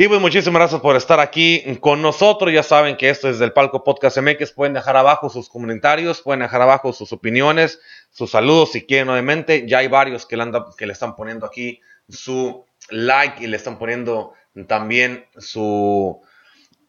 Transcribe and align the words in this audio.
Y 0.00 0.08
pues 0.08 0.18
muchísimas 0.18 0.60
gracias 0.60 0.80
por 0.80 0.96
estar 0.96 1.20
aquí 1.20 1.62
con 1.78 2.00
nosotros. 2.00 2.50
Ya 2.54 2.62
saben 2.62 2.96
que 2.96 3.10
esto 3.10 3.28
es 3.28 3.38
del 3.38 3.52
Palco 3.52 3.84
Podcast 3.84 4.16
MX. 4.16 4.52
Pueden 4.52 4.72
dejar 4.72 4.96
abajo 4.96 5.28
sus 5.28 5.50
comentarios, 5.50 6.22
pueden 6.22 6.40
dejar 6.40 6.62
abajo 6.62 6.94
sus 6.94 7.12
opiniones, 7.12 7.82
sus 8.10 8.30
saludos 8.30 8.72
si 8.72 8.86
quieren, 8.86 9.10
obviamente. 9.10 9.68
Ya 9.68 9.76
hay 9.76 9.88
varios 9.88 10.24
que 10.24 10.38
le, 10.38 10.50
que 10.78 10.86
le 10.86 10.94
están 10.94 11.16
poniendo 11.16 11.44
aquí 11.44 11.82
su 12.08 12.64
like 12.88 13.44
y 13.44 13.46
le 13.46 13.58
están 13.58 13.78
poniendo 13.78 14.32
también 14.66 15.26
su, 15.36 16.22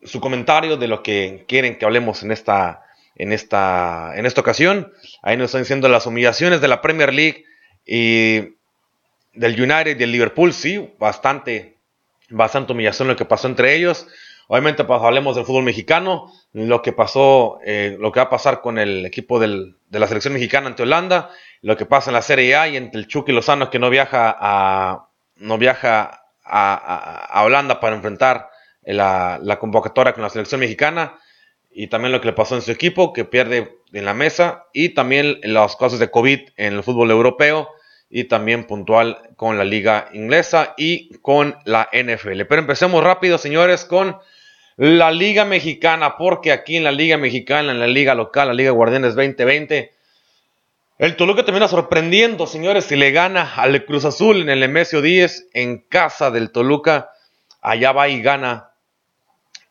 su 0.02 0.22
comentario 0.22 0.78
de 0.78 0.88
lo 0.88 1.04
que 1.04 1.44
quieren 1.50 1.78
que 1.78 1.84
hablemos 1.84 2.24
en 2.24 2.32
esta, 2.32 2.86
en, 3.18 3.34
esta, 3.34 4.14
en 4.16 4.26
esta 4.26 4.40
ocasión. 4.40 4.94
Ahí 5.22 5.36
nos 5.36 5.48
están 5.48 5.64
diciendo 5.64 5.90
las 5.90 6.06
humillaciones 6.06 6.62
de 6.62 6.70
la 6.70 6.82
Premier 6.82 7.14
League 7.14 7.44
y 7.86 8.56
del 9.34 9.62
United 9.62 9.88
y 9.88 9.96
del 9.96 10.14
Liverpool. 10.14 10.54
Sí, 10.54 10.94
bastante 10.98 11.81
bastante 12.32 12.74
humillación 12.74 13.08
lo 13.08 13.16
que 13.16 13.26
pasó 13.26 13.48
entre 13.48 13.76
ellos. 13.76 14.08
Obviamente, 14.48 14.84
pues, 14.84 15.02
hablemos 15.02 15.36
del 15.36 15.46
fútbol 15.46 15.64
mexicano, 15.64 16.32
lo 16.52 16.82
que 16.82 16.92
pasó, 16.92 17.60
eh, 17.64 17.96
lo 18.00 18.12
que 18.12 18.20
va 18.20 18.26
a 18.26 18.30
pasar 18.30 18.62
con 18.62 18.78
el 18.78 19.06
equipo 19.06 19.40
de 19.40 19.74
la 19.92 20.08
selección 20.08 20.34
mexicana 20.34 20.68
ante 20.68 20.84
Holanda, 20.84 21.30
lo 21.62 21.78
que 21.78 21.86
pasa 21.86 22.10
en 22.10 22.16
la 22.16 22.22
Serie 22.22 22.56
A 22.56 22.68
y 22.68 22.76
entre 22.76 23.00
el 23.00 23.08
Chucky 23.08 23.32
Lozano 23.32 23.70
que 23.70 23.80
no 23.80 23.90
viaja 23.90 24.36
a, 24.38 25.08
no 25.38 25.58
viaja 25.58 26.26
a, 26.44 27.42
Holanda 27.46 27.80
para 27.80 27.96
enfrentar 27.96 28.50
la, 28.84 29.58
convocatoria 29.60 30.14
con 30.14 30.24
la 30.24 30.30
selección 30.30 30.60
mexicana, 30.60 31.18
y 31.74 31.88
también 31.88 32.12
lo 32.12 32.20
que 32.20 32.28
le 32.28 32.34
pasó 32.34 32.56
en 32.56 32.62
su 32.62 32.72
equipo, 32.72 33.14
que 33.14 33.24
pierde 33.24 33.78
en 33.94 34.04
la 34.04 34.14
mesa, 34.14 34.66
y 34.74 34.90
también 34.90 35.40
los 35.44 35.78
casos 35.78 36.00
de 36.00 36.12
COVID 36.12 36.40
en 36.58 36.74
el 36.74 36.84
fútbol 36.84 37.12
europeo 37.12 37.70
y 38.12 38.26
también 38.26 38.66
puntual 38.66 39.18
con 39.38 39.58
la 39.58 39.64
liga 39.64 40.10
inglesa 40.14 40.74
y 40.78 41.16
con 41.20 41.56
la 41.66 41.90
NFL. 41.94 42.44
Pero 42.44 42.62
empecemos 42.62 43.04
rápido, 43.04 43.38
señores, 43.38 43.86
con 43.86 44.18
la 44.76 45.12
liga 45.12 45.46
mexicana, 45.46 46.18
porque 46.18 46.52
aquí 46.52 46.76
en 46.76 46.84
la 46.84 46.92
liga 46.92 47.18
mexicana, 47.18 47.72
en 47.72 47.80
la 47.80 47.88
liga 47.88 48.14
local, 48.14 48.50
la 48.50 48.54
liga 48.54 48.72
Guardianes 48.72 49.16
2020, 49.16 49.92
el 51.02 51.16
Toluca 51.16 51.44
termina 51.44 51.68
sorprendiendo, 51.68 52.46
señores, 52.46 52.86
si 52.86 52.96
le 52.96 53.12
gana 53.12 53.56
al 53.56 53.86
Cruz 53.86 54.06
Azul 54.06 54.42
en 54.42 54.50
el 54.50 54.62
Emesio 54.62 55.02
10 55.02 55.48
en 55.54 55.80
casa 55.80 56.30
del 56.30 56.52
Toluca. 56.52 57.10
Allá 57.60 57.92
va 57.92 58.08
y 58.08 58.22
gana. 58.22 58.70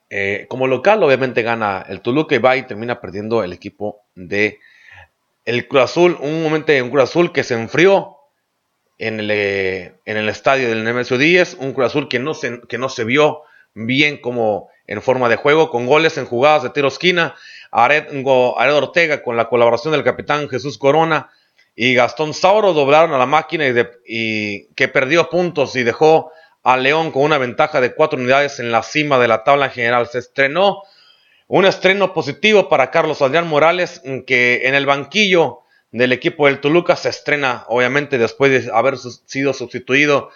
Eh, 0.08 0.46
como 0.48 0.66
local, 0.66 1.00
obviamente 1.05 1.42
gana 1.42 1.84
el 1.88 2.00
Toluca 2.00 2.34
y 2.34 2.38
va 2.38 2.56
y 2.56 2.64
termina 2.64 3.00
perdiendo 3.00 3.44
el 3.44 3.52
equipo 3.52 4.02
de 4.16 4.58
el 5.44 5.68
Cruz 5.68 5.83
Azul. 5.83 6.18
Un 6.20 6.42
momento 6.42 6.72
en 6.72 6.91
Cruz 6.91 7.05
Azul 7.05 7.33
que 7.33 7.44
se 7.44 7.55
enfrió, 7.55 8.16
en 9.00 9.18
el, 9.18 9.30
eh, 9.30 9.94
en 10.04 10.18
el 10.18 10.28
estadio 10.28 10.68
del 10.68 10.84
Nemesio 10.84 11.16
10, 11.16 11.56
un 11.60 11.72
Cruz 11.72 11.86
Azul 11.86 12.08
que 12.08 12.18
no, 12.18 12.34
se, 12.34 12.60
que 12.68 12.76
no 12.76 12.90
se 12.90 13.04
vio 13.04 13.42
bien 13.72 14.18
como 14.18 14.68
en 14.86 15.00
forma 15.00 15.30
de 15.30 15.36
juego, 15.36 15.70
con 15.70 15.86
goles 15.86 16.18
en 16.18 16.26
jugadas 16.26 16.62
de 16.62 16.70
tiro 16.70 16.88
esquina, 16.88 17.34
Ared, 17.70 18.08
Ortega 18.26 19.22
con 19.22 19.38
la 19.38 19.48
colaboración 19.48 19.92
del 19.92 20.04
capitán 20.04 20.50
Jesús 20.50 20.76
Corona 20.76 21.30
y 21.74 21.94
Gastón 21.94 22.34
Sauro 22.34 22.74
doblaron 22.74 23.14
a 23.14 23.18
la 23.18 23.24
máquina 23.24 23.66
y, 23.66 23.74
y 24.06 24.66
que 24.74 24.88
perdió 24.88 25.30
puntos 25.30 25.74
y 25.76 25.82
dejó 25.82 26.30
a 26.62 26.76
León 26.76 27.10
con 27.10 27.22
una 27.22 27.38
ventaja 27.38 27.80
de 27.80 27.94
cuatro 27.94 28.18
unidades 28.18 28.58
en 28.58 28.70
la 28.70 28.82
cima 28.82 29.18
de 29.18 29.28
la 29.28 29.44
tabla 29.44 29.70
general. 29.70 30.08
Se 30.08 30.18
estrenó 30.18 30.83
un 31.46 31.64
estreno 31.64 32.12
positivo 32.12 32.68
para 32.68 32.90
Carlos 32.90 33.22
Adrián 33.22 33.48
Morales, 33.48 34.02
que 34.27 34.68
en 34.68 34.74
el 34.74 34.84
banquillo 34.84 35.62
del 35.92 36.12
equipo 36.12 36.46
del 36.46 36.61
Toluca 36.61 36.96
se 36.96 37.08
estrena, 37.08 37.64
obviamente, 37.68 38.18
después 38.18 38.51
de 38.51 38.70
haber 38.73 38.96
sido 38.98 39.52
sustituido 39.52 40.30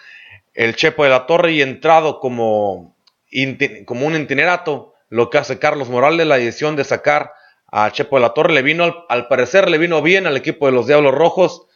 el 0.54 0.74
Chepo 0.76 1.04
de 1.04 1.10
la 1.10 1.26
Torre 1.26 1.52
y 1.52 1.62
entrado 1.62 2.20
como, 2.20 2.96
un 3.32 4.16
itinerato, 4.16 4.94
lo 5.10 5.30
que 5.30 5.38
hace 5.38 5.58
Carlos 5.58 5.88
Morales, 5.88 6.26
la 6.26 6.38
decisión 6.38 6.76
de 6.76 6.84
sacar 6.84 7.32
a 7.70 7.90
Chepo 7.90 8.16
de 8.16 8.22
la 8.22 8.34
Torre, 8.34 8.52
le 8.52 8.62
vino, 8.62 9.04
al, 9.08 9.28
parecer, 9.28 9.68
le 9.68 9.78
vino 9.78 10.02
bien 10.02 10.26
al 10.26 10.36
equipo 10.36 10.66
de 10.66 10.72
los 10.72 10.86
Diablos 10.86 11.14
Rojos, 11.14 11.66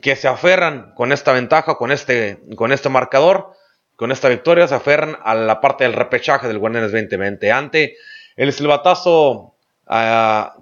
que 0.00 0.16
se 0.16 0.28
aferran 0.28 0.92
con 0.94 1.12
esta 1.12 1.32
ventaja, 1.32 1.76
con 1.76 1.92
este, 1.92 2.40
con 2.56 2.72
este 2.72 2.88
marcador, 2.88 3.52
con 3.96 4.12
esta 4.12 4.28
victoria, 4.28 4.66
se 4.66 4.74
aferran 4.74 5.18
a 5.22 5.34
la 5.34 5.60
parte 5.60 5.84
del 5.84 5.92
repechaje 5.92 6.48
del 6.48 6.58
Guardianes 6.58 6.90
2020. 6.90 7.52
Ante 7.52 7.96
el 8.36 8.52
silbatazo 8.52 9.56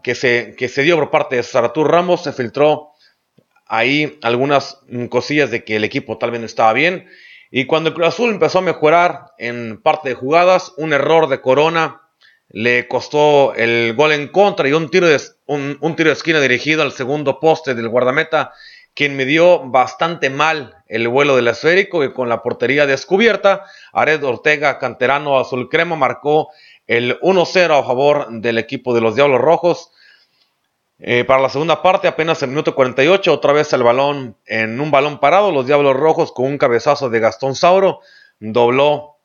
que, 0.02 0.14
se, 0.14 0.54
que 0.56 0.68
se 0.68 0.82
dio 0.82 0.96
por 0.96 1.10
parte 1.10 1.36
de 1.36 1.42
Saratur 1.42 1.90
Ramos, 1.90 2.22
se 2.22 2.32
filtró 2.32 2.92
ahí 3.66 4.18
algunas 4.22 4.80
cosillas 5.10 5.50
de 5.50 5.64
que 5.64 5.76
el 5.76 5.84
equipo 5.84 6.18
tal 6.18 6.30
vez 6.30 6.40
no 6.40 6.46
estaba 6.46 6.72
bien. 6.72 7.08
Y 7.50 7.66
cuando 7.66 7.88
el 7.88 7.94
Cruz 7.94 8.08
Azul 8.08 8.30
empezó 8.30 8.58
a 8.58 8.62
mejorar 8.62 9.32
en 9.38 9.80
parte 9.82 10.10
de 10.10 10.14
jugadas, 10.14 10.72
un 10.76 10.92
error 10.92 11.28
de 11.28 11.40
Corona 11.40 12.02
le 12.50 12.88
costó 12.88 13.54
el 13.54 13.94
gol 13.94 14.12
en 14.12 14.28
contra 14.28 14.68
y 14.68 14.72
un 14.72 14.90
tiro 14.90 15.06
de, 15.06 15.20
un, 15.46 15.78
tiro 15.96 16.08
de 16.08 16.14
esquina 16.14 16.40
dirigido 16.40 16.82
al 16.82 16.92
segundo 16.92 17.40
poste 17.40 17.74
del 17.74 17.88
guardameta, 17.88 18.52
quien 18.94 19.16
midió 19.16 19.60
bastante 19.68 20.30
mal 20.30 20.76
el 20.86 21.08
vuelo 21.08 21.36
del 21.36 21.48
esférico 21.48 22.04
y 22.04 22.12
con 22.12 22.28
la 22.28 22.42
portería 22.42 22.86
descubierta, 22.86 23.64
Ared 23.92 24.24
Ortega, 24.24 24.78
canterano 24.78 25.38
azul 25.38 25.68
crema, 25.68 25.94
marcó 25.94 26.48
el 26.88 27.20
1-0 27.20 27.78
a 27.78 27.84
favor 27.84 28.26
del 28.30 28.58
equipo 28.58 28.94
de 28.94 29.00
los 29.00 29.14
Diablos 29.14 29.40
Rojos. 29.40 29.92
Eh, 30.98 31.22
para 31.24 31.40
la 31.40 31.50
segunda 31.50 31.80
parte, 31.80 32.08
apenas 32.08 32.42
el 32.42 32.48
minuto 32.48 32.74
48, 32.74 33.32
otra 33.32 33.52
vez 33.52 33.72
el 33.72 33.84
balón 33.84 34.36
en 34.46 34.80
un 34.80 34.90
balón 34.90 35.20
parado. 35.20 35.52
Los 35.52 35.66
Diablos 35.66 35.94
Rojos 35.94 36.32
con 36.32 36.46
un 36.46 36.58
cabezazo 36.58 37.10
de 37.10 37.20
Gastón 37.20 37.54
Sauro 37.54 38.00
dobló 38.40 39.16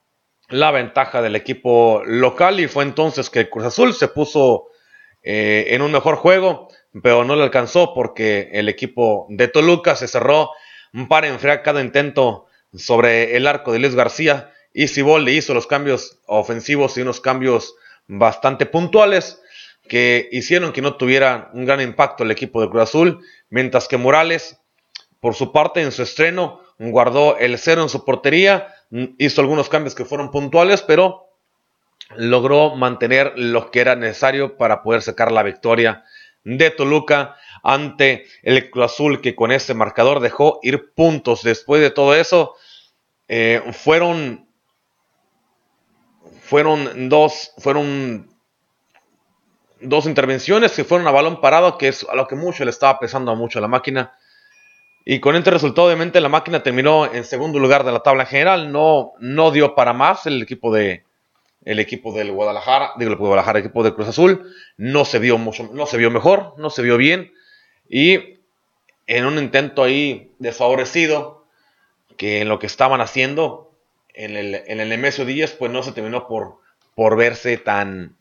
la 0.49 0.71
ventaja 0.71 1.21
del 1.21 1.35
equipo 1.35 2.03
local 2.05 2.59
y 2.59 2.67
fue 2.67 2.83
entonces 2.83 3.29
que 3.29 3.49
Cruz 3.49 3.65
Azul 3.65 3.93
se 3.93 4.09
puso 4.09 4.67
eh, 5.23 5.67
en 5.69 5.81
un 5.81 5.91
mejor 5.91 6.17
juego, 6.17 6.67
pero 7.01 7.23
no 7.23 7.35
le 7.35 7.43
alcanzó 7.43 7.93
porque 7.93 8.49
el 8.53 8.67
equipo 8.67 9.25
de 9.29 9.47
Toluca 9.47 9.95
se 9.95 10.07
cerró 10.07 10.51
para 11.07 11.27
enfriar 11.27 11.63
cada 11.63 11.81
intento 11.81 12.45
sobre 12.75 13.37
el 13.37 13.47
arco 13.47 13.71
de 13.71 13.79
Luis 13.79 13.95
García 13.95 14.52
y 14.73 14.87
Cibol 14.87 15.23
le 15.23 15.33
hizo 15.33 15.53
los 15.53 15.67
cambios 15.67 16.19
ofensivos 16.25 16.97
y 16.97 17.01
unos 17.01 17.21
cambios 17.21 17.75
bastante 18.07 18.65
puntuales 18.65 19.41
que 19.87 20.29
hicieron 20.31 20.73
que 20.73 20.81
no 20.81 20.95
tuviera 20.95 21.51
un 21.53 21.65
gran 21.65 21.81
impacto 21.81 22.23
el 22.23 22.31
equipo 22.31 22.61
de 22.61 22.69
Cruz 22.69 22.83
Azul, 22.83 23.25
mientras 23.49 23.87
que 23.87 23.97
Morales, 23.97 24.57
por 25.19 25.35
su 25.35 25.51
parte, 25.51 25.81
en 25.81 25.91
su 25.91 26.01
estreno, 26.03 26.61
guardó 26.79 27.37
el 27.37 27.57
cero 27.57 27.83
en 27.83 27.89
su 27.89 28.03
portería, 28.03 28.73
hizo 29.17 29.41
algunos 29.41 29.69
cambios 29.69 29.95
que 29.95 30.05
fueron 30.05 30.31
puntuales, 30.31 30.81
pero 30.81 31.27
logró 32.15 32.75
mantener 32.75 33.33
lo 33.35 33.71
que 33.71 33.81
era 33.81 33.95
necesario 33.95 34.57
para 34.57 34.83
poder 34.83 35.01
sacar 35.01 35.31
la 35.31 35.43
victoria 35.43 36.03
de 36.43 36.71
Toluca 36.71 37.35
ante 37.61 38.25
el 38.41 38.69
Cruz 38.69 38.85
Azul, 38.85 39.21
que 39.21 39.35
con 39.35 39.51
este 39.51 39.73
marcador 39.73 40.19
dejó 40.19 40.59
ir 40.61 40.93
puntos. 40.93 41.43
Después 41.43 41.81
de 41.81 41.91
todo 41.91 42.15
eso, 42.15 42.55
eh, 43.27 43.61
fueron 43.71 44.47
fueron 46.41 47.09
dos, 47.09 47.53
fueron 47.57 48.29
dos 49.81 50.05
intervenciones 50.05 50.71
que 50.73 50.83
fueron 50.83 51.07
a 51.07 51.11
balón 51.11 51.41
parado, 51.41 51.77
que 51.77 51.89
es 51.89 52.05
a 52.09 52.15
lo 52.15 52.27
que 52.27 52.35
mucho 52.35 52.63
le 52.63 52.71
estaba 52.71 52.99
pesando 52.99 53.35
mucho 53.35 53.59
a 53.59 53.61
la 53.61 53.67
máquina. 53.67 54.13
Y 55.05 55.19
con 55.19 55.35
este 55.35 55.51
resultado, 55.51 55.87
obviamente, 55.87 56.21
la 56.21 56.29
máquina 56.29 56.63
terminó 56.63 57.11
en 57.11 57.25
segundo 57.25 57.59
lugar 57.59 57.83
de 57.83 57.91
la 57.91 57.99
tabla 57.99 58.25
general. 58.25 58.71
No, 58.71 59.13
no 59.19 59.51
dio 59.51 59.75
para 59.75 59.93
más 59.93 60.25
el 60.25 60.41
equipo 60.41 60.73
de 60.73 61.03
el 61.65 61.79
equipo 61.79 62.13
del 62.13 62.31
Guadalajara, 62.31 62.91
digo 62.97 63.11
el 63.11 63.17
Guadalajara, 63.17 63.59
el 63.59 63.65
equipo 63.65 63.83
de 63.83 63.93
Cruz 63.93 64.07
Azul. 64.07 64.53
No 64.77 65.05
se 65.05 65.19
vio 65.19 65.37
mucho, 65.37 65.69
no 65.73 65.85
se 65.85 65.97
vio 65.97 66.11
mejor, 66.11 66.55
no 66.57 66.69
se 66.69 66.81
vio 66.81 66.97
bien. 66.97 67.33
Y 67.89 68.39
en 69.07 69.25
un 69.25 69.37
intento 69.37 69.83
ahí 69.83 70.31
desfavorecido, 70.39 71.45
que 72.17 72.41
en 72.41 72.49
lo 72.49 72.59
que 72.59 72.67
estaban 72.67 73.01
haciendo, 73.01 73.72
en 74.13 74.37
el, 74.37 74.55
en 74.55 74.79
el 74.79 75.25
Díaz, 75.25 75.51
pues 75.53 75.71
no 75.71 75.83
se 75.83 75.91
terminó 75.91 76.27
por, 76.27 76.59
por 76.95 77.17
verse 77.17 77.57
tan, 77.57 78.15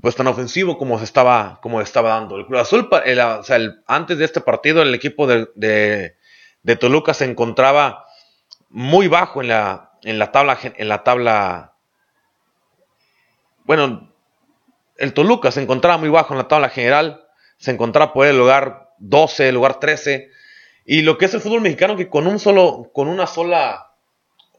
pues 0.00 0.16
tan 0.16 0.26
ofensivo 0.26 0.78
como 0.78 0.98
se 0.98 1.04
estaba, 1.04 1.58
como 1.62 1.80
estaba 1.80 2.10
dando. 2.10 2.36
El 2.36 2.46
Cruz 2.46 2.60
Azul, 2.60 2.88
antes 3.86 4.18
de 4.18 4.24
este 4.24 4.40
partido, 4.40 4.82
el 4.82 4.94
equipo 4.94 5.26
de, 5.26 5.48
de, 6.62 6.76
Toluca 6.76 7.14
se 7.14 7.24
encontraba 7.24 8.06
muy 8.68 9.08
bajo 9.08 9.40
en 9.40 9.48
la, 9.48 9.92
en 10.02 10.18
la 10.18 10.32
tabla, 10.32 10.58
en 10.62 10.88
la 10.88 11.02
tabla, 11.02 11.74
bueno, 13.64 14.12
el 14.96 15.14
Toluca 15.14 15.50
se 15.50 15.62
encontraba 15.62 15.98
muy 15.98 16.08
bajo 16.08 16.34
en 16.34 16.38
la 16.38 16.48
tabla 16.48 16.68
general, 16.68 17.26
se 17.56 17.70
encontraba 17.70 18.12
por 18.12 18.26
el 18.26 18.38
lugar 18.38 18.90
12, 18.98 19.48
el 19.48 19.54
lugar 19.54 19.80
13, 19.80 20.30
Y 20.84 21.02
lo 21.02 21.18
que 21.18 21.26
es 21.26 21.34
el 21.34 21.40
fútbol 21.40 21.60
mexicano, 21.60 21.96
que 21.96 22.08
con 22.08 22.26
un 22.26 22.38
solo, 22.38 22.90
con 22.92 23.08
una 23.08 23.26
sola, 23.26 23.89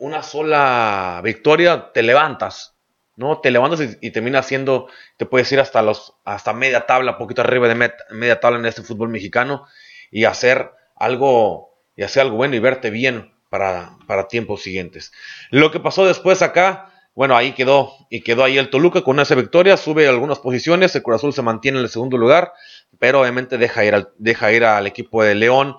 una 0.02 0.24
sola 0.24 1.22
victoria 1.24 1.92
te 1.94 2.02
levantas, 2.02 2.76
¿no? 3.18 3.40
Te 3.40 3.52
levantas 3.52 3.82
y, 3.82 4.08
y 4.08 4.10
terminas 4.10 4.48
siendo, 4.48 4.88
te 5.18 5.28
puedes 5.28 5.52
ir 5.52 5.60
hasta 5.60 5.84
los, 5.84 6.16
hasta 6.26 6.54
media 6.54 6.88
tabla, 6.88 7.20
poquito 7.20 7.42
arriba 7.42 7.68
de 7.68 7.94
media 8.10 8.40
tabla 8.40 8.58
en 8.58 8.66
este 8.66 8.82
fútbol 8.82 9.10
mexicano 9.10 9.68
y 10.10 10.26
hacer 10.26 10.72
algo, 10.96 11.78
y 11.96 12.02
hacer 12.02 12.24
algo 12.24 12.38
bueno 12.38 12.56
y 12.56 12.60
verte 12.60 12.90
bien 12.90 13.32
para, 13.52 13.96
para 14.08 14.28
tiempos 14.28 14.64
siguientes. 14.64 15.12
Lo 15.52 15.70
que 15.70 15.80
pasó 15.80 16.08
después 16.08 16.42
acá, 16.42 16.92
bueno, 17.14 17.38
ahí 17.38 17.52
quedó, 17.52 17.94
y 18.10 18.22
quedó 18.22 18.44
ahí 18.44 18.58
el 18.58 18.72
Toluca 18.72 19.04
con 19.04 19.20
esa 19.20 19.36
victoria, 19.36 19.78
sube 19.78 20.08
algunas 20.08 20.40
posiciones, 20.40 20.96
el 20.96 21.04
Cruz 21.04 21.18
Azul 21.18 21.34
se 21.34 21.44
mantiene 21.44 21.78
en 21.78 21.84
el 21.84 21.92
segundo 21.92 22.18
lugar, 22.18 22.54
pero 22.98 23.22
obviamente 23.22 23.60
deja 23.60 23.86
ir 23.86 23.94
al, 23.94 24.10
deja 24.18 24.52
ir 24.52 24.66
al 24.66 24.88
equipo 24.88 25.24
de 25.24 25.36
León 25.36 25.78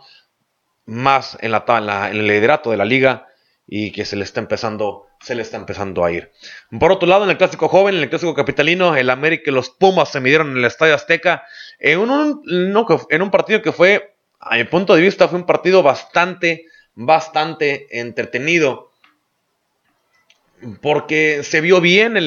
más 0.84 1.36
en, 1.40 1.50
la, 1.50 1.64
en 2.08 2.18
el 2.18 2.26
liderato 2.28 2.70
de 2.70 2.76
la 2.76 2.84
liga 2.84 3.26
y 3.74 3.90
que 3.90 4.04
se 4.04 4.16
le 4.16 4.24
está 4.24 4.38
empezando 4.38 5.06
se 5.18 5.34
le 5.34 5.40
está 5.40 5.56
empezando 5.56 6.04
a 6.04 6.12
ir. 6.12 6.30
Por 6.78 6.92
otro 6.92 7.08
lado, 7.08 7.24
en 7.24 7.30
el 7.30 7.38
clásico 7.38 7.68
joven, 7.68 7.94
en 7.94 8.02
el 8.02 8.10
clásico 8.10 8.34
capitalino, 8.34 8.94
el 8.96 9.08
América 9.08 9.50
y 9.50 9.54
los 9.54 9.70
Pumas 9.70 10.12
se 10.12 10.20
midieron 10.20 10.50
en 10.50 10.58
el 10.58 10.66
Estadio 10.66 10.94
Azteca 10.94 11.44
en 11.78 12.00
un, 12.00 12.42
en 13.08 13.22
un 13.22 13.30
partido 13.30 13.62
que 13.62 13.72
fue, 13.72 14.14
a 14.40 14.56
mi 14.56 14.64
punto 14.64 14.94
de 14.94 15.00
vista, 15.00 15.26
fue 15.26 15.38
un 15.38 15.46
partido 15.46 15.82
bastante, 15.82 16.66
bastante 16.94 17.86
entretenido 17.98 18.90
porque 20.82 21.42
se 21.42 21.62
vio 21.62 21.80
bien, 21.80 22.18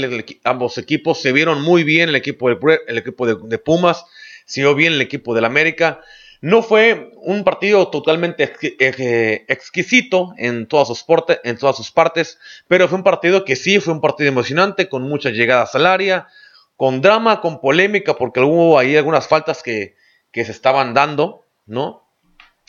ambos 0.46 0.80
equipos 0.80 1.22
se 1.22 1.32
vieron 1.32 1.62
muy 1.62 1.84
bien, 1.84 2.10
el 2.10 2.16
equipo, 2.16 2.50
de, 2.50 2.80
el 2.88 2.98
equipo 2.98 3.28
de, 3.28 3.58
Pumas, 3.60 4.04
se 4.46 4.62
vio 4.62 4.74
bien 4.74 4.94
el 4.94 5.02
equipo 5.02 5.36
del 5.36 5.46
América. 5.46 6.02
No 6.42 6.62
fue 6.62 7.12
un 7.16 7.44
partido 7.44 7.88
totalmente 7.90 8.54
eh, 8.62 9.46
exquisito 9.48 10.34
en 10.38 10.68
todas, 10.68 10.88
sus 10.88 11.06
en 11.44 11.58
todas 11.58 11.76
sus 11.78 11.92
partes, 11.92 12.40
pero 12.68 12.88
fue 12.88 12.98
un 12.98 13.04
partido 13.04 13.46
que 13.46 13.56
sí 13.56 13.80
fue 13.80 13.94
un 13.94 14.02
partido 14.02 14.30
emocionante, 14.30 14.90
con 14.90 15.04
muchas 15.04 15.34
llegadas 15.34 15.76
al 15.76 15.86
área, 15.86 16.28
con 16.76 17.02
drama, 17.02 17.42
con 17.42 17.62
polémica, 17.62 18.16
porque 18.16 18.42
hubo 18.42 18.78
ahí 18.78 18.96
algunas 18.96 19.28
faltas 19.28 19.64
que, 19.64 19.96
que 20.32 20.46
se 20.46 20.52
estaban 20.52 20.94
dando, 20.94 21.46
¿no? 21.66 22.08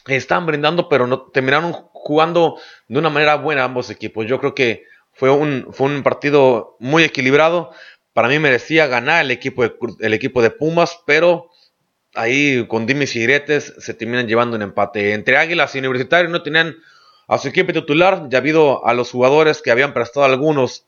Estaban 0.07 0.47
brindando, 0.47 0.89
pero 0.89 1.07
no 1.07 1.23
terminaron 1.23 1.73
jugando 1.73 2.59
de 2.87 2.99
una 2.99 3.11
manera 3.11 3.35
buena 3.35 3.65
ambos 3.65 3.91
equipos. 3.91 4.27
Yo 4.27 4.39
creo 4.39 4.55
que 4.55 4.85
fue 5.13 5.31
un, 5.31 5.69
fue 5.73 5.89
un 5.89 6.03
partido 6.05 6.77
muy 6.79 7.03
equilibrado. 7.03 7.73
Para 8.13 8.29
mí 8.29 8.39
merecía 8.39 8.87
ganar 8.87 9.25
el 9.25 9.33
equipo 9.33 9.65
de, 9.65 9.75
el 10.01 10.15
equipo 10.15 10.43
de 10.43 10.51
Pumas, 10.51 11.01
pero 11.07 11.51
ahí 12.17 12.67
con 12.67 12.87
dimes 12.87 13.15
y 13.15 13.27
se 13.79 13.95
terminan 13.95 14.27
llevando 14.27 14.57
un 14.57 14.63
empate. 14.63 15.13
Entre 15.13 15.37
Águilas 15.37 15.75
y 15.75 15.79
Universitarios 15.79 16.33
no 16.33 16.43
tenían 16.43 16.77
a 17.29 17.39
su 17.39 17.49
equipo 17.49 17.73
titular, 17.73 18.29
ya 18.29 18.39
habido 18.39 18.87
a 18.87 18.95
los 18.95 19.11
jugadores 19.11 19.63
que 19.63 19.71
habían 19.71 19.93
prestado 19.93 20.27
algunos 20.27 20.87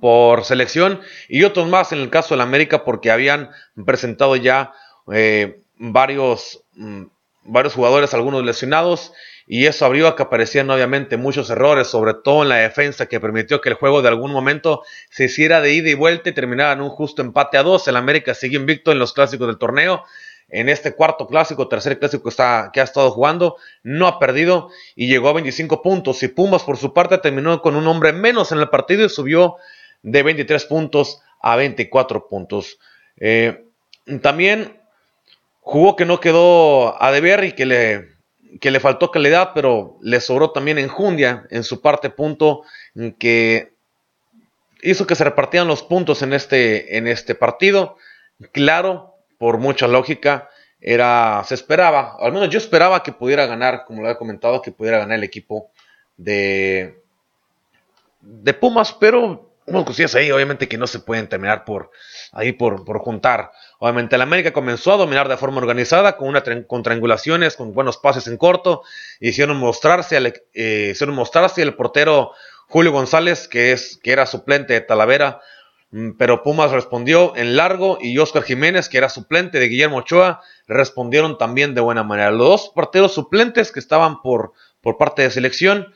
por 0.00 0.44
selección 0.44 1.00
y 1.28 1.44
otros 1.44 1.68
más 1.68 1.92
en 1.92 2.00
el 2.00 2.10
caso 2.10 2.34
de 2.34 2.38
la 2.38 2.44
América 2.44 2.84
porque 2.84 3.10
habían 3.10 3.50
presentado 3.86 4.36
ya 4.36 4.72
eh, 5.12 5.62
varios, 5.76 6.62
mm, 6.74 7.04
varios 7.44 7.74
jugadores, 7.74 8.14
algunos 8.14 8.44
lesionados 8.44 9.12
y 9.46 9.66
eso 9.66 9.84
abrió 9.84 10.08
a 10.08 10.16
que 10.16 10.22
aparecieran 10.22 10.70
obviamente 10.70 11.16
muchos 11.16 11.50
errores, 11.50 11.88
sobre 11.88 12.14
todo 12.14 12.42
en 12.42 12.48
la 12.48 12.56
defensa, 12.56 13.06
que 13.06 13.20
permitió 13.20 13.60
que 13.60 13.70
el 13.70 13.74
juego 13.74 14.02
de 14.02 14.08
algún 14.08 14.32
momento 14.32 14.82
se 15.10 15.24
hiciera 15.24 15.60
de 15.60 15.74
ida 15.74 15.90
y 15.90 15.94
vuelta 15.94 16.30
y 16.30 16.32
terminara 16.32 16.72
en 16.72 16.80
un 16.80 16.90
justo 16.90 17.22
empate 17.22 17.58
a 17.58 17.62
dos. 17.62 17.86
El 17.88 17.96
América 17.96 18.34
sigue 18.34 18.56
invicto 18.56 18.92
en 18.92 18.98
los 18.98 19.12
clásicos 19.12 19.46
del 19.46 19.58
torneo. 19.58 20.04
En 20.48 20.68
este 20.68 20.94
cuarto 20.94 21.26
clásico, 21.26 21.66
tercer 21.66 21.98
clásico 21.98 22.28
está, 22.28 22.70
que 22.72 22.80
ha 22.80 22.84
estado 22.84 23.10
jugando, 23.10 23.56
no 23.82 24.06
ha 24.06 24.18
perdido 24.18 24.68
y 24.94 25.08
llegó 25.08 25.30
a 25.30 25.32
25 25.32 25.82
puntos. 25.82 26.22
Y 26.22 26.28
Pumas, 26.28 26.62
por 26.62 26.76
su 26.76 26.92
parte, 26.92 27.18
terminó 27.18 27.62
con 27.62 27.74
un 27.74 27.86
hombre 27.86 28.12
menos 28.12 28.52
en 28.52 28.58
el 28.58 28.68
partido 28.68 29.04
y 29.04 29.08
subió 29.08 29.56
de 30.02 30.22
23 30.22 30.64
puntos 30.66 31.20
a 31.40 31.56
24 31.56 32.28
puntos. 32.28 32.78
Eh, 33.16 33.64
también 34.20 34.81
jugó 35.62 35.96
que 35.96 36.04
no 36.04 36.20
quedó 36.20 37.02
a 37.02 37.10
deber 37.10 37.44
y 37.44 37.52
que 37.52 37.64
le 37.66 38.12
que 38.60 38.70
le 38.70 38.80
faltó 38.80 39.10
calidad, 39.10 39.52
pero 39.54 39.96
le 40.02 40.20
sobró 40.20 40.50
también 40.50 40.78
enjundia 40.78 41.46
en 41.50 41.64
su 41.64 41.80
parte 41.80 42.10
punto 42.10 42.64
que 43.18 43.72
hizo 44.82 45.06
que 45.06 45.14
se 45.14 45.24
repartieran 45.24 45.68
los 45.68 45.82
puntos 45.82 46.20
en 46.22 46.34
este, 46.34 46.98
en 46.98 47.06
este 47.06 47.34
partido. 47.34 47.96
Claro, 48.52 49.14
por 49.38 49.56
mucha 49.56 49.88
lógica, 49.88 50.50
era, 50.80 51.42
se 51.46 51.54
esperaba, 51.54 52.16
al 52.20 52.32
menos 52.32 52.50
yo 52.50 52.58
esperaba 52.58 53.02
que 53.02 53.12
pudiera 53.12 53.46
ganar, 53.46 53.84
como 53.86 54.02
lo 54.02 54.08
había 54.08 54.18
comentado, 54.18 54.60
que 54.60 54.72
pudiera 54.72 54.98
ganar 54.98 55.18
el 55.18 55.24
equipo 55.24 55.70
de, 56.16 57.00
de 58.20 58.54
Pumas, 58.54 58.92
pero 58.92 59.51
unas 59.66 59.84
cosillas 59.84 60.14
ahí, 60.14 60.30
obviamente 60.30 60.68
que 60.68 60.78
no 60.78 60.86
se 60.86 60.98
pueden 60.98 61.28
terminar 61.28 61.64
por 61.64 61.90
ahí 62.32 62.52
por, 62.52 62.84
por 62.84 62.98
juntar. 62.98 63.52
Obviamente 63.78 64.16
el 64.16 64.22
América 64.22 64.52
comenzó 64.52 64.92
a 64.92 64.96
dominar 64.96 65.28
de 65.28 65.36
forma 65.36 65.58
organizada, 65.58 66.16
con, 66.16 66.28
una, 66.28 66.42
con 66.66 66.82
triangulaciones, 66.82 67.56
con 67.56 67.72
buenos 67.72 67.96
pases 67.96 68.26
en 68.26 68.36
corto, 68.36 68.82
hicieron 69.20 69.56
mostrarse, 69.58 70.16
al, 70.16 70.32
eh, 70.54 70.90
hicieron 70.92 71.14
mostrarse 71.14 71.62
el 71.62 71.74
portero 71.74 72.32
Julio 72.68 72.92
González, 72.92 73.48
que, 73.48 73.72
es, 73.72 73.98
que 74.02 74.12
era 74.12 74.26
suplente 74.26 74.72
de 74.72 74.80
Talavera, 74.80 75.40
mm, 75.90 76.12
pero 76.12 76.42
Pumas 76.42 76.70
respondió 76.70 77.36
en 77.36 77.56
largo 77.56 77.98
y 78.00 78.16
Oscar 78.18 78.42
Jiménez, 78.42 78.88
que 78.88 78.98
era 78.98 79.08
suplente 79.08 79.60
de 79.60 79.68
Guillermo 79.68 79.98
Ochoa, 79.98 80.40
respondieron 80.66 81.38
también 81.38 81.74
de 81.74 81.82
buena 81.82 82.02
manera. 82.02 82.30
Los 82.30 82.48
dos 82.48 82.72
porteros 82.74 83.12
suplentes 83.14 83.70
que 83.72 83.80
estaban 83.80 84.22
por, 84.22 84.52
por 84.80 84.96
parte 84.96 85.22
de 85.22 85.30
selección 85.30 85.92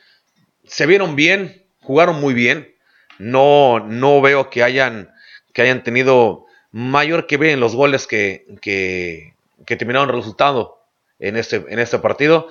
se 0.64 0.86
vieron 0.86 1.16
bien, 1.16 1.64
jugaron 1.80 2.20
muy 2.20 2.34
bien. 2.34 2.75
No, 3.18 3.80
no 3.80 4.20
veo 4.20 4.50
que 4.50 4.62
hayan, 4.62 5.12
que 5.52 5.62
hayan 5.62 5.82
tenido 5.82 6.46
mayor 6.72 7.26
que 7.26 7.36
ver 7.36 7.50
en 7.50 7.60
los 7.60 7.74
goles 7.74 8.06
que, 8.06 8.44
que, 8.60 9.34
terminaron 9.64 10.10
el 10.10 10.16
resultado 10.16 10.82
en 11.18 11.36
este, 11.36 11.64
en 11.68 11.78
este 11.78 11.98
partido. 11.98 12.48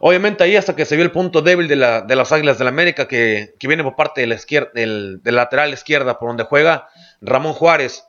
Obviamente 0.00 0.44
ahí 0.44 0.56
hasta 0.56 0.76
que 0.76 0.84
se 0.84 0.96
vio 0.96 1.04
el 1.04 1.10
punto 1.10 1.42
débil 1.42 1.68
de, 1.68 1.76
la, 1.76 2.02
de 2.02 2.16
las 2.16 2.32
Águilas 2.32 2.56
del 2.56 2.66
la 2.66 2.70
América 2.70 3.08
que, 3.08 3.54
que, 3.58 3.66
viene 3.66 3.82
por 3.82 3.96
parte 3.96 4.20
de 4.20 4.28
la 4.28 4.36
izquierda, 4.36 4.70
del, 4.72 5.20
lateral 5.24 5.72
izquierda 5.72 6.18
por 6.18 6.30
donde 6.30 6.44
juega 6.44 6.88
Ramón 7.20 7.52
Juárez. 7.52 8.04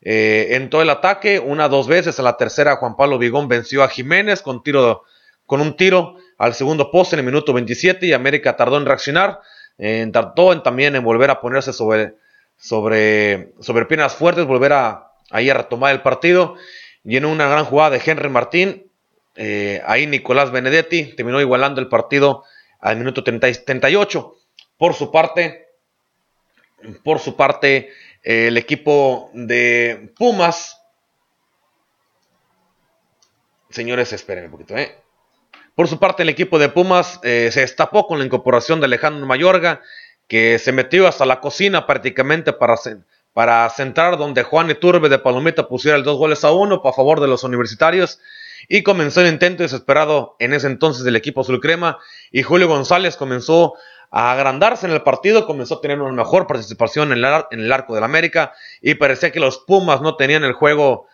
Eh, 0.00 0.48
en 0.50 0.70
todo 0.70 0.82
el 0.82 0.90
ataque, 0.90 1.38
una 1.38 1.68
dos 1.68 1.88
veces, 1.88 2.18
a 2.18 2.22
la 2.22 2.36
tercera 2.36 2.76
Juan 2.76 2.96
Pablo 2.96 3.18
Vigón 3.18 3.48
venció 3.48 3.82
a 3.82 3.88
Jiménez 3.88 4.42
con, 4.42 4.62
tiro, 4.62 5.04
con 5.46 5.60
un 5.60 5.76
tiro 5.76 6.16
al 6.36 6.54
segundo 6.54 6.90
poste 6.90 7.16
en 7.16 7.20
el 7.20 7.26
minuto 7.26 7.52
27 7.52 8.06
y 8.06 8.12
América 8.12 8.56
tardó 8.56 8.76
en 8.76 8.86
reaccionar 8.86 9.40
en 9.78 10.12
tardó 10.12 10.60
también 10.60 10.96
en 10.96 11.04
volver 11.04 11.30
a 11.30 11.40
ponerse 11.40 11.72
sobre, 11.72 12.14
sobre, 12.56 13.52
sobre 13.60 13.86
piernas 13.86 14.14
fuertes, 14.14 14.44
volver 14.44 14.72
a, 14.72 15.12
ahí 15.30 15.48
a 15.48 15.54
retomar 15.54 15.92
el 15.92 16.02
partido. 16.02 16.56
Y 17.04 17.16
en 17.16 17.24
una 17.24 17.48
gran 17.48 17.64
jugada 17.64 17.90
de 17.90 18.02
Henry 18.04 18.28
Martín, 18.28 18.90
eh, 19.36 19.80
ahí 19.86 20.06
Nicolás 20.06 20.50
Benedetti 20.50 21.14
terminó 21.14 21.40
igualando 21.40 21.80
el 21.80 21.88
partido 21.88 22.44
al 22.80 22.96
minuto 22.96 23.22
38. 23.22 24.36
Por 24.76 24.94
su 24.94 25.10
parte, 25.10 25.68
por 27.04 27.20
su 27.20 27.36
parte, 27.36 27.90
el 28.22 28.56
equipo 28.56 29.30
de 29.32 30.12
Pumas. 30.16 30.80
Señores, 33.70 34.12
esperen 34.12 34.46
un 34.46 34.50
poquito, 34.50 34.76
¿eh? 34.76 34.96
Por 35.78 35.86
su 35.86 36.00
parte, 36.00 36.24
el 36.24 36.28
equipo 36.28 36.58
de 36.58 36.70
Pumas 36.70 37.20
eh, 37.22 37.50
se 37.52 37.60
destapó 37.60 38.08
con 38.08 38.18
la 38.18 38.24
incorporación 38.24 38.80
de 38.80 38.86
Alejandro 38.86 39.24
Mayorga, 39.26 39.80
que 40.26 40.58
se 40.58 40.72
metió 40.72 41.06
hasta 41.06 41.24
la 41.24 41.38
cocina 41.38 41.86
prácticamente 41.86 42.52
para, 42.52 42.74
para 43.32 43.70
centrar 43.70 44.18
donde 44.18 44.42
Juan 44.42 44.68
Iturbe 44.68 45.08
de 45.08 45.20
Palomita 45.20 45.68
pusiera 45.68 45.96
el 45.96 46.02
dos 46.02 46.18
goles 46.18 46.42
a 46.42 46.50
uno 46.50 46.82
a 46.84 46.92
favor 46.92 47.20
de 47.20 47.28
los 47.28 47.44
universitarios. 47.44 48.18
Y 48.68 48.82
comenzó 48.82 49.20
el 49.20 49.28
intento 49.28 49.62
desesperado 49.62 50.34
en 50.40 50.52
ese 50.52 50.66
entonces 50.66 51.04
del 51.04 51.14
equipo 51.14 51.42
azul 51.42 51.60
crema. 51.60 51.98
Y 52.32 52.42
Julio 52.42 52.66
González 52.66 53.16
comenzó 53.16 53.74
a 54.10 54.32
agrandarse 54.32 54.84
en 54.84 54.92
el 54.92 55.02
partido, 55.02 55.46
comenzó 55.46 55.76
a 55.76 55.80
tener 55.80 56.00
una 56.00 56.10
mejor 56.10 56.48
participación 56.48 57.12
en, 57.12 57.24
en 57.52 57.60
el 57.60 57.72
arco 57.72 57.94
del 57.94 58.02
América. 58.02 58.52
Y 58.82 58.94
parecía 58.94 59.30
que 59.30 59.38
los 59.38 59.58
Pumas 59.58 60.00
no 60.00 60.16
tenían 60.16 60.42
el 60.42 60.54
juego, 60.54 61.06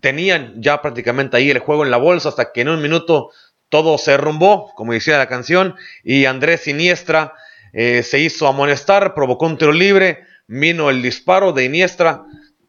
tenían 0.00 0.62
ya 0.62 0.80
prácticamente 0.82 1.36
ahí 1.36 1.50
el 1.50 1.58
juego 1.58 1.84
en 1.84 1.90
la 1.90 1.96
bolsa, 1.96 2.28
hasta 2.28 2.52
que 2.52 2.60
en 2.60 2.68
un 2.68 2.80
minuto 2.80 3.32
todo 3.68 3.98
se 3.98 4.12
derrumbó, 4.12 4.72
como 4.74 4.92
decía 4.92 5.18
la 5.18 5.28
canción, 5.28 5.76
y 6.02 6.24
Andrés 6.24 6.66
Iniestra 6.66 7.34
eh, 7.72 8.02
se 8.02 8.18
hizo 8.18 8.46
amonestar, 8.46 9.14
provocó 9.14 9.46
un 9.46 9.58
tiro 9.58 9.72
libre, 9.72 10.24
vino 10.46 10.90
el 10.90 11.02
disparo 11.02 11.52
de 11.52 11.64
Iniestra, 11.64 12.24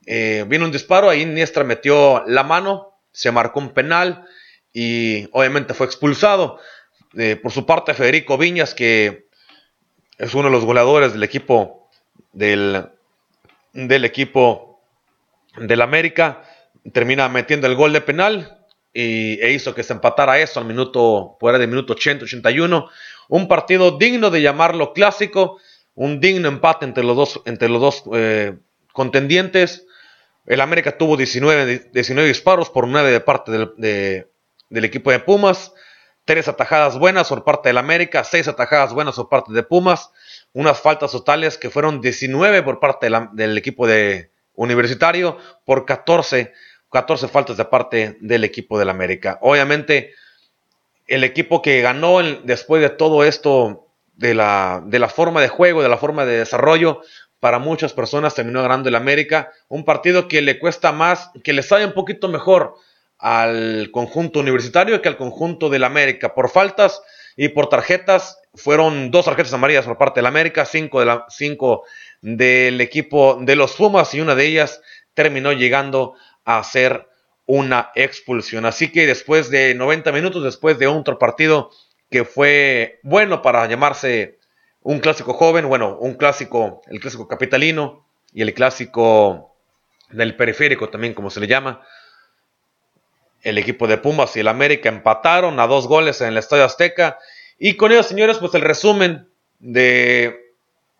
eh, 0.05 0.45
vino 0.47 0.65
un 0.65 0.71
disparo, 0.71 1.09
ahí 1.09 1.21
Iniestra 1.21 1.63
metió 1.63 2.23
la 2.27 2.43
mano, 2.43 2.99
se 3.11 3.31
marcó 3.31 3.59
un 3.59 3.73
penal 3.73 4.25
y 4.73 5.27
obviamente 5.31 5.73
fue 5.73 5.85
expulsado. 5.85 6.59
Eh, 7.17 7.37
por 7.41 7.51
su 7.51 7.65
parte, 7.65 7.93
Federico 7.93 8.37
Viñas, 8.37 8.73
que 8.73 9.27
es 10.17 10.33
uno 10.33 10.45
de 10.45 10.51
los 10.51 10.65
goleadores 10.65 11.13
del 11.13 11.23
equipo 11.23 11.89
del, 12.33 12.87
del 13.73 14.05
equipo 14.05 14.81
del 15.57 15.81
América, 15.81 16.43
termina 16.93 17.29
metiendo 17.29 17.67
el 17.67 17.75
gol 17.75 17.93
de 17.93 18.01
penal 18.01 18.58
y, 18.93 19.39
e 19.41 19.51
hizo 19.51 19.75
que 19.75 19.83
se 19.83 19.93
empatara 19.93 20.39
eso 20.39 20.59
al 20.59 20.65
minuto, 20.65 21.37
fuera 21.39 21.57
de 21.57 21.67
minuto 21.67 21.95
80-81. 21.95 22.89
Un 23.29 23.47
partido 23.47 23.97
digno 23.97 24.29
de 24.29 24.41
llamarlo 24.41 24.93
clásico, 24.93 25.59
un 25.95 26.19
digno 26.19 26.47
empate 26.47 26.85
entre 26.85 27.03
los 27.03 27.15
dos, 27.15 27.41
entre 27.45 27.69
los 27.69 27.81
dos 27.81 28.03
eh, 28.13 28.57
contendientes. 28.93 29.85
El 30.45 30.61
América 30.61 30.97
tuvo 30.97 31.17
19, 31.17 31.91
19 31.93 32.27
disparos 32.27 32.69
por 32.69 32.87
9 32.87 33.11
de 33.11 33.19
parte 33.19 33.51
del, 33.51 34.25
del 34.69 34.85
equipo 34.85 35.11
de 35.11 35.19
Pumas. 35.19 35.73
Tres 36.25 36.47
atajadas 36.47 36.97
buenas 36.97 37.29
por 37.29 37.43
parte 37.43 37.69
del 37.69 37.77
América, 37.79 38.23
seis 38.23 38.47
atajadas 38.47 38.93
buenas 38.93 39.15
por 39.15 39.29
parte 39.29 39.51
de 39.51 39.63
Pumas. 39.63 40.11
Unas 40.53 40.79
faltas 40.79 41.11
totales 41.11 41.57
que 41.57 41.69
fueron 41.69 42.01
19 42.01 42.61
por 42.63 42.79
parte 42.79 43.09
del 43.33 43.57
equipo 43.57 43.87
de 43.87 44.31
Universitario 44.53 45.37
por 45.65 45.85
14 45.85 46.53
14 46.91 47.27
faltas 47.27 47.57
de 47.57 47.65
parte 47.65 48.17
del 48.19 48.43
equipo 48.43 48.79
del 48.79 48.89
América. 48.89 49.39
Obviamente, 49.41 50.13
el 51.07 51.23
equipo 51.23 51.61
que 51.61 51.81
ganó 51.81 52.21
después 52.43 52.81
de 52.81 52.89
todo 52.89 53.23
esto, 53.23 53.87
de 54.15 54.33
la, 54.33 54.83
de 54.85 54.99
la 54.99 55.09
forma 55.09 55.41
de 55.41 55.47
juego, 55.47 55.81
de 55.81 55.89
la 55.89 55.97
forma 55.97 56.25
de 56.25 56.37
desarrollo, 56.37 57.01
para 57.39 57.59
muchas 57.59 57.93
personas 57.93 58.35
terminó 58.35 58.61
ganando 58.61 58.89
el 58.89 58.95
América. 58.95 59.51
Un 59.69 59.85
partido 59.85 60.27
que 60.27 60.41
le 60.41 60.59
cuesta 60.59 60.91
más, 60.91 61.31
que 61.43 61.53
le 61.53 61.63
sale 61.63 61.85
un 61.85 61.93
poquito 61.93 62.27
mejor 62.27 62.75
al 63.17 63.89
conjunto 63.91 64.39
universitario 64.39 65.01
que 65.01 65.09
al 65.09 65.17
conjunto 65.17 65.69
del 65.69 65.83
América. 65.83 66.33
Por 66.33 66.49
faltas 66.49 67.01
y 67.35 67.49
por 67.49 67.69
tarjetas, 67.69 68.39
fueron 68.53 69.11
dos 69.11 69.25
tarjetas 69.25 69.53
amarillas 69.53 69.85
por 69.85 69.97
parte 69.97 70.19
del 70.19 70.25
América, 70.25 70.65
cinco, 70.65 70.99
de 70.99 71.05
la, 71.05 71.25
cinco 71.29 71.83
del 72.21 72.81
equipo 72.81 73.37
de 73.41 73.55
los 73.55 73.73
Pumas 73.73 74.13
y 74.13 74.21
una 74.21 74.35
de 74.35 74.45
ellas 74.45 74.81
terminó 75.13 75.53
llegando 75.53 76.15
hacer 76.45 77.07
una 77.45 77.91
expulsión. 77.95 78.65
Así 78.65 78.91
que 78.91 79.07
después 79.07 79.49
de 79.49 79.73
90 79.73 80.11
minutos, 80.11 80.43
después 80.43 80.77
de 80.77 80.87
otro 80.87 81.17
partido 81.17 81.71
que 82.09 82.25
fue 82.25 82.99
bueno 83.03 83.41
para 83.41 83.65
llamarse 83.67 84.39
un 84.81 84.99
clásico 84.99 85.33
joven, 85.33 85.67
bueno, 85.67 85.97
un 85.99 86.15
clásico, 86.15 86.81
el 86.87 86.99
clásico 86.99 87.27
capitalino 87.27 88.05
y 88.33 88.41
el 88.41 88.53
clásico 88.53 89.55
del 90.09 90.35
periférico 90.35 90.89
también 90.89 91.13
como 91.13 91.29
se 91.29 91.39
le 91.39 91.47
llama. 91.47 91.81
El 93.41 93.57
equipo 93.57 93.87
de 93.87 93.97
Pumas 93.97 94.35
y 94.35 94.41
el 94.41 94.47
América 94.47 94.89
empataron 94.89 95.59
a 95.59 95.67
dos 95.67 95.87
goles 95.87 96.21
en 96.21 96.27
el 96.29 96.37
Estadio 96.37 96.65
Azteca. 96.65 97.17
Y 97.57 97.75
con 97.75 97.91
ello, 97.91 98.03
señores, 98.03 98.37
pues 98.37 98.53
el 98.55 98.61
resumen 98.61 99.29
de 99.59 100.55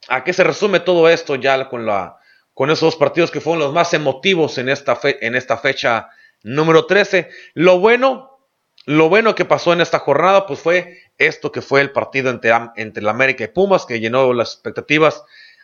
a 0.07 0.23
qué 0.23 0.33
se 0.33 0.43
resume 0.43 0.79
todo 0.79 1.09
esto 1.09 1.35
ya 1.35 1.69
con 1.69 1.85
la 1.85 2.18
con 2.59 2.71
esos 2.71 2.81
dos 2.81 2.95
partidos 2.97 3.31
que 3.31 3.39
fueron 3.39 3.63
los 3.63 3.73
más 3.73 3.93
emotivos 3.93 4.57
en 4.57 4.67
esta, 4.67 4.99
en 5.01 5.35
esta 5.35 5.55
fecha 5.55 6.09
número 6.43 6.87
13. 6.87 7.29
Lo 7.53 7.79
bueno, 7.79 8.37
lo 8.85 9.07
bueno 9.07 9.33
que 9.33 9.45
pasó 9.45 9.71
en 9.71 9.79
esta 9.79 9.99
jornada, 9.99 10.45
pues 10.45 10.59
fue 10.59 10.97
esto 11.17 11.53
que 11.53 11.61
fue 11.61 11.79
el 11.79 11.91
partido 11.93 12.29
entre, 12.29 12.51
entre 12.75 13.01
la 13.01 13.11
América 13.11 13.45
y 13.45 13.47
Pumas, 13.47 13.85
que 13.85 14.01
llenó 14.01 14.33
las 14.33 14.55
expectativas 14.55 15.23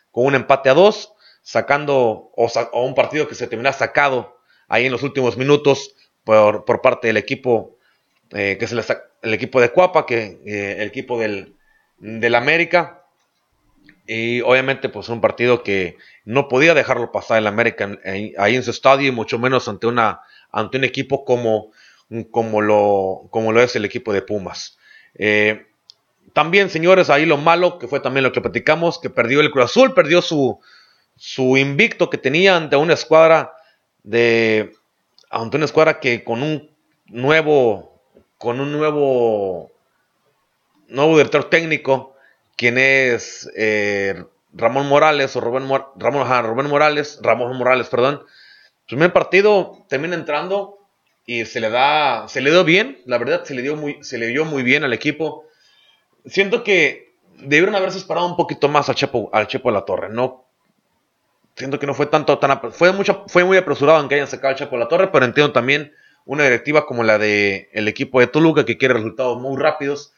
con 0.09 0.27
un 0.27 0.35
empate 0.35 0.69
a 0.69 0.73
dos, 0.73 1.11
sacando, 1.41 2.31
o, 2.33 2.49
un 2.81 2.95
partido 2.95 3.27
que 3.27 3.35
se 3.35 3.47
termina 3.47 3.73
sacado 3.73 4.39
ahí 4.69 4.85
en 4.85 4.93
los 4.93 5.03
últimos 5.03 5.35
minutos 5.35 5.95
por, 6.23 6.63
por 6.63 6.79
parte 6.81 7.07
del 7.07 7.17
equipo, 7.17 7.77
eh, 8.29 8.55
que 8.57 8.63
es 8.63 8.71
el, 8.71 9.33
equipo 9.33 9.59
de 9.59 9.67
Cuapa, 9.67 10.05
que 10.05 10.39
eh, 10.45 10.77
el 10.79 10.87
equipo 10.87 11.19
del, 11.19 11.57
del 11.97 12.35
América. 12.35 13.04
Y 14.07 14.41
obviamente, 14.41 14.89
pues 14.89 15.09
un 15.09 15.21
partido 15.21 15.63
que 15.63 15.97
no 16.25 16.47
podía 16.47 16.74
dejarlo 16.74 17.12
pasar 17.12 17.39
el 17.39 17.47
América 17.47 17.97
ahí 18.38 18.55
en 18.55 18.63
su 18.63 18.71
estadio, 18.71 19.07
y 19.07 19.12
mucho 19.12 19.39
menos 19.39 19.67
ante, 19.67 19.88
una, 19.88 20.21
ante 20.51 20.77
un 20.77 20.83
equipo 20.83 21.25
como, 21.25 21.71
como, 22.29 22.62
lo, 22.62 23.27
como 23.31 23.51
lo 23.51 23.62
es 23.62 23.75
el 23.75 23.85
equipo 23.85 24.13
de 24.13 24.21
Pumas. 24.21 24.77
Eh, 25.15 25.65
también, 26.33 26.69
señores, 26.69 27.09
ahí 27.09 27.25
lo 27.25 27.38
malo, 27.38 27.79
que 27.79 27.88
fue 27.88 28.00
también 28.00 28.24
lo 28.24 28.31
que 28.31 28.41
platicamos, 28.41 29.00
que 29.00 29.09
perdió 29.09 29.41
el 29.41 29.51
Cruz 29.51 29.65
Azul, 29.65 29.93
perdió 29.93 30.21
su, 30.21 30.59
su 31.15 31.57
invicto 31.57 32.09
que 32.09 32.17
tenía 32.17 32.55
ante 32.57 32.75
una 32.75 32.93
escuadra 32.93 33.53
de. 34.03 34.74
ante 35.29 35.57
una 35.57 35.65
escuadra 35.65 36.00
que 36.00 36.24
con 36.24 36.43
un 36.43 36.69
nuevo. 37.07 38.01
con 38.38 38.59
un 38.59 38.71
nuevo. 38.71 39.71
nuevo 40.89 41.17
director 41.17 41.50
técnico 41.50 42.14
quien 42.55 42.77
es 42.77 43.50
eh, 43.55 44.24
Ramón 44.53 44.88
Morales 44.88 45.35
o 45.35 45.41
Rubén, 45.41 45.67
Ramón, 45.97 46.69
Morales, 46.69 47.19
Ramón 47.21 47.57
Morales, 47.57 47.88
perdón. 47.88 48.24
Primer 48.88 49.12
partido 49.12 49.85
termina 49.89 50.15
entrando 50.15 50.77
y 51.25 51.45
se 51.45 51.59
le 51.59 51.69
da, 51.69 52.27
se 52.27 52.41
le 52.41 52.51
dio 52.51 52.63
bien, 52.63 53.01
la 53.05 53.17
verdad 53.17 53.43
se 53.43 53.55
le 53.55 53.62
dio 53.62 53.75
muy, 53.75 54.03
se 54.03 54.17
le 54.17 54.27
dio 54.27 54.45
muy 54.45 54.63
bien 54.63 54.83
al 54.83 54.93
equipo. 54.93 55.45
Siento 56.25 56.63
que 56.63 57.15
debieron 57.38 57.75
haberse 57.75 57.97
esperado 57.97 58.27
un 58.27 58.38
poquito 58.38 58.69
más 58.69 58.88
al 58.89 58.95
Chepo, 58.95 59.29
al 59.33 59.47
Chepo 59.47 59.69
de 59.69 59.74
la 59.74 59.85
Torre, 59.85 60.09
no. 60.09 60.45
Siento 61.55 61.79
que 61.79 61.88
no 61.88 61.93
fue 61.93 62.05
tanto, 62.05 62.38
tan, 62.38 62.71
fue 62.71 62.91
mucho, 62.91 63.25
fue 63.27 63.43
muy 63.43 63.57
apresurado 63.57 64.00
en 64.01 64.07
que 64.07 64.15
hayan 64.15 64.27
sacado 64.27 64.50
al 64.50 64.55
Chepo 64.55 64.75
de 64.75 64.83
la 64.83 64.88
Torre, 64.88 65.09
pero 65.12 65.25
entiendo 65.25 65.51
también 65.51 65.93
una 66.25 66.43
directiva 66.43 66.85
como 66.85 67.03
la 67.03 67.17
del 67.17 67.67
el 67.71 67.88
equipo 67.88 68.19
de 68.19 68.27
Toluca 68.27 68.65
que 68.65 68.77
quiere 68.77 68.93
resultados 68.93 69.39
muy 69.41 69.62
rápidos 69.62 70.13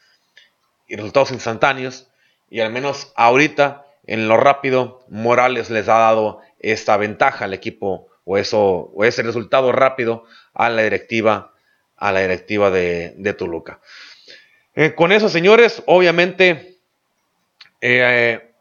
y 0.86 0.96
resultados 0.96 1.32
instantáneos 1.32 2.08
y 2.50 2.60
al 2.60 2.72
menos 2.72 3.12
ahorita 3.16 3.84
en 4.06 4.28
lo 4.28 4.36
rápido 4.36 5.04
Morales 5.08 5.70
les 5.70 5.88
ha 5.88 5.98
dado 5.98 6.40
esta 6.58 6.96
ventaja 6.96 7.44
al 7.44 7.54
equipo 7.54 8.08
o 8.24 8.38
eso 8.38 8.90
o 8.94 9.04
ese 9.04 9.22
resultado 9.22 9.72
rápido 9.72 10.24
a 10.54 10.68
la 10.70 10.82
directiva 10.82 11.52
a 11.96 12.12
la 12.12 12.20
directiva 12.20 12.70
de, 12.70 13.34
Toluca. 13.36 13.80
Eh, 14.74 14.94
con 14.94 15.10
eso, 15.10 15.28
señores, 15.28 15.82
obviamente 15.86 16.78
eh, 17.80 18.52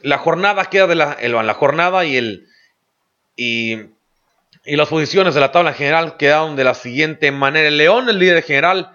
la 0.00 0.18
jornada 0.18 0.64
queda 0.64 0.86
de 0.86 0.94
la, 0.94 1.16
la 1.20 1.54
jornada 1.54 2.04
y 2.06 2.16
el 2.16 2.48
y, 3.36 3.76
y 4.64 4.76
las 4.76 4.88
posiciones 4.88 5.34
de 5.34 5.40
la 5.40 5.52
tabla 5.52 5.74
general 5.74 6.16
quedaron 6.16 6.56
de 6.56 6.64
la 6.64 6.74
siguiente 6.74 7.30
manera. 7.30 7.68
El 7.68 7.76
León, 7.76 8.08
el 8.08 8.18
líder 8.18 8.42
general, 8.42 8.90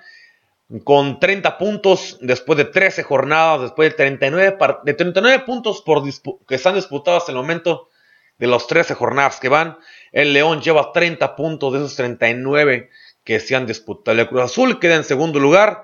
con 0.84 1.20
30 1.20 1.58
puntos 1.58 2.18
después 2.22 2.58
de 2.58 2.66
13 2.66 3.04
jornadas, 3.04 3.62
después 3.62 3.90
de 3.90 3.96
39, 3.96 4.58
de 4.84 4.94
39 4.94 5.40
puntos 5.46 5.82
por 5.82 6.04
que 6.48 6.56
están 6.56 6.76
disputados 6.76 7.24
hasta 7.24 7.32
el 7.32 7.38
momento 7.38 7.90
de 8.38 8.48
los 8.48 8.68
13 8.68 8.96
jornadas 8.96 9.40
que 9.40 9.50
van. 9.50 9.78
El 10.12 10.34
León 10.34 10.62
lleva 10.62 10.92
30 10.94 11.36
puntos 11.36 11.74
de 11.74 11.80
esos 11.80 11.96
39 11.96 12.90
que 13.24 13.40
se 13.40 13.56
han 13.56 13.68
disputado. 13.68 14.20
El 14.20 14.28
Cruz 14.28 14.44
Azul 14.44 14.80
queda 14.80 14.96
en 14.96 15.04
segundo 15.04 15.40
lugar 15.40 15.84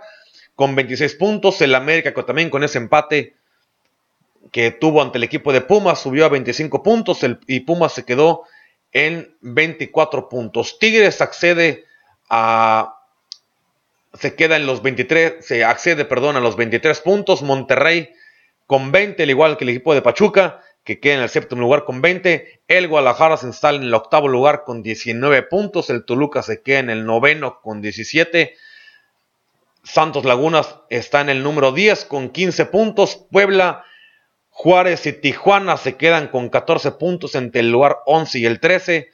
con 0.56 0.74
26 0.76 1.16
puntos. 1.16 1.62
El 1.62 1.76
América 1.76 2.14
también 2.26 2.50
con 2.50 2.64
ese 2.64 2.78
empate 2.78 3.36
que 4.52 4.72
tuvo 4.72 5.02
ante 5.02 5.18
el 5.18 5.26
equipo 5.26 5.52
de 5.52 5.62
Pumas 5.62 6.00
subió 6.00 6.26
a 6.26 6.30
25 6.30 6.82
puntos 6.82 7.20
y 7.48 7.60
Pumas 7.60 7.94
se 7.94 8.06
quedó 8.06 8.44
en 8.94 9.36
24 9.42 10.30
puntos. 10.30 10.80
Tigres 10.80 11.22
accede 11.22 11.86
a 12.30 12.97
se 14.20 14.36
queda 14.36 14.56
en 14.56 14.66
los 14.66 14.82
23, 14.82 15.46
se 15.46 15.64
accede, 15.64 16.06
perdón, 16.06 16.36
a 16.36 16.40
los 16.40 16.56
23 16.56 17.00
puntos. 17.02 17.42
Monterrey 17.42 18.10
con 18.66 18.92
20, 18.92 19.24
al 19.24 19.30
igual 19.30 19.58
que 19.58 19.64
el 19.64 19.70
equipo 19.70 19.94
de 19.94 20.02
Pachuca, 20.02 20.62
que 20.84 21.00
queda 21.00 21.16
en 21.16 21.22
el 21.22 21.30
séptimo 21.30 21.62
lugar 21.62 21.84
con 21.86 22.02
20. 22.02 22.62
El 22.68 22.88
Guadalajara 22.88 23.38
se 23.38 23.48
instala 23.48 23.78
en 23.78 23.84
el 23.84 23.94
octavo 23.94 24.28
lugar 24.28 24.64
con 24.64 24.84
19 24.84 25.44
puntos. 25.44 25.90
El 25.90 26.06
Toluca 26.06 26.42
se 26.42 26.62
queda 26.62 26.80
en 26.80 26.90
el 26.90 27.06
noveno 27.06 27.60
con 27.62 27.82
17. 27.82 28.56
Santos 29.84 30.26
Lagunas 30.26 30.78
está 30.90 31.22
en 31.22 31.30
el 31.30 31.44
número 31.44 31.72
10 31.72 32.06
con 32.06 32.30
15 32.30 32.66
puntos. 32.66 33.26
Puebla, 33.32 33.84
Juárez 34.50 35.06
y 35.06 35.14
Tijuana 35.14 35.78
se 35.78 35.96
quedan 35.96 36.30
con 36.30 36.50
14 36.50 36.94
puntos 36.94 37.36
entre 37.36 37.62
el 37.62 37.72
lugar 37.72 38.00
11 38.06 38.40
y 38.40 38.46
el 38.46 38.60
13. 38.60 39.10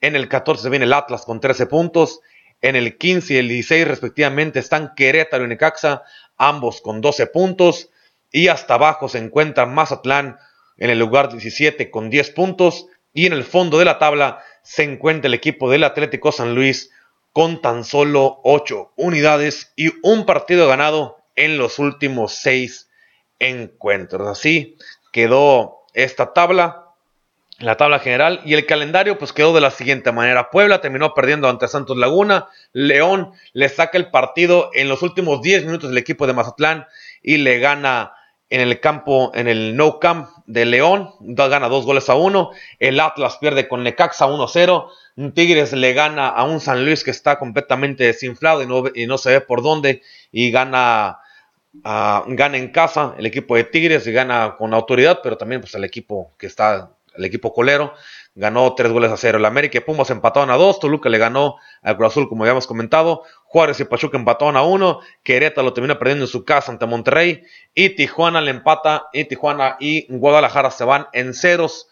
En 0.00 0.16
el 0.16 0.28
14 0.28 0.68
viene 0.70 0.84
el 0.84 0.92
Atlas 0.92 1.24
con 1.24 1.40
13 1.40 1.66
puntos. 1.66 2.20
En 2.60 2.76
el 2.76 2.96
15 2.96 3.34
y 3.34 3.36
el 3.36 3.48
16 3.48 3.86
respectivamente 3.86 4.58
están 4.58 4.94
Querétaro 4.96 5.44
y 5.44 5.48
Necaxa, 5.48 6.02
ambos 6.36 6.80
con 6.80 7.00
12 7.00 7.26
puntos. 7.26 7.90
Y 8.32 8.48
hasta 8.48 8.74
abajo 8.74 9.08
se 9.08 9.18
encuentra 9.18 9.66
Mazatlán 9.66 10.38
en 10.76 10.90
el 10.90 10.98
lugar 10.98 11.30
17 11.30 11.90
con 11.90 12.10
10 12.10 12.30
puntos. 12.30 12.86
Y 13.12 13.26
en 13.26 13.32
el 13.32 13.44
fondo 13.44 13.78
de 13.78 13.84
la 13.84 13.98
tabla 13.98 14.42
se 14.62 14.82
encuentra 14.82 15.28
el 15.28 15.34
equipo 15.34 15.70
del 15.70 15.84
Atlético 15.84 16.32
San 16.32 16.54
Luis 16.54 16.90
con 17.32 17.60
tan 17.60 17.84
solo 17.84 18.40
8 18.44 18.92
unidades 18.96 19.72
y 19.76 19.92
un 20.02 20.24
partido 20.24 20.66
ganado 20.68 21.18
en 21.36 21.58
los 21.58 21.78
últimos 21.78 22.34
6 22.36 22.88
encuentros. 23.38 24.26
Así 24.28 24.76
quedó 25.12 25.84
esta 25.92 26.32
tabla 26.32 26.83
la 27.58 27.76
tabla 27.76 27.98
general 27.98 28.40
y 28.44 28.54
el 28.54 28.66
calendario 28.66 29.18
pues 29.18 29.32
quedó 29.32 29.54
de 29.54 29.60
la 29.60 29.70
siguiente 29.70 30.12
manera. 30.12 30.50
Puebla 30.50 30.80
terminó 30.80 31.14
perdiendo 31.14 31.48
ante 31.48 31.68
Santos 31.68 31.96
Laguna, 31.96 32.48
León 32.72 33.32
le 33.52 33.68
saca 33.68 33.98
el 33.98 34.10
partido 34.10 34.70
en 34.74 34.88
los 34.88 35.02
últimos 35.02 35.40
10 35.40 35.66
minutos 35.66 35.90
del 35.90 35.98
equipo 35.98 36.26
de 36.26 36.32
Mazatlán 36.32 36.86
y 37.22 37.38
le 37.38 37.58
gana 37.58 38.12
en 38.50 38.60
el 38.60 38.78
campo, 38.78 39.32
en 39.34 39.48
el 39.48 39.76
No 39.76 39.98
Camp 39.98 40.28
de 40.46 40.64
León, 40.64 41.10
gana 41.20 41.68
dos 41.68 41.84
goles 41.84 42.08
a 42.08 42.14
uno. 42.14 42.50
El 42.78 43.00
Atlas 43.00 43.38
pierde 43.38 43.66
con 43.66 43.82
Necaxa 43.82 44.26
1-0. 44.26 45.32
Tigres 45.34 45.72
le 45.72 45.92
gana 45.92 46.28
a 46.28 46.44
un 46.44 46.60
San 46.60 46.84
Luis 46.84 47.02
que 47.02 47.10
está 47.10 47.38
completamente 47.38 48.04
desinflado 48.04 48.62
y 48.62 48.66
no, 48.66 48.84
y 48.94 49.06
no 49.06 49.18
se 49.18 49.30
ve 49.30 49.40
por 49.40 49.62
dónde. 49.62 50.02
Y 50.30 50.50
gana, 50.52 51.18
gana 51.82 52.56
en 52.56 52.70
casa 52.70 53.14
el 53.18 53.26
equipo 53.26 53.56
de 53.56 53.64
Tigres 53.64 54.06
y 54.06 54.12
gana 54.12 54.54
con 54.56 54.74
autoridad, 54.74 55.20
pero 55.22 55.36
también 55.36 55.60
pues, 55.60 55.74
el 55.74 55.82
equipo 55.82 56.32
que 56.38 56.46
está, 56.46 56.90
el 57.16 57.24
equipo 57.24 57.52
colero 57.52 57.94
ganó 58.34 58.74
tres 58.74 58.90
goles 58.90 59.10
a 59.10 59.16
cero. 59.16 59.38
El 59.38 59.44
América 59.44 59.78
y 59.78 59.80
Pumas 59.80 60.10
empataron 60.10 60.50
a 60.50 60.56
dos. 60.56 60.80
Toluca 60.80 61.08
le 61.08 61.18
ganó 61.18 61.56
al 61.82 61.96
Cruz 61.96 62.12
Azul, 62.12 62.28
como 62.28 62.42
habíamos 62.44 62.66
comentado. 62.66 63.22
Juárez 63.44 63.80
y 63.80 63.84
Pachuca 63.84 64.18
empataron 64.18 64.56
a 64.56 64.62
uno. 64.62 65.00
Querétaro 65.22 65.64
lo 65.64 65.72
termina 65.72 65.98
perdiendo 65.98 66.24
en 66.24 66.28
su 66.28 66.44
casa 66.44 66.72
ante 66.72 66.86
Monterrey. 66.86 67.44
Y 67.74 67.90
Tijuana 67.90 68.40
le 68.40 68.50
empata. 68.50 69.08
Y 69.12 69.24
Tijuana 69.24 69.76
y 69.78 70.06
Guadalajara 70.08 70.70
se 70.70 70.84
van 70.84 71.06
en 71.12 71.34
ceros 71.34 71.88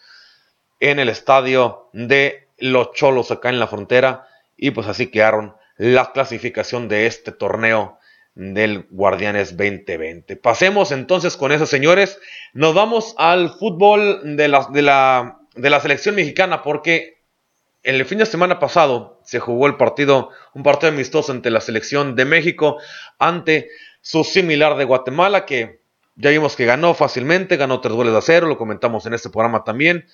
en 0.79 0.99
el 0.99 1.09
estadio 1.09 1.89
de 1.93 2.49
los 2.57 2.91
Cholos 2.91 3.31
acá 3.31 3.49
en 3.49 3.59
la 3.59 3.67
frontera. 3.67 4.27
Y 4.57 4.71
pues 4.71 4.87
así 4.87 5.07
quedaron 5.07 5.55
la 5.77 6.11
clasificación 6.11 6.87
de 6.87 7.07
este 7.07 7.31
torneo 7.31 7.99
del 8.35 8.87
Guardianes 8.89 9.57
2020. 9.57 10.35
Pasemos 10.37 10.91
entonces 10.91 11.37
con 11.37 11.51
eso, 11.51 11.65
señores. 11.65 12.19
Nos 12.53 12.73
vamos 12.73 13.15
al 13.17 13.51
fútbol 13.51 14.35
de 14.37 14.47
la, 14.47 14.67
de 14.71 14.81
la 14.81 15.39
de 15.55 15.69
la 15.69 15.79
selección 15.79 16.15
mexicana 16.15 16.63
porque 16.63 17.21
el 17.83 18.05
fin 18.05 18.17
de 18.17 18.25
semana 18.25 18.59
pasado 18.59 19.19
se 19.23 19.39
jugó 19.39 19.67
el 19.67 19.75
partido, 19.75 20.29
un 20.53 20.63
partido 20.63 20.91
amistoso 20.91 21.31
entre 21.31 21.51
la 21.51 21.61
selección 21.61 22.15
de 22.15 22.25
México 22.25 22.77
ante 23.19 23.69
su 24.01 24.23
similar 24.23 24.77
de 24.77 24.85
Guatemala 24.85 25.45
que 25.45 25.81
ya 26.15 26.29
vimos 26.29 26.55
que 26.55 26.65
ganó 26.65 26.93
fácilmente, 26.93 27.57
ganó 27.57 27.81
tres 27.81 27.93
goles 27.93 28.13
a 28.13 28.21
cero, 28.21 28.47
lo 28.47 28.57
comentamos 28.57 29.05
en 29.05 29.13
este 29.13 29.29
programa 29.29 29.63
también. 29.63 30.05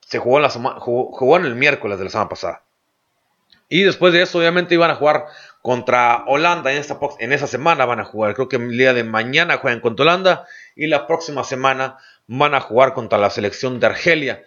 Se 0.00 0.18
jugó 0.18 0.38
en, 0.38 0.42
la 0.42 0.50
jugó, 0.50 1.36
en 1.36 1.44
el 1.44 1.54
miércoles 1.54 1.98
de 1.98 2.04
la 2.04 2.10
semana 2.10 2.28
pasada. 2.28 2.62
Y 3.68 3.82
después 3.82 4.12
de 4.12 4.22
eso, 4.22 4.38
obviamente, 4.38 4.74
iban 4.74 4.90
a 4.90 4.96
jugar 4.96 5.26
contra 5.62 6.24
Holanda 6.26 6.72
en, 6.72 6.78
esta, 6.78 6.98
en 7.18 7.32
esa 7.32 7.46
semana. 7.46 7.86
Van 7.86 8.00
a 8.00 8.04
jugar, 8.04 8.34
creo 8.34 8.48
que 8.48 8.56
el 8.56 8.76
día 8.76 8.92
de 8.92 9.04
mañana 9.04 9.56
juegan 9.56 9.80
contra 9.80 10.02
Holanda. 10.02 10.46
Y 10.76 10.88
la 10.88 11.06
próxima 11.06 11.44
semana 11.44 11.96
van 12.26 12.54
a 12.54 12.60
jugar 12.60 12.92
contra 12.92 13.18
la 13.18 13.30
selección 13.30 13.80
de 13.80 13.86
Argelia. 13.86 14.42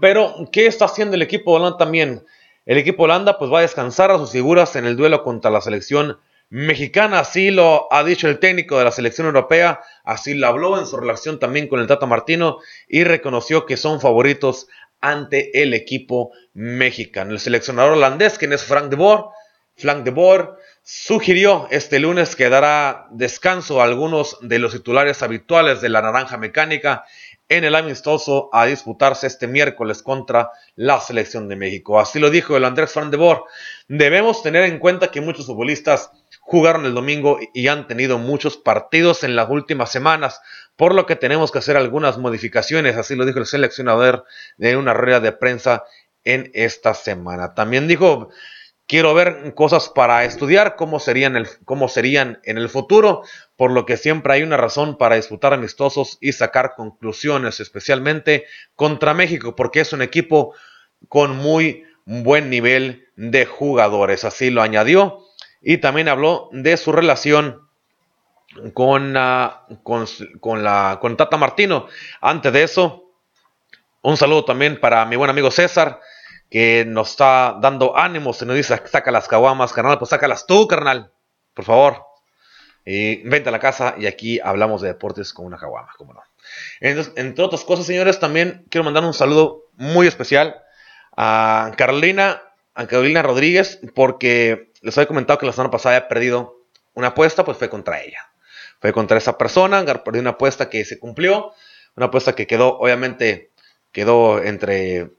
Pero, 0.00 0.48
¿qué 0.52 0.66
está 0.66 0.84
haciendo 0.84 1.16
el 1.16 1.22
equipo 1.22 1.52
de 1.52 1.56
Holanda 1.56 1.78
también? 1.78 2.24
El 2.66 2.78
equipo 2.78 3.02
de 3.02 3.12
Holanda 3.12 3.38
pues 3.38 3.50
va 3.50 3.58
a 3.58 3.62
descansar 3.62 4.10
a 4.10 4.18
sus 4.18 4.30
figuras 4.30 4.76
en 4.76 4.84
el 4.84 4.96
duelo 4.96 5.24
contra 5.24 5.50
la 5.50 5.60
selección 5.60 6.18
mexicana, 6.50 7.20
así 7.20 7.50
lo 7.50 7.90
ha 7.92 8.02
dicho 8.04 8.28
el 8.28 8.40
técnico 8.40 8.76
de 8.76 8.84
la 8.84 8.90
selección 8.90 9.26
europea, 9.28 9.80
así 10.04 10.34
lo 10.34 10.48
habló 10.48 10.78
en 10.78 10.86
su 10.86 10.96
relación 10.96 11.38
también 11.38 11.68
con 11.68 11.80
el 11.80 11.86
Tata 11.86 12.06
Martino 12.06 12.58
y 12.88 13.04
reconoció 13.04 13.66
que 13.66 13.76
son 13.76 14.00
favoritos 14.00 14.66
ante 15.00 15.62
el 15.62 15.72
equipo 15.72 16.32
mexicano. 16.52 17.32
El 17.32 17.40
seleccionador 17.40 17.92
holandés, 17.92 18.36
quien 18.36 18.52
es 18.52 18.64
Frank 18.64 18.90
de 18.90 18.96
Boer, 18.96 19.24
Frank 19.80 20.04
de 20.04 20.10
Boer, 20.10 20.50
sugirió 20.82 21.68
este 21.70 21.98
lunes 21.98 22.36
que 22.36 22.48
dará 22.48 23.06
descanso 23.10 23.80
a 23.80 23.84
algunos 23.84 24.38
de 24.40 24.58
los 24.58 24.72
titulares 24.72 25.22
habituales 25.22 25.80
de 25.80 25.88
la 25.88 26.02
naranja 26.02 26.36
mecánica 26.36 27.04
en 27.48 27.64
el 27.64 27.74
amistoso 27.74 28.48
a 28.52 28.66
disputarse 28.66 29.26
este 29.26 29.48
miércoles 29.48 30.02
contra 30.02 30.50
la 30.76 31.00
selección 31.00 31.48
de 31.48 31.56
México. 31.56 31.98
Así 31.98 32.20
lo 32.20 32.30
dijo 32.30 32.56
el 32.56 32.64
Andrés 32.64 32.94
Van 32.94 33.10
de 33.10 33.16
Boer. 33.16 33.40
Debemos 33.88 34.42
tener 34.42 34.64
en 34.64 34.78
cuenta 34.78 35.10
que 35.10 35.20
muchos 35.20 35.46
futbolistas 35.46 36.12
jugaron 36.40 36.86
el 36.86 36.94
domingo 36.94 37.38
y 37.52 37.66
han 37.68 37.88
tenido 37.88 38.18
muchos 38.18 38.56
partidos 38.56 39.24
en 39.24 39.34
las 39.34 39.50
últimas 39.50 39.90
semanas, 39.90 40.40
por 40.76 40.94
lo 40.94 41.06
que 41.06 41.16
tenemos 41.16 41.50
que 41.50 41.58
hacer 41.58 41.76
algunas 41.76 42.18
modificaciones, 42.18 42.96
así 42.96 43.16
lo 43.16 43.26
dijo 43.26 43.38
el 43.40 43.46
seleccionador 43.46 44.24
en 44.58 44.76
una 44.76 44.94
rueda 44.94 45.20
de 45.20 45.32
prensa 45.32 45.84
en 46.24 46.50
esta 46.54 46.94
semana. 46.94 47.54
También 47.54 47.88
dijo, 47.88 48.30
quiero 48.90 49.14
ver 49.14 49.54
cosas 49.54 49.88
para 49.88 50.24
estudiar, 50.24 50.74
cómo 50.74 50.98
serían, 50.98 51.46
cómo 51.64 51.86
serían 51.86 52.40
en 52.42 52.58
el 52.58 52.68
futuro, 52.68 53.22
por 53.54 53.70
lo 53.70 53.86
que 53.86 53.96
siempre 53.96 54.32
hay 54.32 54.42
una 54.42 54.56
razón 54.56 54.98
para 54.98 55.14
disputar 55.14 55.54
amistosos 55.54 56.18
y 56.20 56.32
sacar 56.32 56.74
conclusiones, 56.74 57.60
especialmente 57.60 58.46
contra 58.74 59.14
México, 59.14 59.54
porque 59.54 59.78
es 59.78 59.92
un 59.92 60.02
equipo 60.02 60.56
con 61.08 61.36
muy 61.36 61.84
buen 62.04 62.50
nivel 62.50 63.06
de 63.14 63.46
jugadores, 63.46 64.24
así 64.24 64.50
lo 64.50 64.60
añadió, 64.60 65.20
y 65.62 65.78
también 65.78 66.08
habló 66.08 66.48
de 66.50 66.76
su 66.76 66.90
relación 66.90 67.60
con, 68.74 69.14
con, 69.84 70.64
la, 70.64 70.98
con 71.00 71.16
Tata 71.16 71.36
Martino. 71.36 71.86
Antes 72.20 72.52
de 72.52 72.64
eso, 72.64 73.04
un 74.02 74.16
saludo 74.16 74.44
también 74.46 74.80
para 74.80 75.04
mi 75.04 75.14
buen 75.14 75.30
amigo 75.30 75.52
César, 75.52 76.00
que 76.50 76.84
nos 76.86 77.10
está 77.10 77.56
dando 77.60 77.96
ánimos 77.96 78.42
y 78.42 78.46
nos 78.46 78.56
dice, 78.56 78.76
saca 78.86 79.10
las 79.10 79.28
caguamas, 79.28 79.72
carnal, 79.72 79.98
pues 79.98 80.10
sácalas 80.10 80.46
tú, 80.46 80.66
carnal, 80.66 81.12
por 81.54 81.64
favor. 81.64 82.06
Y 82.84 83.22
vente 83.28 83.48
a 83.50 83.52
la 83.52 83.60
casa 83.60 83.94
y 83.98 84.06
aquí 84.06 84.40
hablamos 84.42 84.82
de 84.82 84.88
deportes 84.88 85.32
con 85.32 85.46
una 85.46 85.58
caguama, 85.58 85.92
como 85.96 86.12
no. 86.14 86.22
entre 86.80 87.44
otras 87.44 87.62
cosas, 87.64 87.86
señores, 87.86 88.18
también 88.18 88.66
quiero 88.68 88.84
mandar 88.84 89.04
un 89.04 89.14
saludo 89.14 89.66
muy 89.76 90.08
especial 90.08 90.60
a 91.16 91.70
Carolina, 91.76 92.42
a 92.74 92.86
Carolina 92.86 93.22
Rodríguez, 93.22 93.78
porque 93.94 94.72
les 94.82 94.96
había 94.98 95.06
comentado 95.06 95.38
que 95.38 95.46
la 95.46 95.52
semana 95.52 95.70
pasada 95.70 95.96
había 95.96 96.08
perdido 96.08 96.64
una 96.94 97.08
apuesta, 97.08 97.44
pues 97.44 97.58
fue 97.58 97.70
contra 97.70 98.02
ella. 98.02 98.30
Fue 98.80 98.92
contra 98.92 99.18
esa 99.18 99.38
persona, 99.38 99.84
perdió 100.02 100.20
una 100.20 100.30
apuesta 100.30 100.68
que 100.70 100.84
se 100.84 100.98
cumplió, 100.98 101.52
una 101.96 102.06
apuesta 102.06 102.34
que 102.34 102.46
quedó, 102.46 102.78
obviamente, 102.78 103.50
quedó 103.92 104.42
entre 104.42 105.10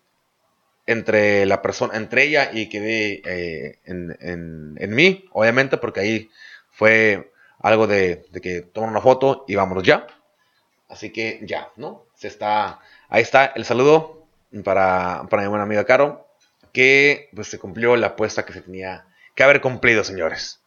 entre 0.85 1.45
la 1.45 1.61
persona, 1.61 1.95
entre 1.95 2.23
ella 2.23 2.49
y 2.51 2.69
quedé 2.69 3.21
eh, 3.25 3.79
en, 3.85 4.75
en, 4.77 4.95
mí, 4.95 5.25
obviamente, 5.31 5.77
porque 5.77 5.99
ahí 5.99 6.29
fue 6.71 7.31
algo 7.59 7.87
de, 7.87 8.25
que 8.41 8.61
toma 8.61 8.87
una 8.87 9.01
foto 9.01 9.45
y 9.47 9.55
vámonos 9.55 9.83
ya. 9.83 10.07
Así 10.89 11.11
que 11.11 11.39
ya, 11.43 11.69
¿no? 11.77 12.05
Se 12.15 12.27
está, 12.27 12.79
ahí 13.09 13.21
está 13.21 13.45
el 13.55 13.65
saludo 13.65 14.25
para, 14.63 15.25
para 15.29 15.43
mi 15.43 15.47
buena 15.47 15.63
amiga 15.63 15.85
Caro, 15.85 16.27
que 16.73 17.29
pues 17.33 17.47
se 17.47 17.59
cumplió 17.59 17.95
la 17.95 18.07
apuesta 18.07 18.45
que 18.45 18.53
se 18.53 18.61
tenía 18.61 19.05
que 19.35 19.43
haber 19.43 19.61
cumplido, 19.61 20.03
señores. 20.03 20.61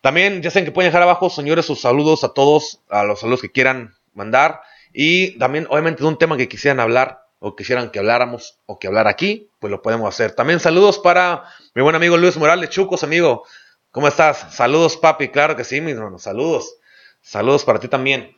También 0.00 0.42
ya 0.42 0.50
saben 0.50 0.64
que 0.64 0.72
pueden 0.72 0.90
dejar 0.90 1.02
abajo, 1.02 1.30
señores, 1.30 1.64
sus 1.64 1.80
saludos 1.80 2.24
a 2.24 2.32
todos, 2.34 2.80
a 2.88 3.04
los 3.04 3.20
saludos 3.20 3.40
que 3.40 3.52
quieran 3.52 3.94
mandar. 4.14 4.60
Y 4.92 5.38
también, 5.38 5.66
obviamente, 5.70 6.02
de 6.02 6.08
un 6.08 6.18
tema 6.18 6.36
que 6.36 6.48
quisieran 6.48 6.80
hablar 6.80 7.21
o 7.44 7.56
quisieran 7.56 7.90
que 7.90 7.98
habláramos 7.98 8.60
o 8.66 8.78
que 8.78 8.86
hablar 8.86 9.08
aquí, 9.08 9.50
pues 9.58 9.72
lo 9.72 9.82
podemos 9.82 10.08
hacer. 10.08 10.32
También 10.32 10.60
saludos 10.60 11.00
para 11.00 11.42
mi 11.74 11.82
buen 11.82 11.96
amigo 11.96 12.16
Luis 12.16 12.36
Morales, 12.36 12.70
Chucos, 12.70 13.02
amigo. 13.02 13.44
¿Cómo 13.90 14.06
estás? 14.06 14.54
Saludos, 14.54 14.96
papi. 14.96 15.28
Claro 15.28 15.56
que 15.56 15.64
sí, 15.64 15.80
mis 15.80 15.96
hermanos. 15.96 16.22
Saludos. 16.22 16.76
Saludos 17.20 17.64
para 17.64 17.80
ti 17.80 17.88
también. 17.88 18.36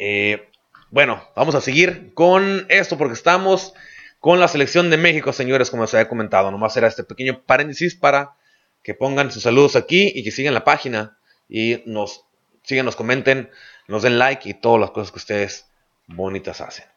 Eh, 0.00 0.50
bueno, 0.90 1.22
vamos 1.36 1.54
a 1.54 1.60
seguir 1.60 2.12
con 2.14 2.66
esto 2.68 2.98
porque 2.98 3.14
estamos 3.14 3.74
con 4.18 4.40
la 4.40 4.48
selección 4.48 4.90
de 4.90 4.96
México, 4.96 5.32
señores, 5.32 5.70
como 5.70 5.86
se 5.86 5.96
había 5.96 6.08
comentado. 6.08 6.50
Nomás 6.50 6.76
era 6.76 6.88
este 6.88 7.04
pequeño 7.04 7.44
paréntesis 7.46 7.94
para 7.94 8.34
que 8.82 8.94
pongan 8.94 9.30
sus 9.30 9.44
saludos 9.44 9.76
aquí 9.76 10.10
y 10.12 10.24
que 10.24 10.32
sigan 10.32 10.52
la 10.52 10.64
página 10.64 11.16
y 11.48 11.80
nos 11.86 12.26
sigan, 12.64 12.86
nos 12.86 12.96
comenten, 12.96 13.50
nos 13.86 14.02
den 14.02 14.18
like 14.18 14.48
y 14.48 14.54
todas 14.54 14.80
las 14.80 14.90
cosas 14.90 15.12
que 15.12 15.18
ustedes 15.18 15.70
bonitas 16.08 16.60
hacen. 16.60 16.93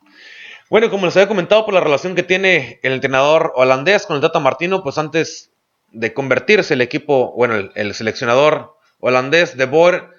Bueno, 0.69 0.89
como 0.89 1.05
les 1.05 1.15
había 1.15 1.29
comentado 1.29 1.63
por 1.63 1.73
la 1.73 1.79
relación 1.79 2.13
que 2.13 2.23
tiene 2.23 2.81
el 2.83 2.91
entrenador 2.91 3.53
holandés 3.55 4.05
con 4.05 4.17
el 4.17 4.21
Tata 4.21 4.41
Martino, 4.41 4.83
pues 4.83 4.97
antes 4.97 5.49
de 5.93 6.13
convertirse 6.13 6.73
el 6.73 6.81
equipo, 6.81 7.31
bueno, 7.37 7.69
el, 7.73 7.93
seleccionador 7.93 8.75
holandés 8.99 9.55
de 9.55 9.65
Boer 9.65 10.09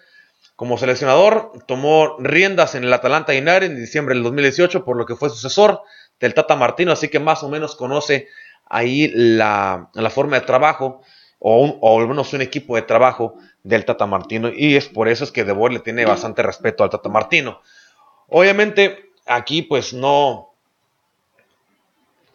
como 0.57 0.79
seleccionador, 0.79 1.53
tomó 1.67 2.17
riendas 2.19 2.75
en 2.75 2.85
el 2.85 2.93
Atalanta 2.95 3.33
United 3.33 3.65
en 3.65 3.77
diciembre 3.77 4.15
del 4.15 4.25
2018, 4.25 4.87
por 4.87 4.97
lo 4.97 5.05
que 5.05 5.17
fue 5.17 5.29
sucesor 5.29 5.83
del 6.19 6.33
Tata 6.33 6.57
Martino, 6.57 6.93
así 6.93 7.09
que 7.09 7.21
más 7.21 7.43
o 7.43 7.51
menos 7.51 7.77
conoce 7.77 8.29
ahí 8.65 9.13
la, 9.15 9.91
forma 10.11 10.41
de 10.41 10.47
trabajo, 10.47 11.03
o, 11.39 11.61
un, 11.61 11.77
o 11.83 12.01
al 12.01 12.09
menos 12.09 12.33
un 12.33 12.41
equipo 12.41 12.75
de 12.75 12.83
trabajo 12.83 13.37
del 13.63 13.85
Tata 13.85 14.07
Martino, 14.07 14.49
y 14.49 14.77
es 14.77 14.89
por 14.89 15.09
eso 15.09 15.25
es 15.25 15.31
que 15.31 15.45
De 15.45 15.53
Boer 15.53 15.75
le 15.75 15.81
tiene 15.81 16.07
bastante 16.07 16.43
respeto 16.43 16.85
al 16.85 16.91
Tata 16.91 17.11
Martino. 17.11 17.61
Obviamente, 18.29 19.08
aquí 19.29 19.63
pues 19.63 19.93
no, 19.93 20.55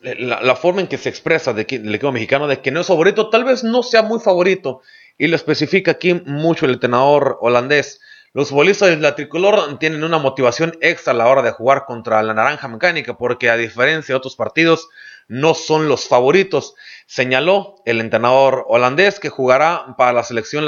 la, 0.04 0.56
forma 0.56 0.82
en 0.82 0.88
que 0.88 0.98
se 0.98 1.10
expresa 1.10 1.54
de 1.54 1.64
del 1.64 1.96
equipo 1.96 2.12
mexicano 2.12 2.48
de 2.48 2.62
que 2.62 2.72
no 2.72 2.82
es 2.82 2.88
favorito, 2.88 3.30
tal 3.30 3.44
vez 3.44 3.64
no 3.64 3.84
sea 3.84 4.02
muy 4.02 4.20
favorito, 4.20 4.82
y 5.18 5.28
lo 5.28 5.36
especifica 5.36 5.92
aquí 5.92 6.14
mucho 6.14 6.66
el 6.66 6.74
entrenador 6.74 7.38
holandés. 7.42 8.02
Los 8.34 8.50
futbolistas 8.50 8.90
de 8.90 8.98
la 8.98 9.16
tricolor 9.16 9.78
tienen 9.78 10.04
una 10.04 10.18
motivación 10.18 10.76
extra 10.82 11.14
a 11.14 11.16
la 11.16 11.28
hora 11.28 11.44
de 11.44 11.52
jugar 11.52 11.86
contra 11.86 12.24
la 12.24 12.34
naranja 12.34 12.68
mecánica, 12.68 13.16
porque 13.16 13.50
a 13.50 13.58
diferencia 13.58 14.14
de 14.14 14.18
otros 14.18 14.36
partidos, 14.36 14.90
no 15.28 15.54
son 15.54 15.88
los 15.88 16.08
favoritos. 16.08 16.76
Señaló 17.06 17.76
el 17.86 18.02
entrenador 18.02 18.66
holandés 18.68 19.20
que 19.20 19.30
jugará 19.30 19.96
para 19.98 20.14
la 20.14 20.24
selección 20.24 20.66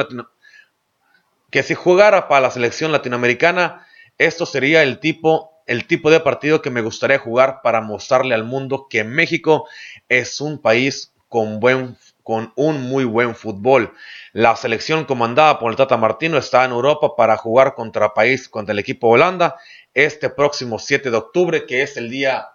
que 1.49 1.63
si 1.63 1.73
jugara 1.73 2.27
para 2.27 2.41
la 2.41 2.51
selección 2.51 2.91
latinoamericana, 2.91 3.87
esto 4.17 4.45
sería 4.45 4.83
el 4.83 4.99
tipo 4.99 5.54
el 5.65 5.87
tipo 5.87 6.11
de 6.11 6.19
partido 6.19 6.61
que 6.61 6.69
me 6.69 6.81
gustaría 6.81 7.19
jugar 7.19 7.61
para 7.63 7.81
mostrarle 7.81 8.35
al 8.35 8.43
mundo 8.43 8.87
que 8.89 9.03
México 9.03 9.67
es 10.09 10.39
un 10.41 10.59
país 10.59 11.13
con, 11.27 11.59
buen, 11.59 11.97
con 12.23 12.53
un 12.55 12.81
muy 12.81 13.03
buen 13.03 13.35
fútbol. 13.35 13.93
La 14.31 14.55
selección 14.55 15.05
comandada 15.05 15.59
por 15.59 15.71
el 15.71 15.77
Tata 15.77 15.97
Martino 15.97 16.37
está 16.37 16.65
en 16.65 16.71
Europa 16.71 17.15
para 17.15 17.37
jugar 17.37 17.73
contra 17.73 18.13
país, 18.13 18.47
contra 18.47 18.73
el 18.73 18.79
equipo 18.79 19.09
Holanda, 19.09 19.55
este 19.93 20.29
próximo 20.29 20.77
7 20.77 21.09
de 21.09 21.17
octubre, 21.17 21.65
que 21.65 21.81
es 21.81 21.97
el 21.97 22.09
día 22.09 22.49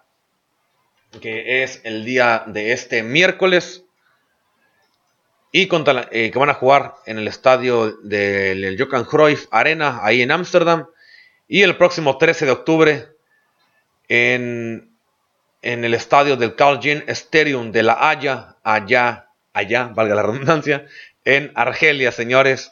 que 1.19 1.63
es 1.63 1.81
el 1.83 2.05
día 2.05 2.43
de 2.47 2.71
este 2.71 3.03
miércoles 3.03 3.83
y 5.51 5.67
contra 5.67 6.07
eh, 6.11 6.31
que 6.31 6.39
van 6.39 6.49
a 6.49 6.53
jugar 6.53 6.95
en 7.05 7.17
el 7.17 7.27
estadio 7.27 7.97
del 7.97 8.77
Johan 8.81 9.03
Cruyff 9.03 9.47
Arena 9.51 9.99
ahí 10.03 10.21
en 10.21 10.31
Ámsterdam 10.31 10.87
y 11.51 11.63
el 11.63 11.75
próximo 11.75 12.17
13 12.17 12.45
de 12.45 12.51
octubre 12.51 13.07
en, 14.07 14.95
en 15.61 15.83
el 15.83 15.93
estadio 15.93 16.37
del 16.37 16.55
Carl 16.55 16.79
Stadium 17.07 17.73
de 17.73 17.83
La 17.83 18.09
Haya, 18.09 18.55
allá, 18.63 19.27
allá, 19.51 19.91
valga 19.93 20.15
la 20.15 20.23
redundancia, 20.23 20.85
en 21.25 21.51
Argelia, 21.55 22.13
señores, 22.13 22.71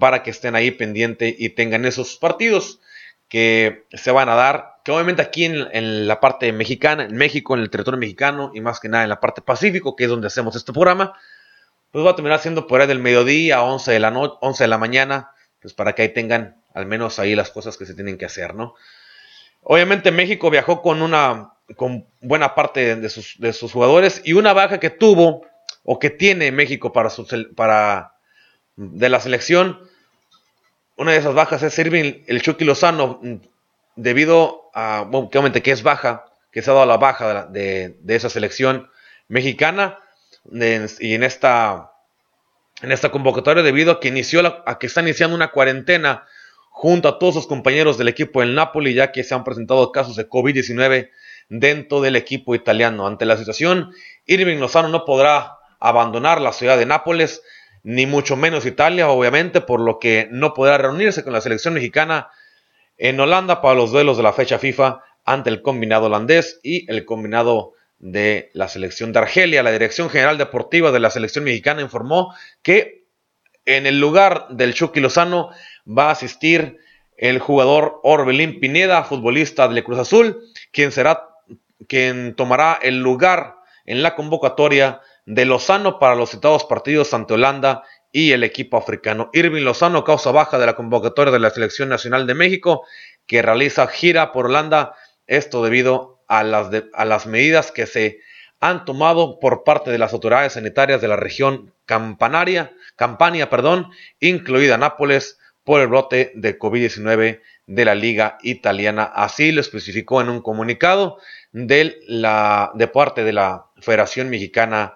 para 0.00 0.22
que 0.22 0.30
estén 0.30 0.56
ahí 0.56 0.70
pendientes 0.70 1.34
y 1.38 1.50
tengan 1.50 1.84
esos 1.84 2.16
partidos 2.16 2.80
que 3.28 3.84
se 3.92 4.10
van 4.10 4.30
a 4.30 4.36
dar, 4.36 4.76
que 4.86 4.92
obviamente 4.92 5.20
aquí 5.20 5.44
en, 5.44 5.68
en, 5.72 6.06
la 6.06 6.18
parte 6.18 6.50
mexicana, 6.54 7.04
en 7.04 7.16
México, 7.16 7.54
en 7.54 7.60
el 7.60 7.68
territorio 7.68 8.00
mexicano 8.00 8.52
y 8.54 8.62
más 8.62 8.80
que 8.80 8.88
nada 8.88 9.04
en 9.04 9.10
la 9.10 9.20
parte 9.20 9.42
pacífico, 9.42 9.96
que 9.96 10.04
es 10.04 10.08
donde 10.08 10.28
hacemos 10.28 10.56
este 10.56 10.72
programa, 10.72 11.12
pues 11.90 12.06
va 12.06 12.12
a 12.12 12.16
terminar 12.16 12.38
siendo 12.38 12.66
por 12.66 12.80
ahí 12.80 12.86
del 12.86 13.00
mediodía 13.00 13.56
a 13.56 13.64
11 13.64 13.92
de 13.92 14.00
la, 14.00 14.10
no 14.10 14.38
11 14.40 14.64
de 14.64 14.68
la 14.68 14.78
mañana, 14.78 15.30
pues 15.60 15.74
para 15.74 15.94
que 15.94 16.00
ahí 16.00 16.08
tengan 16.08 16.63
al 16.74 16.86
menos 16.86 17.18
ahí 17.18 17.34
las 17.34 17.50
cosas 17.50 17.76
que 17.76 17.86
se 17.86 17.94
tienen 17.94 18.18
que 18.18 18.26
hacer, 18.26 18.54
¿no? 18.54 18.74
Obviamente 19.62 20.10
México 20.10 20.50
viajó 20.50 20.82
con 20.82 21.00
una, 21.00 21.54
con 21.76 22.06
buena 22.20 22.54
parte 22.54 22.96
de 22.96 23.08
sus, 23.08 23.36
de 23.38 23.54
sus 23.54 23.72
jugadores 23.72 24.20
y 24.24 24.34
una 24.34 24.52
baja 24.52 24.78
que 24.78 24.90
tuvo 24.90 25.46
o 25.84 25.98
que 25.98 26.10
tiene 26.10 26.52
México 26.52 26.92
para, 26.92 27.08
su, 27.08 27.26
para 27.56 28.14
de 28.76 29.08
la 29.08 29.20
selección, 29.20 29.88
una 30.96 31.12
de 31.12 31.18
esas 31.18 31.34
bajas 31.34 31.62
es 31.62 31.78
Irving 31.78 32.24
el 32.26 32.42
Chucky 32.42 32.64
Lozano, 32.64 33.20
debido 33.96 34.70
a, 34.74 35.06
bueno, 35.08 35.28
obviamente 35.28 35.62
que 35.62 35.70
es 35.70 35.82
baja, 35.82 36.26
que 36.52 36.62
se 36.62 36.70
ha 36.70 36.74
dado 36.74 36.86
la 36.86 36.98
baja 36.98 37.46
de, 37.46 37.96
de 38.00 38.16
esa 38.16 38.28
selección 38.28 38.90
mexicana, 39.28 39.98
y 40.50 41.14
en 41.14 41.22
esta, 41.22 41.92
en 42.82 42.92
esta 42.92 43.10
convocatoria 43.10 43.62
debido 43.62 43.92
a 43.92 44.00
que, 44.00 44.08
inició 44.08 44.62
a 44.66 44.78
que 44.78 44.86
está 44.86 45.00
iniciando 45.00 45.34
una 45.34 45.50
cuarentena 45.50 46.26
junto 46.76 47.08
a 47.08 47.20
todos 47.20 47.34
sus 47.34 47.46
compañeros 47.46 47.98
del 47.98 48.08
equipo 48.08 48.40
del 48.40 48.56
Napoli, 48.56 48.94
ya 48.94 49.12
que 49.12 49.22
se 49.22 49.32
han 49.32 49.44
presentado 49.44 49.92
casos 49.92 50.16
de 50.16 50.28
COVID-19 50.28 51.08
dentro 51.48 52.00
del 52.00 52.16
equipo 52.16 52.56
italiano. 52.56 53.06
Ante 53.06 53.26
la 53.26 53.36
situación, 53.36 53.92
Irving 54.26 54.58
Lozano 54.58 54.88
no 54.88 55.04
podrá 55.04 55.58
abandonar 55.78 56.40
la 56.40 56.52
ciudad 56.52 56.76
de 56.76 56.84
Nápoles, 56.84 57.42
ni 57.84 58.06
mucho 58.06 58.34
menos 58.34 58.66
Italia, 58.66 59.08
obviamente, 59.08 59.60
por 59.60 59.78
lo 59.78 60.00
que 60.00 60.26
no 60.32 60.52
podrá 60.52 60.76
reunirse 60.76 61.22
con 61.22 61.32
la 61.32 61.40
selección 61.40 61.74
mexicana 61.74 62.28
en 62.98 63.20
Holanda 63.20 63.62
para 63.62 63.76
los 63.76 63.92
duelos 63.92 64.16
de 64.16 64.24
la 64.24 64.32
fecha 64.32 64.58
FIFA 64.58 65.00
ante 65.24 65.50
el 65.50 65.62
combinado 65.62 66.06
holandés 66.06 66.58
y 66.64 66.90
el 66.90 67.04
combinado 67.04 67.74
de 68.00 68.50
la 68.52 68.66
selección 68.66 69.12
de 69.12 69.20
Argelia. 69.20 69.62
La 69.62 69.70
Dirección 69.70 70.10
General 70.10 70.36
Deportiva 70.36 70.90
de 70.90 70.98
la 70.98 71.10
selección 71.10 71.44
mexicana 71.44 71.82
informó 71.82 72.34
que 72.62 73.04
en 73.64 73.86
el 73.86 73.98
lugar 73.98 74.48
del 74.50 74.74
Chucky 74.74 75.00
Lozano 75.00 75.50
va 75.86 76.08
a 76.08 76.12
asistir 76.12 76.78
el 77.16 77.38
jugador 77.38 78.00
Orbelín 78.02 78.60
Pineda, 78.60 79.04
futbolista 79.04 79.68
del 79.68 79.84
Cruz 79.84 79.98
Azul, 79.98 80.42
quien 80.72 80.92
será 80.92 81.28
quien 81.88 82.34
tomará 82.34 82.78
el 82.82 83.00
lugar 83.00 83.56
en 83.84 84.02
la 84.02 84.14
convocatoria 84.14 85.00
de 85.26 85.44
Lozano 85.44 85.98
para 85.98 86.14
los 86.14 86.30
citados 86.30 86.64
partidos 86.64 87.12
ante 87.14 87.34
Holanda 87.34 87.84
y 88.12 88.32
el 88.32 88.44
equipo 88.44 88.76
africano. 88.76 89.30
Irving 89.32 89.62
Lozano, 89.62 90.04
causa 90.04 90.30
baja 90.30 90.58
de 90.58 90.66
la 90.66 90.76
convocatoria 90.76 91.32
de 91.32 91.38
la 91.38 91.50
Selección 91.50 91.88
Nacional 91.88 92.26
de 92.26 92.34
México, 92.34 92.84
que 93.26 93.42
realiza 93.42 93.86
gira 93.86 94.32
por 94.32 94.46
Holanda, 94.46 94.94
esto 95.26 95.64
debido 95.64 96.22
a 96.28 96.42
las, 96.42 96.68
a 96.92 97.04
las 97.04 97.26
medidas 97.26 97.72
que 97.72 97.86
se 97.86 98.20
han 98.60 98.84
tomado 98.84 99.40
por 99.40 99.64
parte 99.64 99.90
de 99.90 99.98
las 99.98 100.12
autoridades 100.12 100.54
sanitarias 100.54 101.00
de 101.00 101.08
la 101.08 101.16
región 101.16 101.74
Campanaria, 101.86 102.72
Campania, 102.96 103.50
perdón, 103.50 103.90
incluida 104.20 104.78
Nápoles, 104.78 105.38
por 105.64 105.80
el 105.80 105.88
brote 105.88 106.32
de 106.34 106.58
COVID-19 106.58 107.40
de 107.66 107.84
la 107.84 107.94
Liga 107.94 108.38
Italiana. 108.42 109.04
Así 109.04 109.50
lo 109.50 109.60
especificó 109.60 110.20
en 110.20 110.28
un 110.28 110.42
comunicado 110.42 111.18
de, 111.52 111.98
la, 112.06 112.70
de 112.74 112.86
parte 112.86 113.24
de 113.24 113.32
la 113.32 113.66
Federación 113.80 114.28
Mexicana 114.28 114.94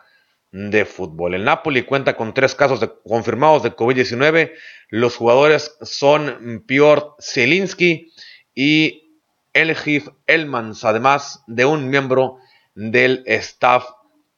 de 0.53 0.85
Fútbol. 0.85 1.35
El 1.35 1.45
Napoli 1.45 1.83
cuenta 1.83 2.17
con 2.17 2.35
tres 2.35 2.55
casos 2.55 2.81
confirmados 3.07 3.63
de 3.63 3.75
COVID-19. 3.75 4.53
Los 4.91 5.17
jugadores 5.17 5.77
son 5.83 6.65
Piotr 6.67 7.15
Zielinski 7.21 8.13
y 8.55 9.09
Elgif 9.53 10.09
Elmans, 10.27 10.85
además 10.85 11.43
de 11.47 11.65
un 11.65 11.89
miembro 11.89 12.39
del 12.75 13.25
staff 13.27 13.85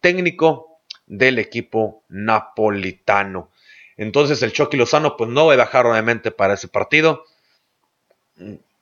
técnico 0.00 0.80
del 1.06 1.38
equipo 1.38 2.04
napolitano. 2.08 3.50
Entonces 4.00 4.42
el 4.42 4.52
Chucky 4.52 4.78
Lozano 4.78 5.18
pues 5.18 5.28
no 5.28 5.46
va 5.46 5.52
a 5.52 5.56
bajar 5.56 5.84
obviamente 5.84 6.30
para 6.30 6.54
ese 6.54 6.68
partido 6.68 7.24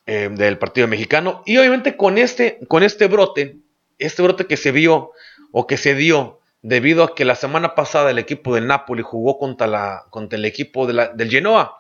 eh, 0.06 0.30
del 0.30 0.58
partido 0.58 0.86
mexicano. 0.86 1.42
Y 1.44 1.56
obviamente 1.58 1.96
con 1.96 2.18
este, 2.18 2.60
con 2.68 2.84
este 2.84 3.08
brote, 3.08 3.56
este 3.98 4.22
brote 4.22 4.46
que 4.46 4.56
se 4.56 4.70
vio 4.70 5.10
o 5.50 5.66
que 5.66 5.76
se 5.76 5.96
dio 5.96 6.38
debido 6.62 7.02
a 7.02 7.16
que 7.16 7.24
la 7.24 7.34
semana 7.34 7.74
pasada 7.74 8.12
el 8.12 8.18
equipo 8.20 8.54
del 8.54 8.68
Napoli 8.68 9.02
jugó 9.02 9.38
contra, 9.38 9.66
la, 9.66 10.04
contra 10.10 10.38
el 10.38 10.44
equipo 10.44 10.86
del 10.86 11.28
Genoa. 11.28 11.78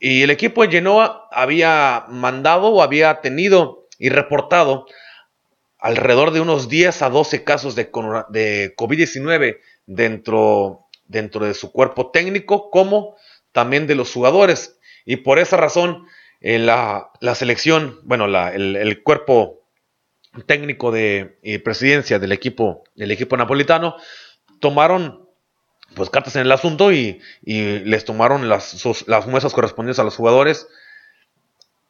Y 0.00 0.22
el 0.22 0.30
equipo 0.30 0.62
de 0.62 0.72
Genoa 0.72 1.28
había 1.30 2.06
mandado 2.08 2.70
o 2.70 2.82
había 2.82 3.20
tenido 3.20 3.86
y 4.00 4.08
reportado 4.08 4.86
alrededor 5.78 6.32
de 6.32 6.40
unos 6.40 6.68
10 6.68 7.02
a 7.02 7.08
12 7.08 7.44
casos 7.44 7.76
de, 7.76 7.92
COVID-19 7.92 9.58
dentro, 9.86 10.88
dentro 11.12 11.46
de 11.46 11.54
su 11.54 11.70
cuerpo 11.70 12.10
técnico, 12.10 12.70
como 12.70 13.16
también 13.52 13.86
de 13.86 13.94
los 13.94 14.12
jugadores. 14.12 14.80
Y 15.04 15.16
por 15.16 15.38
esa 15.38 15.56
razón, 15.56 16.06
eh, 16.40 16.58
la, 16.58 17.10
selección, 17.34 18.00
bueno, 18.02 18.26
el, 18.26 19.02
cuerpo 19.04 19.60
técnico 20.46 20.90
de 20.90 21.38
y 21.42 21.58
presidencia 21.58 22.18
del 22.18 22.32
equipo, 22.32 22.82
del 22.96 23.12
equipo 23.12 23.36
napolitano, 23.36 23.96
tomaron 24.58 25.28
pues 25.94 26.08
cartas 26.08 26.34
en 26.36 26.42
el 26.42 26.52
asunto 26.52 26.90
y, 26.90 27.20
les 27.42 28.04
tomaron 28.04 28.48
las, 28.48 29.06
las 29.06 29.26
muestras 29.26 29.52
correspondientes 29.52 29.98
a 30.00 30.04
los 30.04 30.16
jugadores. 30.16 30.66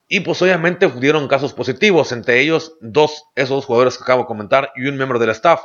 Y 0.08 0.20
pues 0.20 0.42
obviamente 0.42 0.90
dieron 1.00 1.28
casos 1.28 1.54
positivos, 1.54 2.12
entre 2.12 2.40
ellos 2.40 2.76
dos, 2.82 3.24
esos 3.34 3.64
jugadores 3.64 3.96
que 3.96 4.04
acabo 4.04 4.22
de 4.22 4.26
comentar 4.26 4.72
y 4.76 4.86
un 4.86 4.96
miembro 4.96 5.18
del 5.18 5.30
staff. 5.30 5.62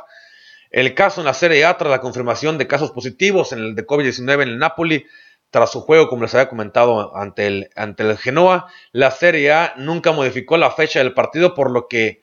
El 0.70 0.94
caso 0.94 1.20
en 1.20 1.26
la 1.26 1.34
Serie 1.34 1.64
A 1.64 1.76
tras 1.76 1.90
la 1.90 2.00
confirmación 2.00 2.58
de 2.58 2.66
casos 2.66 2.90
positivos 2.90 3.52
en 3.52 3.60
el 3.60 3.74
de 3.74 3.86
COVID-19 3.86 4.42
en 4.42 4.48
el 4.48 4.58
Napoli, 4.58 5.06
tras 5.50 5.72
su 5.72 5.80
juego, 5.80 6.08
como 6.08 6.22
les 6.22 6.34
había 6.34 6.48
comentado, 6.48 7.16
ante 7.16 7.46
el, 7.46 7.70
ante 7.74 8.02
el 8.02 8.18
Genoa, 8.18 8.66
la 8.92 9.10
Serie 9.10 9.52
A 9.52 9.74
nunca 9.76 10.12
modificó 10.12 10.56
la 10.58 10.70
fecha 10.70 10.98
del 10.98 11.14
partido, 11.14 11.54
por 11.54 11.70
lo 11.70 11.88
que 11.88 12.22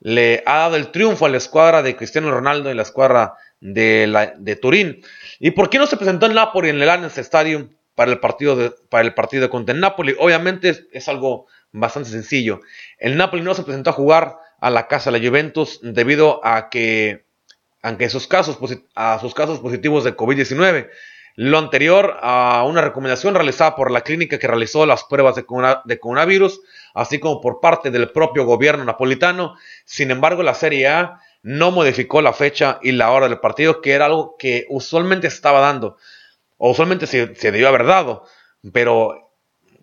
le 0.00 0.42
ha 0.46 0.58
dado 0.58 0.76
el 0.76 0.90
triunfo 0.90 1.26
a 1.26 1.28
la 1.28 1.38
escuadra 1.38 1.82
de 1.82 1.96
Cristiano 1.96 2.30
Ronaldo 2.30 2.70
y 2.70 2.74
la 2.74 2.82
escuadra 2.82 3.34
de, 3.60 4.58
Turín. 4.60 5.02
¿Y 5.40 5.52
por 5.52 5.70
qué 5.70 5.78
no 5.78 5.86
se 5.86 5.96
presentó 5.96 6.26
el 6.26 6.34
Napoli 6.34 6.68
en 6.68 6.80
el 6.80 6.88
Allianz 6.88 7.18
Stadium 7.18 7.70
para 7.94 8.12
el 8.12 8.20
partido, 8.20 8.76
para 8.88 9.04
el 9.04 9.14
partido 9.14 9.50
contra 9.50 9.74
el 9.74 9.80
Napoli? 9.80 10.14
Obviamente 10.18 10.86
es, 10.92 11.08
algo 11.08 11.46
bastante 11.72 12.10
sencillo. 12.10 12.60
El 12.98 13.16
Napoli 13.16 13.42
no 13.42 13.54
se 13.54 13.64
presentó 13.64 13.90
a 13.90 13.94
jugar 13.94 14.36
a 14.60 14.70
la 14.70 14.86
casa 14.88 15.10
de 15.10 15.18
la 15.18 15.26
Juventus 15.26 15.80
debido 15.82 16.44
a 16.44 16.68
que, 16.68 17.24
aunque 17.82 18.08
sus 18.08 18.26
casos, 18.26 18.58
a 18.94 19.18
sus 19.20 19.34
casos 19.34 19.60
positivos 19.60 20.04
de 20.04 20.16
COVID-19, 20.16 20.88
lo 21.36 21.58
anterior 21.58 22.18
a 22.20 22.64
una 22.66 22.80
recomendación 22.80 23.34
realizada 23.34 23.76
por 23.76 23.92
la 23.92 24.00
clínica 24.00 24.40
que 24.40 24.48
realizó 24.48 24.86
las 24.86 25.04
pruebas 25.04 25.36
de, 25.36 25.44
coronavirus, 26.00 26.60
así 26.94 27.20
como 27.20 27.40
por 27.40 27.60
parte 27.60 27.92
del 27.92 28.10
propio 28.10 28.44
gobierno 28.44 28.84
napolitano. 28.84 29.54
Sin 29.84 30.10
embargo, 30.10 30.42
la 30.42 30.54
Serie 30.54 30.88
A 30.88 31.20
no 31.44 31.70
modificó 31.70 32.22
la 32.22 32.32
fecha 32.32 32.80
y 32.82 32.90
la 32.90 33.12
hora 33.12 33.28
del 33.28 33.38
partido, 33.38 33.80
que 33.80 33.92
era 33.92 34.06
algo 34.06 34.34
que 34.36 34.66
usualmente 34.68 35.28
estaba 35.28 35.60
dando, 35.60 35.96
o 36.56 36.72
usualmente 36.72 37.06
se, 37.06 37.36
se 37.36 37.52
debió 37.52 37.68
haber 37.68 37.86
dado, 37.86 38.24
pero 38.72 39.30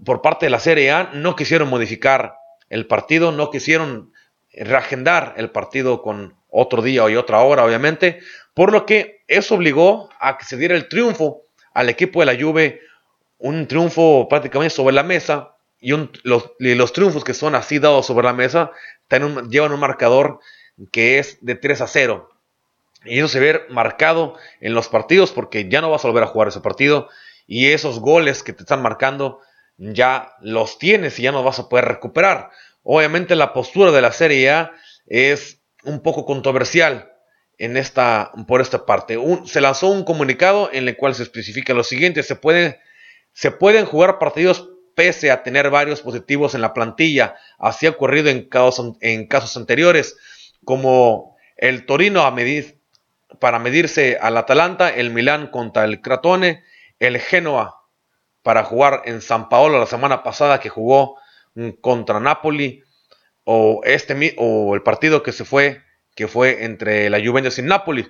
por 0.03 0.21
parte 0.21 0.47
de 0.47 0.49
la 0.49 0.60
Serie 0.60 0.91
A 0.91 1.12
no 1.13 1.38
quisieron 1.38 1.69
modificar 1.69 2.36
el 2.67 2.86
partido, 2.86 3.31
no 3.31 3.49
quisieron 3.49 4.12
reagendar 4.57 5.33
el 5.37 5.49
partido 5.51 6.01
con 6.01 6.35
otro 6.49 6.81
día 6.81 7.09
y 7.09 7.15
otra 7.15 7.41
hora, 7.41 7.65
obviamente, 7.65 8.19
por 8.53 8.71
lo 8.71 8.85
que 8.85 9.23
eso 9.27 9.55
obligó 9.55 10.09
a 10.19 10.37
que 10.37 10.45
se 10.45 10.57
diera 10.57 10.75
el 10.75 10.87
triunfo 10.87 11.43
al 11.73 11.89
equipo 11.89 12.21
de 12.21 12.25
la 12.27 12.41
Juve, 12.41 12.81
un 13.37 13.67
triunfo 13.67 14.27
prácticamente 14.29 14.73
sobre 14.73 14.95
la 14.95 15.03
mesa, 15.03 15.55
y, 15.81 15.91
los, 16.23 16.93
triunfos 16.93 17.23
que 17.23 17.33
son 17.33 17.53
así 17.53 17.79
dados 17.79 18.07
sobre 18.07 18.25
la 18.25 18.33
mesa 18.33 18.71
llevan 19.49 19.71
un 19.71 19.79
marcador 19.79 20.39
que 20.91 21.19
es 21.19 21.37
de 21.41 21.55
3 21.55 21.81
a 21.81 21.87
0. 21.87 22.29
Y 23.03 23.19
eso 23.19 23.27
se 23.27 23.39
ve 23.39 23.61
marcado 23.69 24.35
en 24.61 24.73
los 24.73 24.87
partidos 24.87 25.31
porque 25.31 25.69
ya 25.69 25.81
no 25.81 25.91
vas 25.91 26.03
a 26.03 26.07
volver 26.07 26.23
a 26.23 26.27
jugar 26.27 26.47
ese 26.47 26.61
partido 26.61 27.07
y 27.45 27.67
esos 27.67 27.99
goles 27.99 28.41
que 28.41 28.53
te 28.53 28.63
están 28.63 28.81
marcando 28.81 29.41
ya 29.77 30.33
los 30.39 30.79
tienes 30.79 31.19
y 31.19 31.23
ya 31.23 31.31
no 31.31 31.43
vas 31.43 31.59
a 31.59 31.69
poder 31.69 31.85
recuperar. 31.85 32.49
Obviamente 32.87 33.35
la 33.35 33.51
postura 33.51 33.91
de 33.91 33.99
la 33.99 34.11
Serie 34.11 34.51
A 34.51 34.71
es 35.07 35.59
un 35.83 36.01
poco 36.01 36.23
controversial 36.23 37.11
en 37.57 37.77
esta, 37.77 38.31
por 38.47 38.61
esta 38.61 38.85
parte. 38.85 39.17
se 39.45 39.59
lanzó 39.59 39.87
un 39.89 40.03
comunicado 40.03 40.69
en 40.71 40.87
el 40.87 40.95
cual 40.95 41.15
se 41.15 41.23
especifica 41.23 41.73
lo 41.73 41.83
siguiente, 41.83 42.21
se, 42.21 42.35
puede, 42.35 42.79
se 43.33 43.49
pueden 43.49 43.87
jugar 43.87 44.19
partidos 44.19 44.69
pese 44.95 45.31
a 45.31 45.41
tener 45.41 45.71
varios 45.71 46.01
positivos 46.01 46.53
en 46.53 46.61
la 46.61 46.73
plantilla. 46.73 47.35
Así 47.57 47.87
ha 47.87 47.89
ocurrido 47.89 48.29
en 48.29 48.47
casos, 48.47 48.93
en 49.01 49.27
casos 49.27 49.57
anteriores, 49.57 50.15
como 50.63 51.35
el 51.57 51.87
Torino 51.87 52.21
a 52.21 52.35
para 53.39 53.57
medirse 53.57 54.19
al 54.21 54.37
Atalanta, 54.37 54.89
el 54.89 55.09
Milán 55.09 55.47
contra 55.47 55.85
el 55.85 56.01
Cratone, 56.01 56.63
el 56.99 57.19
Genoa 57.19 57.81
para 58.43 58.63
jugar 58.63 59.01
en 59.05 59.21
San 59.21 59.49
Paolo 59.49 59.79
la 59.79 59.87
semana 59.87 60.21
pasada 60.21 60.59
que 60.59 60.69
jugó 60.69 61.17
contra 61.81 62.19
Napoli, 62.19 62.83
o, 63.43 63.81
este, 63.83 64.35
o 64.37 64.75
el 64.75 64.81
partido 64.81 65.23
que 65.23 65.31
se 65.31 65.45
fue, 65.45 65.81
que 66.15 66.27
fue 66.27 66.65
entre 66.65 67.09
la 67.09 67.23
Juventus 67.23 67.59
y 67.59 67.61
Napoli. 67.61 68.07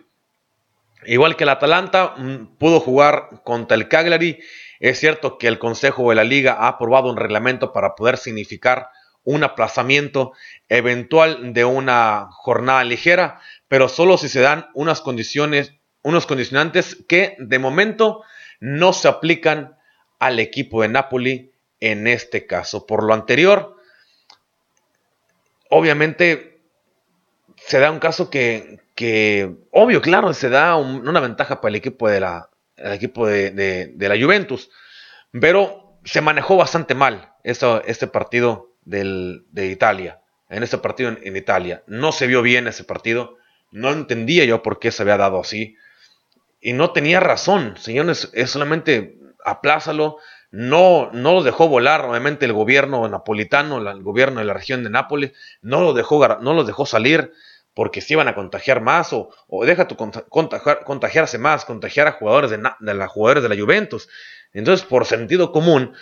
Igual 1.05 1.35
que 1.35 1.43
el 1.43 1.49
Atalanta 1.49 2.15
mm, 2.17 2.57
pudo 2.57 2.79
jugar 2.79 3.41
contra 3.43 3.75
el 3.75 3.87
Cagliari 3.87 4.39
es 4.79 4.99
cierto 4.99 5.37
que 5.37 5.47
el 5.47 5.59
Consejo 5.59 6.09
de 6.09 6.15
la 6.15 6.23
Liga 6.23 6.57
ha 6.59 6.67
aprobado 6.67 7.09
un 7.09 7.17
reglamento 7.17 7.71
para 7.71 7.95
poder 7.95 8.17
significar 8.17 8.89
un 9.23 9.43
aplazamiento 9.43 10.33
eventual 10.69 11.53
de 11.53 11.65
una 11.65 12.27
jornada 12.31 12.83
ligera, 12.83 13.39
pero 13.67 13.89
solo 13.89 14.17
si 14.17 14.29
se 14.29 14.41
dan 14.41 14.67
unas 14.73 15.01
condiciones, 15.01 15.73
unos 16.03 16.27
condicionantes 16.27 17.03
que 17.07 17.35
de 17.39 17.59
momento 17.59 18.21
no 18.59 18.93
se 18.93 19.07
aplican 19.07 19.75
al 20.19 20.39
equipo 20.39 20.81
de 20.81 20.89
Napoli 20.89 21.51
en 21.79 22.07
este 22.07 22.45
caso. 22.45 22.85
Por 22.85 23.03
lo 23.03 23.13
anterior, 23.13 23.75
obviamente 25.69 26.59
se 27.57 27.79
da 27.79 27.91
un 27.91 27.99
caso 27.99 28.29
que, 28.29 28.79
obvio, 29.71 30.01
claro, 30.01 30.33
se 30.33 30.49
da 30.49 30.75
una 30.75 31.19
ventaja 31.19 31.61
para 31.61 31.69
el 31.69 31.75
equipo 31.75 32.09
de 32.09 32.19
la, 32.19 32.49
equipo 32.77 33.27
de, 33.27 33.93
la 33.97 34.17
Juventus. 34.19 34.69
Pero 35.31 35.99
se 36.03 36.21
manejó 36.21 36.57
bastante 36.57 36.95
mal 36.95 37.33
este 37.43 38.07
partido 38.07 38.73
de 38.83 39.65
Italia. 39.65 40.21
En 40.49 40.63
este 40.63 40.77
partido 40.77 41.09
en, 41.21 41.35
Italia. 41.35 41.83
No 41.87 42.11
se 42.11 42.27
vio 42.27 42.41
bien 42.41 42.67
ese 42.67 42.83
partido. 42.83 43.37
No 43.71 43.91
entendía 43.91 44.45
yo 44.45 44.61
por 44.61 44.79
qué 44.79 44.91
se 44.91 45.01
había 45.01 45.17
dado 45.17 45.39
así. 45.39 45.75
Y 46.61 46.73
no 46.73 46.91
tenía 46.91 47.19
razón. 47.19 47.75
Señores, 47.77 48.29
es 48.33 48.51
solamente 48.51 49.17
aplázalo. 49.43 50.17
No, 50.51 51.09
no 51.11 51.33
lo 51.33 51.43
dejó 51.43 51.67
volar, 51.67 52.05
obviamente, 52.05 52.45
el 52.45 52.53
gobierno 52.53 53.07
napolitano, 53.07 53.77
el 53.77 54.03
gobierno 54.03 54.39
de 54.39 54.45
la 54.45 54.53
región 54.53 54.83
de 54.83 54.89
Nápoles, 54.89 55.33
no 55.61 55.81
lo 55.81 55.93
dejó, 55.93 56.25
no 56.39 56.53
lo 56.53 56.63
dejó 56.63 56.85
salir 56.85 57.33
porque 57.75 57.99
se 57.99 58.13
iban 58.13 58.29
a 58.29 58.35
contagiar 58.35 58.81
más 58.81 59.11
o, 59.11 59.29
deja 59.65 59.87
tu 59.87 59.97
contagiarse 59.97 61.37
más, 61.37 61.65
contagiar 61.65 62.07
a 62.07 62.13
jugadores 62.13 62.49
de, 62.51 62.57
la, 62.57 63.07
jugadores 63.07 63.43
de 63.43 63.49
la 63.49 63.61
Juventus. 63.61 64.07
Entonces, 64.53 64.85
por 64.87 65.05
sentido 65.05 65.51
común, 65.51 65.93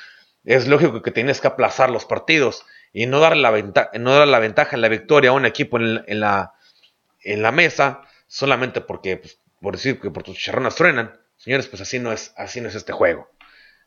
es 0.45 0.67
lógico 0.67 1.01
que 1.01 1.09
tienes 1.09 1.41
que 1.41 1.47
aplazar 1.47 1.89
los 1.89 2.05
partidos 2.05 2.63
y 2.93 3.07
no 3.07 3.19
darle 3.19 3.41
la, 3.41 3.49
ventaja, 3.49 3.89
no 3.99 4.23
la 4.23 4.39
ventaja 4.39 4.75
en 4.75 4.81
la 4.81 4.87
victoria 4.87 5.31
a 5.31 5.33
un 5.33 5.47
equipo 5.47 5.77
en, 5.77 6.19
la, 6.19 6.53
en 7.21 7.41
la 7.41 7.51
mesa 7.51 8.03
solamente 8.27 8.81
porque, 8.81 9.17
pues, 9.17 9.39
por 9.59 9.73
decir 9.75 9.99
que 9.99 10.11
por 10.11 10.21
tus 10.21 10.37
charronas 10.37 10.75
truenan. 10.75 11.19
Señores, 11.37 11.67
pues 11.67 11.81
así 11.81 11.97
no 11.97 12.11
es, 12.11 12.33
así 12.37 12.61
no 12.61 12.69
es 12.69 12.75
este 12.75 12.93
juego. 12.93 13.29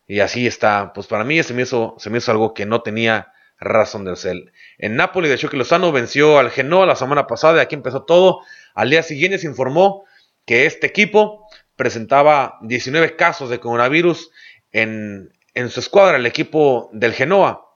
Y 0.06 0.20
así 0.20 0.46
está, 0.46 0.92
pues 0.92 1.06
para 1.06 1.24
mí 1.24 1.42
se 1.42 1.54
me 1.54 1.62
hizo, 1.62 1.96
se 1.98 2.10
me 2.10 2.18
hizo 2.18 2.30
algo 2.30 2.54
que 2.54 2.66
no 2.66 2.82
tenía 2.82 3.32
razón 3.58 4.04
de 4.04 4.16
ser. 4.16 4.52
En 4.78 4.96
Nápoles, 4.96 5.30
de 5.30 5.38
Chucky 5.38 5.56
Lozano 5.56 5.92
venció 5.92 6.38
al 6.38 6.50
Genoa 6.50 6.86
la 6.86 6.96
semana 6.96 7.26
pasada 7.26 7.58
y 7.58 7.60
aquí 7.60 7.74
empezó 7.74 8.04
todo. 8.04 8.40
Al 8.74 8.90
día 8.90 9.02
siguiente 9.02 9.38
se 9.38 9.46
informó 9.46 10.04
que 10.44 10.66
este 10.66 10.86
equipo 10.86 11.48
presentaba 11.74 12.58
19 12.62 13.16
casos 13.16 13.50
de 13.50 13.60
coronavirus 13.60 14.30
en, 14.72 15.30
su 15.68 15.80
escuadra, 15.80 16.16
el 16.16 16.26
equipo 16.26 16.90
del 16.92 17.12
Genoa. 17.12 17.66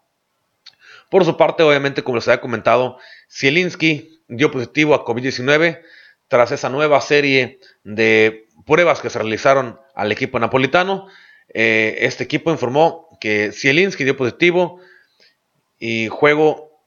Por 1.10 1.24
su 1.24 1.36
parte, 1.36 1.62
obviamente, 1.62 2.04
como 2.04 2.16
les 2.16 2.28
había 2.28 2.40
comentado, 2.40 2.98
Zielinski 3.30 4.22
dio 4.28 4.50
positivo 4.50 4.94
a 4.94 5.04
COVID-19 5.04 5.80
tras 6.28 6.52
esa 6.52 6.68
nueva 6.68 7.00
serie 7.00 7.58
de 7.82 8.46
pruebas 8.64 9.00
que 9.00 9.10
se 9.10 9.18
realizaron 9.18 9.80
al 9.94 10.12
equipo 10.12 10.38
napolitano. 10.38 11.08
Eh, 11.52 11.98
este 12.00 12.24
equipo 12.24 12.50
informó 12.50 13.08
que 13.20 13.52
Zielinski 13.52 14.04
dio 14.04 14.16
positivo 14.16 14.80
y 15.78 16.08
juego, 16.08 16.80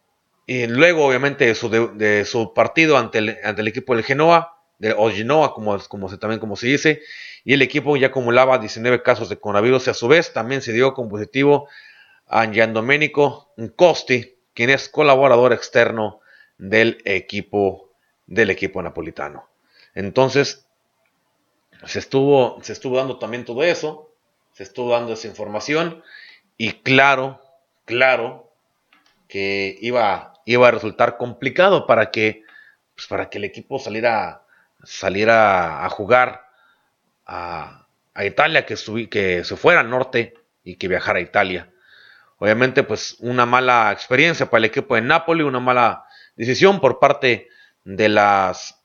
y 0.45 0.67
luego 0.67 1.05
obviamente 1.05 1.45
de 1.45 2.25
su, 2.25 2.53
partido 2.53 2.97
ante 2.97 3.19
el, 3.19 3.67
equipo 3.67 3.95
del 3.95 4.03
Genoa, 4.03 4.57
de, 4.79 4.93
o 4.97 5.09
Genoa 5.09 5.53
como, 5.53 5.77
se, 6.09 6.17
también 6.17 6.39
como 6.39 6.55
se 6.55 6.67
dice, 6.67 7.01
y 7.43 7.53
el 7.53 7.61
equipo 7.61 7.97
ya 7.97 8.07
acumulaba 8.07 8.57
19 8.57 9.03
casos 9.03 9.29
de 9.29 9.37
coronavirus 9.37 9.87
y 9.87 9.89
a 9.89 9.93
su 9.93 10.07
vez 10.07 10.31
también 10.33 10.61
se 10.61 10.71
dio 10.71 10.93
como 10.93 11.09
positivo 11.09 11.67
a 12.27 12.47
Giandomenico 12.47 13.53
Costi, 13.75 14.37
quien 14.53 14.69
es 14.69 14.87
colaborador 14.87 15.53
externo 15.53 16.21
del 16.57 17.01
equipo, 17.05 17.89
del 18.27 18.49
equipo 18.49 18.81
napolitano. 18.81 19.49
Entonces, 19.93 20.65
se 21.85 21.99
estuvo, 21.99 22.59
se 22.61 22.73
estuvo 22.73 22.97
dando 22.97 23.19
también 23.19 23.45
todo 23.45 23.63
eso, 23.63 24.12
se 24.53 24.63
estuvo 24.63 24.91
dando 24.91 25.13
esa 25.13 25.27
información 25.27 26.03
y 26.57 26.71
claro, 26.81 27.41
claro, 27.85 28.51
que 29.27 29.77
iba, 29.81 30.33
iba 30.45 30.67
a 30.67 30.71
resultar 30.71 31.17
complicado 31.17 31.87
para 31.87 32.11
que, 32.11 32.43
pues, 32.95 33.07
para 33.07 33.29
que 33.29 33.39
el 33.39 33.43
equipo 33.45 33.79
saliera, 33.79 34.43
saliera 34.83 35.85
a 35.85 35.89
jugar 35.89 36.47
a, 37.25 37.87
Italia, 38.23 38.65
que, 38.65 38.75
que 39.09 39.43
se 39.43 39.55
fuera 39.55 39.79
al 39.79 39.89
norte 39.89 40.35
y 40.63 40.75
que 40.75 40.87
viajara 40.87 41.17
a 41.17 41.23
Italia. 41.23 41.73
Obviamente, 42.37 42.83
pues 42.83 43.15
una 43.19 43.45
mala 43.45 43.91
experiencia 43.91 44.49
para 44.49 44.59
el 44.59 44.65
equipo 44.65 44.95
de 44.95 45.01
Napoli, 45.01 45.43
una 45.43 45.59
mala 45.59 46.05
decisión 46.35 46.79
por 46.79 46.99
parte 46.99 47.47
de 47.85 48.09
las, 48.09 48.83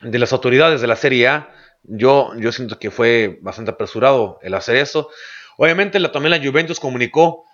de 0.00 0.18
las 0.18 0.32
autoridades 0.32 0.80
de 0.80 0.86
la 0.86 0.96
Serie 0.96 1.28
A. 1.28 1.53
Yo, 1.84 2.32
yo 2.36 2.52
siento 2.52 2.78
que 2.78 2.90
fue 2.90 3.38
bastante 3.42 3.70
apresurado 3.70 4.38
el 4.42 4.54
hacer 4.54 4.76
eso. 4.76 5.10
Obviamente, 5.56 6.00
la, 6.00 6.10
también 6.10 6.30
la 6.30 6.44
Juventus 6.44 6.80
comunicó 6.80 7.44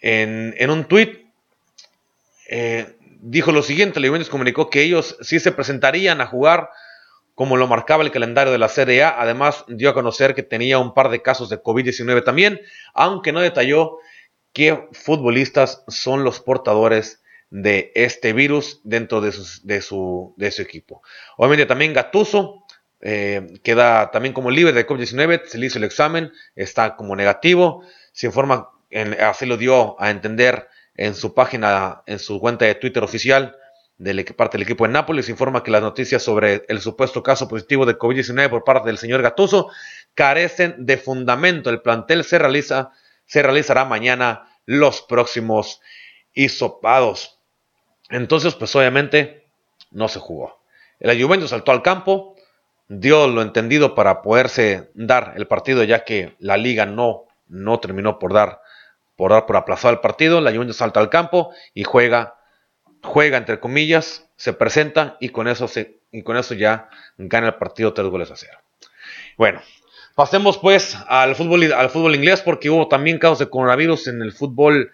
en, 0.00 0.54
en 0.58 0.70
un 0.70 0.84
tuit 0.84 1.30
eh, 2.52 2.96
dijo 3.20 3.52
lo 3.52 3.62
siguiente, 3.62 4.00
la 4.00 4.08
Juventus 4.08 4.28
comunicó 4.28 4.70
que 4.70 4.82
ellos 4.82 5.16
sí 5.20 5.38
se 5.38 5.52
presentarían 5.52 6.20
a 6.20 6.26
jugar 6.26 6.70
como 7.36 7.56
lo 7.56 7.68
marcaba 7.68 8.02
el 8.02 8.10
calendario 8.10 8.52
de 8.52 8.58
la 8.58 8.68
Serie 8.68 9.04
A. 9.04 9.20
Además, 9.20 9.64
dio 9.68 9.88
a 9.88 9.94
conocer 9.94 10.34
que 10.34 10.42
tenía 10.42 10.78
un 10.78 10.92
par 10.92 11.10
de 11.10 11.22
casos 11.22 11.48
de 11.48 11.62
COVID-19 11.62 12.24
también, 12.24 12.60
aunque 12.92 13.32
no 13.32 13.40
detalló 13.40 13.98
qué 14.52 14.88
futbolistas 14.92 15.84
son 15.86 16.24
los 16.24 16.40
portadores 16.40 17.22
de 17.50 17.92
este 17.94 18.32
virus 18.32 18.80
dentro 18.82 19.20
de 19.20 19.32
su, 19.32 19.60
de 19.62 19.80
su, 19.80 20.34
de 20.36 20.50
su 20.50 20.62
equipo. 20.62 21.02
Obviamente 21.36 21.66
también 21.66 21.92
Gatuso 21.92 22.64
eh, 23.00 23.60
queda 23.62 24.10
también 24.10 24.34
como 24.34 24.50
libre 24.50 24.72
de 24.72 24.86
COVID-19, 24.86 25.46
se 25.46 25.58
le 25.58 25.66
hizo 25.66 25.78
el 25.78 25.84
examen, 25.84 26.32
está 26.54 26.96
como 26.96 27.16
negativo, 27.16 27.84
se 28.12 28.26
informa, 28.26 28.70
así 29.20 29.46
lo 29.46 29.56
dio 29.56 30.00
a 30.00 30.10
entender 30.10 30.68
en 30.94 31.14
su 31.14 31.32
página, 31.34 32.02
en 32.06 32.18
su 32.18 32.40
cuenta 32.40 32.66
de 32.66 32.74
Twitter 32.74 33.02
oficial 33.02 33.56
de 34.00 34.24
parte 34.24 34.56
del 34.56 34.62
equipo 34.64 34.86
de 34.86 34.94
Nápoles, 34.94 35.28
informa 35.28 35.62
que 35.62 35.70
las 35.70 35.82
noticias 35.82 36.22
sobre 36.22 36.64
el 36.68 36.80
supuesto 36.80 37.22
caso 37.22 37.48
positivo 37.48 37.84
de 37.84 37.98
COVID-19 37.98 38.48
por 38.48 38.64
parte 38.64 38.86
del 38.86 38.96
señor 38.96 39.20
Gatuso 39.20 39.68
carecen 40.14 40.86
de 40.86 40.96
fundamento. 40.96 41.68
El 41.68 41.82
plantel 41.82 42.24
se, 42.24 42.38
realiza, 42.38 42.92
se 43.26 43.42
realizará 43.42 43.84
mañana 43.84 44.56
los 44.64 45.02
próximos 45.02 45.82
hisopados. 46.32 47.40
Entonces, 48.08 48.54
pues 48.54 48.74
obviamente 48.74 49.46
no 49.90 50.08
se 50.08 50.18
jugó. 50.18 50.62
El 50.98 51.22
Juventus 51.22 51.50
saltó 51.50 51.72
al 51.72 51.82
campo, 51.82 52.29
dio 52.90 53.28
lo 53.28 53.40
entendido 53.40 53.94
para 53.94 54.20
poderse 54.20 54.90
dar 54.94 55.34
el 55.36 55.46
partido, 55.46 55.84
ya 55.84 56.04
que 56.04 56.34
la 56.40 56.56
liga 56.56 56.86
no, 56.86 57.26
no 57.46 57.78
terminó 57.78 58.18
por 58.18 58.34
dar 58.34 58.60
por 59.14 59.30
dar 59.30 59.46
por 59.46 59.56
aplazado 59.56 59.92
el 59.92 60.00
partido, 60.00 60.40
la 60.40 60.50
Juventus 60.50 60.78
salta 60.78 60.98
al 60.98 61.10
campo 61.10 61.52
y 61.74 61.84
juega, 61.84 62.36
juega 63.02 63.36
entre 63.36 63.60
comillas, 63.60 64.26
se 64.36 64.54
presenta 64.54 65.18
y 65.20 65.28
con 65.28 65.46
eso, 65.46 65.68
se, 65.68 66.00
y 66.10 66.22
con 66.22 66.38
eso 66.38 66.54
ya 66.54 66.88
gana 67.18 67.48
el 67.48 67.54
partido 67.56 67.92
tres 67.92 68.08
goles 68.08 68.30
a 68.30 68.36
cero. 68.36 68.58
Bueno, 69.36 69.60
pasemos 70.14 70.56
pues 70.56 70.96
al 71.06 71.36
fútbol, 71.36 71.70
al 71.72 71.90
fútbol 71.90 72.14
inglés 72.14 72.40
porque 72.40 72.70
hubo 72.70 72.88
también 72.88 73.18
casos 73.18 73.40
de 73.40 73.50
coronavirus 73.50 74.08
en 74.08 74.22
el 74.22 74.32
fútbol 74.32 74.90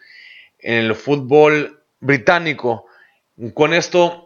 en 0.58 0.86
el 0.86 0.94
fútbol 0.96 1.84
británico. 2.00 2.86
Con 3.54 3.72
esto, 3.74 4.25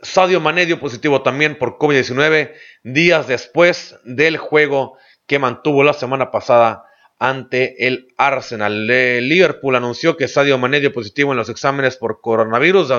Sadio 0.00 0.40
Mané 0.40 0.66
dio 0.66 0.78
positivo 0.78 1.22
también 1.22 1.58
por 1.58 1.78
COVID-19 1.78 2.52
días 2.84 3.26
después 3.26 3.96
del 4.04 4.36
juego 4.36 4.96
que 5.26 5.38
mantuvo 5.38 5.82
la 5.82 5.92
semana 5.92 6.30
pasada 6.30 6.84
ante 7.18 7.86
el 7.86 8.08
Arsenal. 8.16 8.86
Liverpool 8.86 9.76
anunció 9.76 10.16
que 10.16 10.28
Sadio 10.28 10.56
Mané 10.58 10.80
dio 10.80 10.92
positivo 10.92 11.32
en 11.32 11.38
los 11.38 11.48
exámenes 11.48 11.96
por 11.96 12.20
coronavirus 12.20 12.92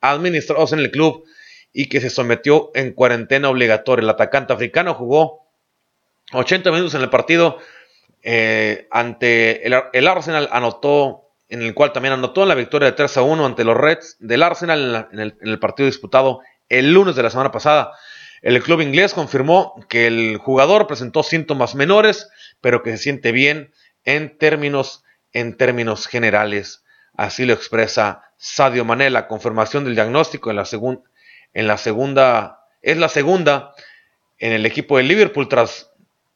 administrados 0.00 0.72
en 0.72 0.78
el 0.78 0.90
club 0.90 1.24
y 1.72 1.86
que 1.86 2.00
se 2.00 2.10
sometió 2.10 2.70
en 2.74 2.92
cuarentena 2.92 3.50
obligatoria. 3.50 4.02
El 4.02 4.10
atacante 4.10 4.52
africano 4.52 4.94
jugó 4.94 5.46
80 6.32 6.70
minutos 6.72 6.94
en 6.94 7.02
el 7.02 7.10
partido 7.10 7.58
eh, 8.22 8.88
ante 8.90 9.66
el, 9.66 10.08
Arsenal, 10.08 10.48
anotó, 10.50 11.27
en 11.48 11.62
el 11.62 11.74
cual 11.74 11.92
también 11.92 12.12
anotó 12.12 12.42
en 12.42 12.48
la 12.48 12.54
victoria 12.54 12.90
de 12.90 12.96
3 12.96 13.16
a 13.16 13.22
1 13.22 13.46
ante 13.46 13.64
los 13.64 13.76
Reds 13.76 14.16
del 14.20 14.42
Arsenal 14.42 15.08
en, 15.12 15.34
el, 15.40 15.58
partido 15.58 15.86
disputado 15.86 16.40
el 16.68 16.92
lunes 16.92 17.16
de 17.16 17.22
la 17.22 17.30
semana 17.30 17.50
pasada. 17.50 17.92
El 18.42 18.62
club 18.62 18.82
inglés 18.82 19.14
confirmó 19.14 19.74
que 19.88 20.06
el 20.06 20.36
jugador 20.36 20.86
presentó 20.86 21.22
síntomas 21.22 21.74
menores, 21.74 22.28
pero 22.60 22.82
que 22.82 22.92
se 22.92 22.98
siente 22.98 23.32
bien 23.32 23.72
en 24.04 24.36
términos, 24.36 25.02
en 25.32 25.56
términos 25.56 26.06
generales. 26.06 26.84
Así 27.16 27.46
lo 27.46 27.54
expresa 27.54 28.22
Sadio 28.36 28.84
Mané. 28.84 29.10
La 29.10 29.26
confirmación 29.26 29.84
del 29.84 29.94
diagnóstico 29.94 30.50
en 30.50 30.56
la, 30.56 30.66
segunda 31.76 32.60
es 32.82 32.96
la 32.98 33.08
segunda 33.08 33.72
en 34.38 34.52
el 34.52 34.66
equipo 34.66 34.98
de 34.98 35.02
Liverpool 35.02 35.48
tras 35.48 35.90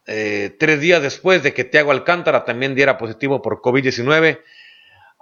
eh, 0.06 0.56
tres 0.58 0.80
días 0.80 1.00
después 1.00 1.42
de 1.44 1.54
que 1.54 1.64
Thiago 1.64 1.92
Alcántara 1.92 2.44
también 2.44 2.74
diera 2.74 2.98
positivo 2.98 3.42
por 3.42 3.60
COVID-19. 3.60 4.40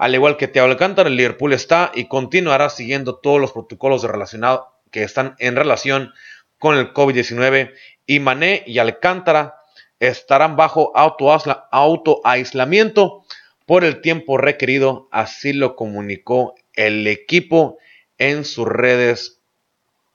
Al 0.01 0.15
igual 0.15 0.39
que 0.39 0.49
Thiago 0.49 0.71
Alcántara, 0.71 1.11
el 1.11 1.17
Liverpool 1.17 1.53
está 1.53 1.93
y 1.95 2.09
continuará 2.09 2.71
siguiendo 2.71 3.17
todos 3.17 3.39
los 3.39 3.53
protocolos 3.53 4.03
relacionados 4.03 4.63
que 4.91 5.03
están 5.03 5.37
en 5.39 5.57
relación 5.57 6.15
con 6.59 6.79
el 6.79 6.95
COVID-19 6.95 7.75
y 8.07 8.19
Mané 8.19 8.65
y 8.67 8.79
Alcántara 8.79 9.57
estarán 9.99 10.57
bajo 10.57 10.97
autoaislamiento 10.97 13.27
por 13.67 13.85
el 13.85 14.01
tiempo 14.01 14.39
requerido, 14.39 15.07
así 15.13 15.53
lo 15.53 15.77
comunicó 15.77 16.55
el 16.73 17.07
equipo 17.07 17.77
en 18.17 18.47
sus 18.47 18.67
redes 18.67 19.43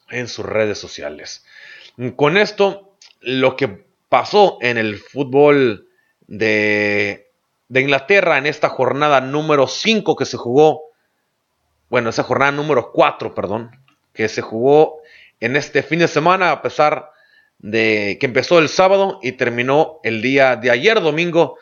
en 0.09 0.27
sus 0.27 0.47
redes 0.47 0.79
sociales. 0.79 1.45
Con 2.15 2.37
esto, 2.37 2.97
lo 3.21 3.55
que 3.55 3.85
pasó 4.09 4.57
en 4.61 4.79
el 4.79 4.97
fútbol 4.97 5.89
de, 6.25 7.24
de 7.67 7.81
Inglaterra 7.81 8.37
en 8.37 8.45
esta 8.45 8.69
jornada 8.69 9.21
número 9.21 9.67
5 9.67 10.15
que 10.15 10.25
se 10.25 10.37
jugó, 10.37 10.83
bueno, 11.89 12.09
esa 12.09 12.23
jornada 12.23 12.51
número 12.51 12.91
4, 12.91 13.33
perdón, 13.33 13.71
que 14.13 14.29
se 14.29 14.41
jugó 14.41 15.01
en 15.39 15.55
este 15.55 15.83
fin 15.83 15.99
de 15.99 16.07
semana, 16.07 16.51
a 16.51 16.61
pesar 16.61 17.11
de 17.59 18.17
que 18.19 18.25
empezó 18.25 18.59
el 18.59 18.69
sábado 18.69 19.19
y 19.21 19.33
terminó 19.33 19.99
el 20.03 20.21
día 20.21 20.55
de 20.55 20.71
ayer, 20.71 21.01
domingo, 21.01 21.57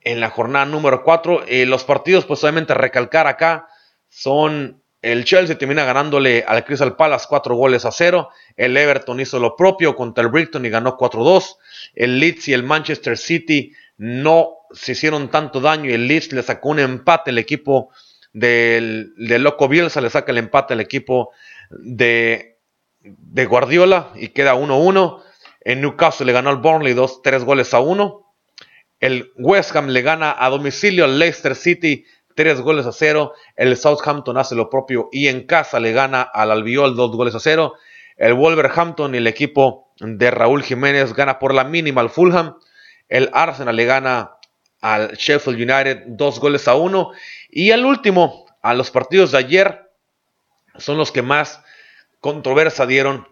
en 0.00 0.20
la 0.20 0.30
jornada 0.30 0.66
número 0.66 1.02
4. 1.04 1.44
Eh, 1.46 1.66
los 1.66 1.84
partidos, 1.84 2.24
pues 2.24 2.42
obviamente 2.42 2.74
recalcar 2.74 3.26
acá, 3.26 3.68
son 4.08 4.82
el 5.02 5.24
Chelsea 5.24 5.58
termina 5.58 5.84
ganándole 5.84 6.44
al 6.46 6.64
Crystal 6.64 6.94
Palace 6.94 7.26
4 7.28 7.56
goles 7.56 7.84
a 7.84 7.90
0. 7.90 8.28
El 8.56 8.76
Everton 8.76 9.18
hizo 9.18 9.40
lo 9.40 9.56
propio 9.56 9.96
contra 9.96 10.22
el 10.22 10.30
Brighton 10.30 10.64
y 10.64 10.70
ganó 10.70 10.96
4-2. 10.96 11.56
El 11.94 12.20
Leeds 12.20 12.48
y 12.48 12.52
el 12.52 12.62
Manchester 12.62 13.18
City 13.18 13.72
no 14.02 14.56
se 14.72 14.92
hicieron 14.92 15.30
tanto 15.30 15.60
daño 15.60 15.88
y 15.88 15.92
el 15.92 16.08
Leeds 16.08 16.32
le 16.32 16.42
sacó 16.42 16.70
un 16.70 16.80
empate 16.80 17.30
al 17.30 17.38
equipo 17.38 17.90
del, 18.32 19.14
Loco 19.16 19.68
Bielsa, 19.68 20.00
le 20.00 20.10
saca 20.10 20.32
el 20.32 20.38
empate 20.38 20.74
al 20.74 20.80
equipo 20.80 21.30
de, 21.70 22.58
de 22.98 23.46
Guardiola 23.46 24.10
y 24.16 24.30
queda 24.30 24.56
1-1. 24.56 25.22
En 25.60 25.82
Newcastle 25.82 26.26
le 26.26 26.32
ganó 26.32 26.50
al 26.50 26.56
Burnley 26.56 26.94
2, 26.94 27.22
3 27.22 27.44
goles 27.44 27.72
a 27.74 27.78
1. 27.78 28.34
El 28.98 29.30
West 29.36 29.76
Ham 29.76 29.86
le 29.86 30.02
gana 30.02 30.34
a 30.36 30.50
domicilio 30.50 31.04
al 31.04 31.20
Leicester 31.20 31.54
City 31.54 32.04
3 32.34 32.60
goles 32.60 32.86
a 32.86 32.92
0. 32.92 33.32
El 33.54 33.76
Southampton 33.76 34.36
hace 34.36 34.56
lo 34.56 34.68
propio 34.68 35.10
y 35.12 35.28
en 35.28 35.46
casa 35.46 35.78
le 35.78 35.92
gana 35.92 36.22
al 36.22 36.50
Albiol 36.50 36.96
2 36.96 37.16
goles 37.16 37.36
a 37.36 37.40
0. 37.40 37.74
El 38.16 38.34
Wolverhampton 38.34 39.14
y 39.14 39.18
el 39.18 39.28
equipo 39.28 39.92
de 40.00 40.32
Raúl 40.32 40.64
Jiménez 40.64 41.14
gana 41.14 41.38
por 41.38 41.54
la 41.54 41.62
mínima 41.62 42.00
al 42.00 42.10
Fulham. 42.10 42.56
El 43.12 43.28
Arsenal 43.34 43.76
le 43.76 43.84
gana 43.84 44.38
al 44.80 45.12
Sheffield 45.18 45.58
United 45.58 46.02
2 46.06 46.40
goles 46.40 46.66
a 46.66 46.76
1. 46.76 47.10
Y 47.50 47.70
el 47.70 47.84
último, 47.84 48.46
a 48.62 48.72
los 48.72 48.90
partidos 48.90 49.32
de 49.32 49.38
ayer, 49.38 49.90
son 50.78 50.96
los 50.96 51.12
que 51.12 51.20
más 51.20 51.60
controversia 52.20 52.86
dieron 52.86 53.28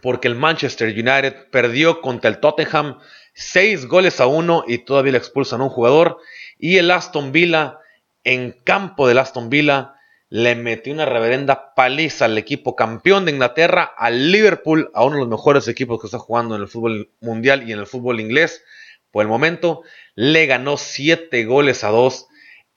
porque 0.00 0.28
el 0.28 0.34
Manchester 0.34 0.88
United 0.88 1.50
perdió 1.50 2.00
contra 2.00 2.30
el 2.30 2.40
Tottenham 2.40 3.00
6 3.34 3.84
goles 3.86 4.18
a 4.18 4.26
1 4.26 4.64
y 4.66 4.78
todavía 4.78 5.12
le 5.12 5.18
expulsan 5.18 5.60
a 5.60 5.64
un 5.64 5.68
jugador. 5.68 6.16
Y 6.58 6.78
el 6.78 6.90
Aston 6.90 7.32
Villa 7.32 7.80
en 8.24 8.52
campo 8.64 9.06
del 9.06 9.18
Aston 9.18 9.50
Villa 9.50 9.96
le 10.30 10.54
metió 10.54 10.90
una 10.94 11.04
reverenda 11.04 11.74
paliza 11.74 12.24
al 12.24 12.38
equipo 12.38 12.76
campeón 12.76 13.26
de 13.26 13.32
Inglaterra, 13.32 13.92
al 13.94 14.32
Liverpool, 14.32 14.90
a 14.94 15.04
uno 15.04 15.16
de 15.16 15.20
los 15.20 15.28
mejores 15.28 15.68
equipos 15.68 16.00
que 16.00 16.06
está 16.06 16.18
jugando 16.18 16.56
en 16.56 16.62
el 16.62 16.68
fútbol 16.68 17.10
mundial 17.20 17.68
y 17.68 17.74
en 17.74 17.78
el 17.78 17.86
fútbol 17.86 18.18
inglés. 18.18 18.64
Por 19.12 19.22
el 19.22 19.28
momento, 19.28 19.82
le 20.16 20.46
ganó 20.46 20.76
7 20.76 21.44
goles 21.44 21.84
a 21.84 21.90
2 21.90 22.26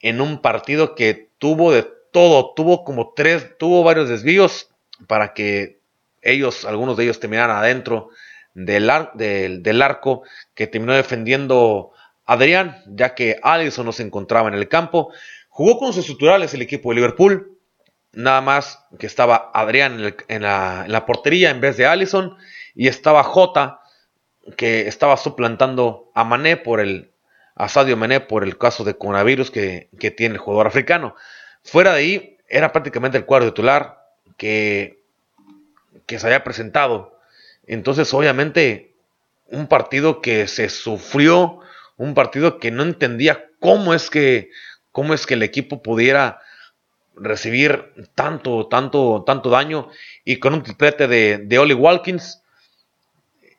en 0.01 0.21
un 0.21 0.41
partido 0.41 0.93
que 0.93 1.31
tuvo 1.39 1.71
de 1.71 1.87
todo, 2.11 2.53
tuvo 2.53 2.83
como 2.83 3.13
tres, 3.15 3.57
tuvo 3.57 3.83
varios 3.83 4.07
desvíos 4.07 4.69
para 5.07 5.33
que 5.33 5.79
ellos, 6.21 6.63
algunos 6.65 6.95
de 6.95 7.03
ellos 7.03 7.19
terminaran 7.19 7.57
adentro 7.57 8.09
del, 8.53 8.89
arco 9.81 10.23
que 10.53 10.67
terminó 10.67 10.93
defendiendo 10.93 11.91
Adrián, 12.25 12.81
ya 12.87 13.13
que 13.13 13.37
Allison 13.43 13.85
no 13.85 13.91
se 13.91 14.03
encontraba 14.03 14.47
en 14.47 14.55
el 14.55 14.67
campo. 14.67 15.11
Jugó 15.49 15.77
con 15.77 15.89
sus 15.89 15.99
estructurales 15.99 16.53
el 16.53 16.61
equipo 16.61 16.89
de 16.89 16.95
Liverpool. 16.95 17.57
Nada 18.13 18.41
más 18.41 18.85
que 18.97 19.07
estaba 19.07 19.51
Adrián 19.53 20.15
en, 20.27 20.41
la, 20.41 21.03
portería 21.05 21.49
en 21.49 21.61
vez 21.61 21.77
de 21.77 21.85
Allison. 21.85 22.37
Y 22.73 22.87
estaba 22.87 23.23
Jota, 23.23 23.81
que 24.57 24.87
estaba 24.87 25.17
suplantando 25.17 26.11
a 26.13 26.23
Mané 26.23 26.57
por 26.57 26.79
el, 26.79 27.11
a 27.55 27.69
Sadio 27.69 27.97
Mané 27.97 28.19
por 28.19 28.43
el 28.43 28.57
caso 28.57 28.83
de 28.83 28.97
coronavirus 28.97 29.51
que, 29.51 29.89
tiene 30.15 30.35
el 30.35 30.39
jugador 30.39 30.67
africano. 30.67 31.15
Fuera 31.63 31.93
de 31.93 31.99
ahí, 31.99 32.37
era 32.47 32.71
prácticamente 32.71 33.17
el 33.17 33.25
cuadro 33.25 33.47
titular 33.47 33.99
que, 34.37 35.03
que 36.05 36.19
se 36.19 36.27
había 36.27 36.43
presentado. 36.43 37.19
Entonces, 37.65 38.13
obviamente, 38.13 38.95
un 39.47 39.67
partido 39.67 40.21
que 40.21 40.47
se 40.47 40.69
sufrió, 40.69 41.59
un 41.97 42.13
partido 42.13 42.59
que 42.59 42.71
no 42.71 42.83
entendía 42.83 43.49
cómo 43.59 43.93
es 43.93 44.09
que 44.09 44.51
cómo 44.95 45.13
es 45.13 45.25
que 45.25 45.33
el 45.33 45.43
equipo 45.43 45.83
pudiera 45.83 46.39
recibir 47.17 47.91
tanto, 48.15 48.67
tanto, 48.67 49.25
tanto 49.27 49.49
daño 49.49 49.89
y 50.23 50.37
con 50.37 50.53
un 50.53 50.63
triplete 50.63 51.09
de, 51.09 51.37
de 51.37 51.59
Oli 51.59 51.73
Walkins, 51.73 52.41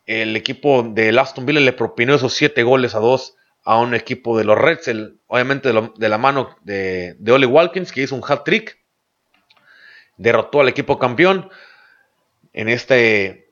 el 0.06 0.36
equipo 0.36 0.82
de 0.82 1.08
Aston 1.18 1.46
Villa 1.46 1.60
le 1.60 1.72
propinó 1.72 2.14
esos 2.14 2.34
7 2.34 2.62
goles 2.62 2.94
a 2.94 3.00
2 3.00 3.36
a 3.64 3.78
un 3.78 3.94
equipo 3.94 4.38
de 4.38 4.44
los 4.44 4.56
Reds, 4.56 4.88
obviamente 5.26 5.72
de, 5.72 6.08
la 6.08 6.18
mano 6.18 6.56
de, 6.62 7.16
de 7.18 7.32
Oli 7.32 7.46
Walkins, 7.46 7.90
que 7.90 8.02
hizo 8.02 8.14
un 8.14 8.22
hat 8.26 8.44
trick, 8.44 8.78
derrotó 10.16 10.60
al 10.60 10.68
equipo 10.68 11.00
campeón 11.00 11.50
en 12.52 12.68
este, 12.68 13.50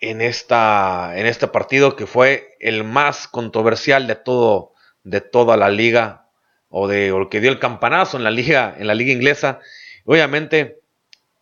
en, 0.00 0.20
esta, 0.20 1.12
en 1.16 1.26
este 1.26 1.48
partido 1.48 1.96
que 1.96 2.06
fue 2.06 2.56
el 2.60 2.84
más 2.84 3.26
controversial 3.26 4.06
de, 4.06 4.16
todo, 4.16 4.74
de 5.02 5.22
toda 5.22 5.56
la 5.56 5.70
liga 5.70 6.28
o 6.68 6.86
de 6.86 7.08
el 7.08 7.28
que 7.30 7.40
dio 7.40 7.50
el 7.50 7.58
campanazo 7.58 8.18
en 8.18 8.24
la 8.24 8.30
liga, 8.30 8.74
en 8.78 8.86
la 8.86 8.94
liga 8.94 9.12
inglesa. 9.12 9.60
Obviamente, 10.04 10.80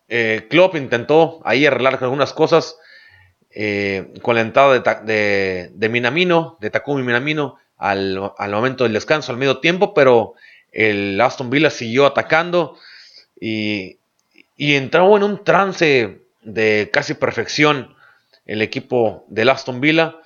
eh, 0.07 0.47
Klopp 0.49 0.75
intentó 0.75 1.41
ahí 1.43 1.65
arreglar 1.65 1.99
algunas 2.01 2.31
cosas 2.31 2.77
eh, 3.59 4.13
con 4.21 4.35
la 4.35 4.41
entrada 4.41 5.01
de, 5.01 5.89
Minamino, 5.89 6.59
de 6.61 6.69
Takumi 6.69 7.01
Minamino, 7.01 7.55
al, 7.75 8.31
al, 8.37 8.51
momento 8.51 8.83
del 8.83 8.93
descanso, 8.93 9.31
al 9.31 9.39
medio 9.39 9.57
tiempo, 9.57 9.95
pero 9.95 10.35
el 10.71 11.19
Aston 11.19 11.49
Villa 11.49 11.71
siguió 11.71 12.05
atacando 12.05 12.77
y, 13.41 13.97
y 14.57 14.75
entró 14.75 15.17
en 15.17 15.23
un 15.23 15.43
trance 15.43 16.21
de 16.43 16.91
casi 16.93 17.15
perfección 17.15 17.95
el 18.45 18.61
equipo 18.61 19.25
del 19.27 19.49
Aston 19.49 19.81
Villa 19.81 20.17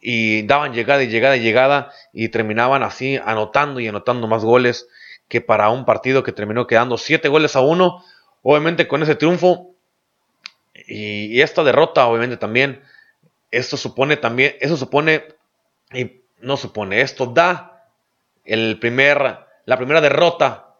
y 0.00 0.42
daban 0.42 0.72
llegada 0.72 1.02
y 1.02 1.08
llegada 1.08 1.36
y 1.36 1.40
llegada 1.40 1.90
y 2.12 2.28
terminaban 2.28 2.84
así 2.84 3.18
anotando 3.24 3.80
y 3.80 3.88
anotando 3.88 4.28
más 4.28 4.44
goles 4.44 4.86
que 5.26 5.40
para 5.40 5.68
un 5.70 5.84
partido 5.84 6.22
que 6.22 6.30
terminó 6.30 6.68
quedando 6.68 6.96
7 6.96 7.28
goles 7.28 7.56
a 7.56 7.60
1. 7.62 8.04
Obviamente 8.42 8.86
con 8.86 9.02
ese 9.02 9.16
triunfo 9.16 9.75
y, 10.86 11.40
esta 11.40 11.64
derrota 11.64 12.06
obviamente 12.06 12.36
también, 12.36 12.82
esto 13.50 13.76
supone 13.76 14.16
también, 14.16 14.56
eso 14.60 14.76
supone, 14.76 15.24
y 15.92 16.22
no 16.40 16.56
supone, 16.56 17.00
esto 17.00 17.26
da 17.26 17.88
el 18.44 18.78
primer, 18.78 19.38
la 19.64 19.76
primera 19.76 20.00
derrota 20.00 20.74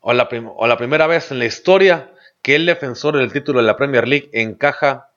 o 0.00 0.12
la, 0.12 0.28
primera 0.28 1.06
vez 1.06 1.30
en 1.30 1.38
la 1.38 1.44
historia 1.44 2.10
que 2.42 2.56
el 2.56 2.66
defensor 2.66 3.16
del 3.16 3.32
título 3.32 3.60
de 3.60 3.66
la 3.66 3.76
Premier 3.76 4.08
League 4.08 4.30
encaja 4.32 5.10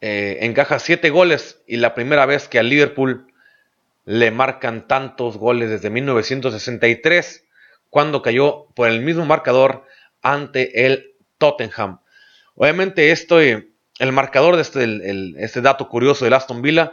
eh, 0.00 0.38
encaja 0.42 0.78
7 0.78 1.10
goles 1.10 1.60
y 1.66 1.78
la 1.78 1.94
primera 1.94 2.26
vez 2.26 2.46
que 2.46 2.58
al 2.58 2.68
Liverpool 2.68 3.32
le 4.04 4.30
marcan 4.30 4.86
tantos 4.86 5.38
goles 5.38 5.70
desde 5.70 5.90
1963 5.90 7.44
cuando 7.90 8.22
cayó 8.22 8.66
por 8.74 8.88
el 8.88 9.00
mismo 9.00 9.24
marcador 9.24 9.84
ante 10.22 10.86
el 10.86 11.14
Tottenham. 11.38 12.00
Obviamente 12.58 13.12
esto, 13.12 13.40
eh, 13.40 13.68
el 14.00 14.12
marcador 14.12 14.56
de 14.56 14.62
este, 14.62 15.44
este, 15.44 15.60
dato 15.60 15.88
curioso 15.88 16.24
del 16.24 16.34
Aston 16.34 16.60
Villa, 16.60 16.92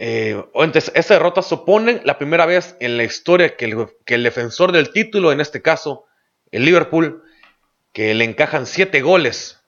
eh, 0.00 0.40
entonces, 0.54 0.92
esta 0.94 1.14
derrota 1.14 1.42
supone 1.42 2.00
la 2.04 2.16
primera 2.16 2.46
vez 2.46 2.76
en 2.78 2.96
la 2.96 3.02
historia 3.02 3.56
que 3.56 3.64
el, 3.64 3.88
que 4.06 4.14
el, 4.14 4.22
defensor 4.22 4.70
del 4.70 4.92
título, 4.92 5.32
en 5.32 5.40
este 5.40 5.60
caso 5.60 6.06
el 6.52 6.64
Liverpool, 6.64 7.24
que 7.92 8.14
le 8.14 8.22
encajan 8.22 8.66
7 8.66 9.02
goles 9.02 9.60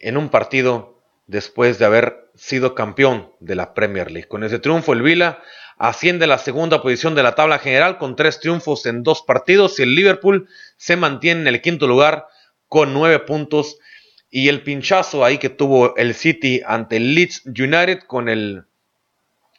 en 0.00 0.16
un 0.16 0.30
partido 0.30 1.00
después 1.28 1.78
de 1.78 1.84
haber 1.84 2.28
sido 2.34 2.74
campeón 2.74 3.30
de 3.38 3.54
la 3.54 3.72
Premier 3.72 4.10
League. 4.10 4.26
Con 4.26 4.42
ese 4.42 4.58
triunfo 4.58 4.92
el 4.94 5.02
Villa 5.02 5.38
asciende 5.78 6.24
a 6.24 6.28
la 6.28 6.38
segunda 6.38 6.82
posición 6.82 7.14
de 7.14 7.22
la 7.22 7.36
tabla 7.36 7.60
general 7.60 7.98
con 7.98 8.16
tres 8.16 8.40
triunfos 8.40 8.84
en 8.86 9.04
dos 9.04 9.22
partidos 9.22 9.78
y 9.78 9.84
el 9.84 9.94
Liverpool 9.94 10.48
se 10.76 10.96
mantiene 10.96 11.42
en 11.42 11.46
el 11.46 11.62
quinto 11.62 11.86
lugar 11.86 12.26
con 12.70 12.94
nueve 12.94 13.18
puntos 13.18 13.78
y 14.30 14.48
el 14.48 14.62
pinchazo 14.62 15.24
ahí 15.24 15.38
que 15.38 15.50
tuvo 15.50 15.96
el 15.96 16.14
City 16.14 16.62
ante 16.64 16.98
el 16.98 17.14
Leeds 17.16 17.42
United 17.46 18.04
con 18.06 18.28
el, 18.28 18.64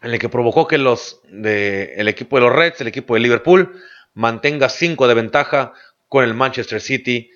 el 0.01 0.17
que 0.17 0.29
provocó 0.29 0.65
que 0.65 0.77
los 0.77 1.21
el 1.29 2.07
equipo 2.07 2.37
de 2.37 2.43
los 2.43 2.55
Reds, 2.55 2.79
el 2.79 2.87
equipo 2.87 3.13
de 3.13 3.19
Liverpool, 3.19 3.81
mantenga 4.13 4.69
cinco 4.69 5.09
de 5.09 5.13
ventaja 5.13 5.73
con 6.07 6.23
el 6.23 6.33
Manchester 6.33 6.79
City 6.79 7.29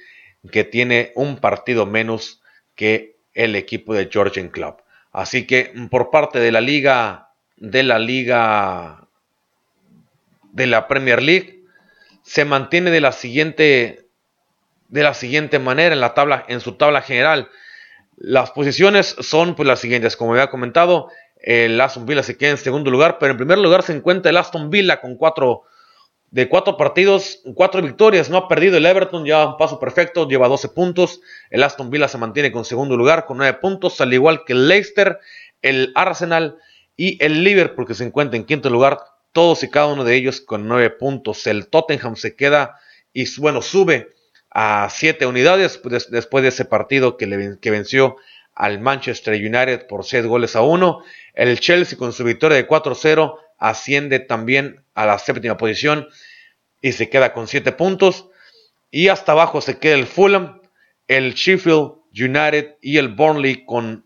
que 0.50 0.64
tiene 0.64 1.12
un 1.14 1.38
partido 1.38 1.86
menos 1.86 2.42
que 2.74 3.18
el 3.34 3.58
equipo 3.58 3.94
de 3.94 4.08
Georgian 4.10 4.48
Club. 4.48 4.78
Así 5.12 5.46
que 5.46 5.74
por 5.92 6.10
parte 6.10 6.40
de 6.40 6.54
la 6.54 6.62
liga 6.62 7.34
de 7.58 7.84
la 7.84 8.00
liga 8.00 9.10
de 10.54 10.68
la 10.68 10.88
Premier 10.88 11.22
League 11.22 11.64
se 12.24 12.46
mantiene 12.46 12.92
de 12.92 13.02
la 13.02 13.12
siguiente 13.12 14.05
de 14.88 15.04
la 15.04 15.14
siguiente 15.14 15.60
manera 15.60 15.94
en 15.94 16.02
la 16.02 16.14
tabla 16.14 16.46
en 16.48 16.60
su 16.60 16.74
tabla 16.74 17.02
general. 17.02 17.50
Las 18.18 18.52
posiciones 18.52 19.16
son 19.20 19.56
pues 19.56 19.68
las 19.68 19.80
siguientes, 19.80 20.16
como 20.16 20.34
había 20.34 20.50
comentado, 20.50 21.10
el 21.38 21.80
Aston 21.80 22.06
Villa 22.06 22.24
se 22.24 22.38
queda 22.38 22.52
en 22.52 22.58
segundo 22.58 22.90
lugar, 22.90 23.18
pero 23.20 23.32
en 23.32 23.38
primer 23.38 23.58
lugar 23.58 23.84
se 23.84 23.94
encuentra 23.94 24.30
el 24.30 24.38
Aston 24.38 24.70
Villa 24.70 25.02
con 25.02 25.16
cuatro 25.16 25.64
de 26.32 26.50
cuatro 26.50 26.76
partidos, 26.76 27.42
cuatro 27.54 27.82
victorias, 27.82 28.30
no 28.30 28.38
ha 28.38 28.48
perdido 28.48 28.78
el 28.78 28.86
Everton, 28.86 29.26
ya 29.26 29.46
un 29.46 29.58
paso 29.58 29.80
perfecto, 29.80 30.28
lleva 30.28 30.50
12 30.50 30.70
puntos, 30.70 31.22
el 31.50 31.64
Aston 31.64 31.90
Villa 31.90 32.10
se 32.10 32.18
mantiene 32.18 32.52
con 32.52 32.66
segundo 32.66 32.98
lugar 32.98 33.26
con 33.26 33.38
9 33.38 33.60
puntos, 33.62 34.02
al 34.02 34.14
igual 34.14 34.44
que 34.44 34.52
el 34.52 34.68
Leicester, 34.68 35.20
el 35.62 35.94
Arsenal 35.96 36.58
y 36.98 37.24
el 37.24 37.44
Liverpool 37.44 37.88
que 37.88 37.94
se 37.94 38.04
encuentra 38.04 38.38
en 38.38 38.46
quinto 38.46 38.70
lugar, 38.70 39.00
todos 39.32 39.64
y 39.64 39.70
cada 39.70 39.88
uno 39.88 40.04
de 40.04 40.16
ellos 40.16 40.42
con 40.42 40.68
nueve 40.68 40.90
puntos. 40.90 41.46
El 41.48 41.68
Tottenham 41.68 42.16
se 42.16 42.36
queda 42.36 42.80
y 43.12 43.26
bueno, 43.40 43.62
sube 43.62 44.14
a 44.58 44.88
siete 44.90 45.26
unidades 45.26 45.82
después 46.10 46.42
de 46.42 46.48
ese 46.48 46.64
partido 46.64 47.18
que, 47.18 47.58
que 47.60 47.72
venció 47.72 48.16
al 48.54 48.80
Manchester 48.80 49.34
United 49.34 49.86
por 49.86 50.06
seis 50.06 50.26
goles 50.26 50.56
a 50.56 50.62
uno. 50.62 51.04
El 51.34 51.60
Chelsea 51.60 51.98
con 51.98 52.14
su 52.14 52.24
victoria 52.24 52.56
de 52.56 52.66
4-0 52.66 53.38
asciende 53.60 54.20
también 54.20 54.82
a 54.94 55.06
la 55.06 55.20
séptima 55.20 55.58
posición 55.58 56.08
y 56.82 56.94
se 56.94 57.10
queda 57.10 57.34
con 57.34 57.50
siete 57.50 57.74
puntos. 57.74 58.30
Y 58.92 59.10
hasta 59.10 59.34
abajo 59.34 59.60
se 59.60 59.78
queda 59.78 59.96
el 59.96 60.08
Fulham, 60.08 60.62
el 61.10 61.34
Sheffield 61.34 61.96
United 62.14 62.78
y 62.80 62.98
el 62.98 63.10
Burnley 63.10 63.66
con 63.66 64.06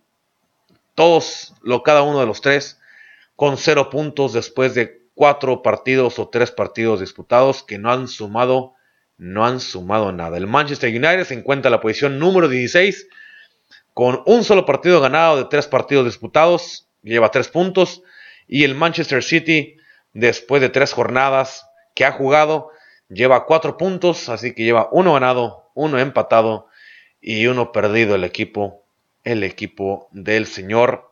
todos, 0.96 1.54
lo, 1.62 1.84
cada 1.84 2.02
uno 2.02 2.20
de 2.20 2.26
los 2.26 2.42
tres 2.42 2.80
con 3.36 3.56
cero 3.58 3.92
puntos 3.92 4.34
después 4.34 4.74
de 4.74 5.04
cuatro 5.14 5.62
partidos 5.62 6.18
o 6.18 6.28
tres 6.28 6.50
partidos 6.50 7.02
disputados 7.02 7.62
que 7.62 7.78
no 7.78 7.92
han 7.92 8.08
sumado, 8.08 8.74
no 9.20 9.46
han 9.46 9.60
sumado 9.60 10.12
nada. 10.12 10.38
El 10.38 10.48
Manchester 10.48 10.90
United 10.90 11.26
se 11.26 11.36
encuentra 11.36 11.68
en 11.70 11.74
la 11.74 11.82
posición 11.82 12.18
número 12.18 12.48
16 12.48 13.08
con 13.94 14.24
un 14.26 14.44
solo 14.44 14.66
partido 14.66 15.02
ganado 15.02 15.38
de 15.38 15.46
tres 15.46 15.68
partidos 15.68 16.06
disputados, 16.06 16.88
lleva 17.04 17.30
tres 17.30 17.50
puntos. 17.50 18.02
Y 18.48 18.64
el 18.64 18.74
Manchester 18.74 19.22
City, 19.22 19.78
después 20.14 20.62
de 20.62 20.70
tres 20.70 20.94
jornadas 20.94 21.68
que 21.94 22.06
ha 22.06 22.14
jugado, 22.14 22.72
lleva 23.10 23.46
cuatro 23.46 23.78
puntos, 23.78 24.30
así 24.30 24.56
que 24.56 24.64
lleva 24.64 24.88
uno 24.92 25.14
ganado, 25.14 25.70
uno 25.76 26.00
empatado 26.00 26.68
y 27.22 27.46
uno 27.48 27.74
perdido 27.74 28.16
el 28.16 28.24
equipo, 28.24 28.86
el 29.24 29.44
equipo 29.44 30.08
del 30.12 30.48
señor 30.48 31.12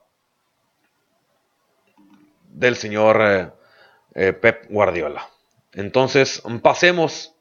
del 2.47 2.75
señor 2.75 3.21
eh, 3.21 3.49
eh, 4.15 4.33
Pep 4.33 4.65
Guardiola. 4.69 5.29
Entonces, 5.73 6.41
pasemos 6.63 7.36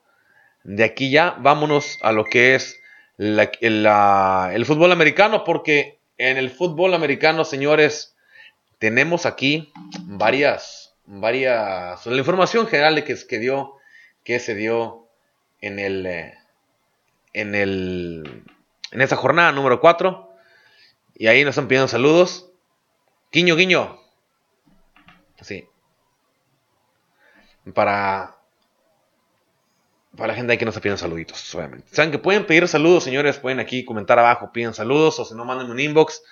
de 0.67 0.83
aquí 0.83 1.11
ya, 1.11 1.37
vámonos 1.39 1.97
a 2.03 2.11
lo 2.11 2.25
que 2.25 2.57
es 2.57 2.81
el 3.19 4.65
fútbol 4.67 4.91
americano, 4.91 5.45
porque 5.45 6.01
en 6.19 6.39
el 6.39 6.51
fútbol 6.51 6.93
americano, 6.93 7.45
señores, 7.45 8.17
tenemos 8.81 9.27
aquí 9.27 9.73
varias, 10.03 10.97
varias, 11.05 12.05
la 12.05 12.17
información 12.17 12.67
general 12.67 12.97
de 12.97 13.05
que, 13.05 13.17
que 13.29 13.39
dio, 13.39 13.75
que 14.25 14.41
se 14.41 14.57
dio 14.57 15.07
en 15.61 15.79
el, 15.79 16.05
eh, 16.05 16.35
en 17.33 17.55
el, 17.55 18.43
en 18.91 19.01
esa 19.01 19.15
jornada 19.15 19.53
número 19.53 19.81
4. 19.81 20.33
Y 21.15 21.29
ahí 21.29 21.45
nos 21.45 21.51
están 21.51 21.69
pidiendo 21.69 21.87
saludos. 21.87 22.51
Guiño, 23.31 23.55
guiño. 23.55 24.01
Sí. 25.43 25.69
Para, 27.73 28.36
para 30.17 30.29
la 30.29 30.35
gente 30.35 30.57
que 30.59 30.65
nos 30.65 30.79
piden 30.81 30.99
saluditos, 30.99 31.55
obviamente. 31.55 31.89
Saben 31.93 32.11
que 32.11 32.19
pueden 32.19 32.47
pedir 32.47 32.67
saludos, 32.69 33.05
señores. 33.05 33.39
Pueden 33.39 33.61
aquí 33.61 33.85
comentar 33.85 34.19
abajo, 34.19 34.51
piden 34.53 34.75
saludos. 34.75 35.19
O 35.19 35.25
si 35.25 35.35
no, 35.35 35.45
manden 35.45 35.71
un 35.71 35.79
inbox. 35.79 36.23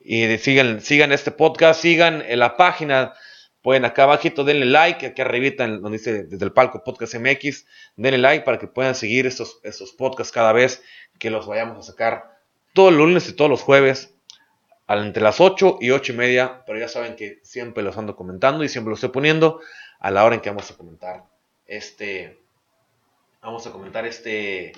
Y 0.00 0.38
sigan, 0.38 0.80
sigan 0.80 1.12
este 1.12 1.30
podcast, 1.30 1.80
sigan 1.80 2.22
en 2.22 2.38
la 2.38 2.56
página. 2.56 3.14
Pueden 3.62 3.84
acá 3.84 4.04
abajito, 4.04 4.44
denle 4.44 4.66
like, 4.66 5.04
aquí 5.04 5.20
arribita 5.20 5.66
donde 5.66 5.98
dice 5.98 6.22
desde 6.24 6.44
el 6.44 6.52
palco 6.52 6.84
Podcast 6.84 7.16
MX, 7.16 7.66
denle 7.96 8.18
like 8.18 8.44
para 8.44 8.58
que 8.58 8.68
puedan 8.68 8.94
seguir 8.94 9.26
estos, 9.26 9.58
estos 9.64 9.92
podcasts 9.92 10.32
cada 10.32 10.52
vez 10.52 10.80
que 11.18 11.28
los 11.28 11.46
vayamos 11.46 11.76
a 11.76 11.82
sacar 11.82 12.38
todos 12.72 12.92
los 12.92 13.06
lunes 13.08 13.28
y 13.28 13.32
todos 13.32 13.50
los 13.50 13.62
jueves 13.62 14.14
entre 14.88 15.22
las 15.22 15.40
8 15.40 15.78
y 15.80 15.90
8 15.90 16.12
y 16.12 16.16
media, 16.16 16.62
pero 16.66 16.78
ya 16.78 16.88
saben 16.88 17.16
que 17.16 17.40
siempre 17.42 17.82
los 17.82 17.98
ando 17.98 18.16
comentando 18.16 18.64
y 18.64 18.68
siempre 18.68 18.90
los 18.90 18.98
estoy 18.98 19.10
poniendo 19.10 19.60
a 19.98 20.10
la 20.12 20.24
hora 20.24 20.36
en 20.36 20.40
que 20.40 20.48
vamos 20.48 20.70
a 20.70 20.76
comentar 20.76 21.24
este, 21.66 22.38
vamos 23.40 23.66
a 23.66 23.72
comentar 23.72 24.06
este, 24.06 24.72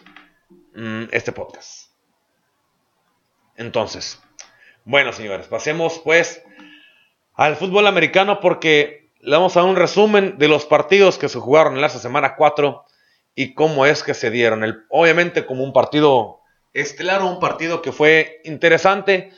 mm, 0.74 1.04
este 1.12 1.32
podcast. 1.32 1.90
Entonces, 3.56 4.20
bueno 4.84 5.12
señores, 5.12 5.46
pasemos 5.46 6.00
pues 6.02 6.42
al 7.34 7.56
fútbol 7.56 7.86
americano 7.86 8.40
porque 8.40 9.10
le 9.20 9.36
vamos 9.36 9.56
a 9.56 9.64
un 9.64 9.76
resumen 9.76 10.38
de 10.38 10.48
los 10.48 10.66
partidos 10.66 11.18
que 11.18 11.28
se 11.28 11.38
jugaron 11.38 11.74
en 11.74 11.80
la 11.80 11.88
semana 11.88 12.36
4 12.36 12.84
y 13.34 13.54
cómo 13.54 13.86
es 13.86 14.02
que 14.02 14.14
se 14.14 14.30
dieron. 14.30 14.84
Obviamente 14.88 15.46
como 15.46 15.62
un 15.64 15.72
partido 15.72 16.40
estelar, 16.72 17.22
un 17.22 17.40
partido 17.40 17.82
que 17.82 17.92
fue 17.92 18.40
interesante 18.44 19.32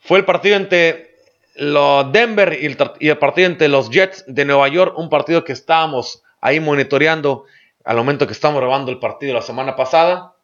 fue 0.00 0.18
el 0.18 0.24
partido 0.24 0.56
entre 0.56 1.14
los 1.56 2.10
Denver 2.10 2.56
y 2.60 2.66
el, 2.66 3.18
partido 3.18 3.46
entre 3.46 3.68
los 3.68 3.90
Jets 3.90 4.24
de 4.26 4.44
Nueva 4.44 4.68
York, 4.68 4.98
un 4.98 5.10
partido 5.10 5.44
que 5.44 5.52
estábamos 5.52 6.22
ahí 6.40 6.58
monitoreando 6.58 7.44
al 7.84 7.96
momento 7.96 8.26
que 8.26 8.32
estamos 8.32 8.60
grabando 8.60 8.90
el 8.90 8.98
partido 8.98 9.34
la 9.34 9.42
semana 9.42 9.76
pasada. 9.76 10.34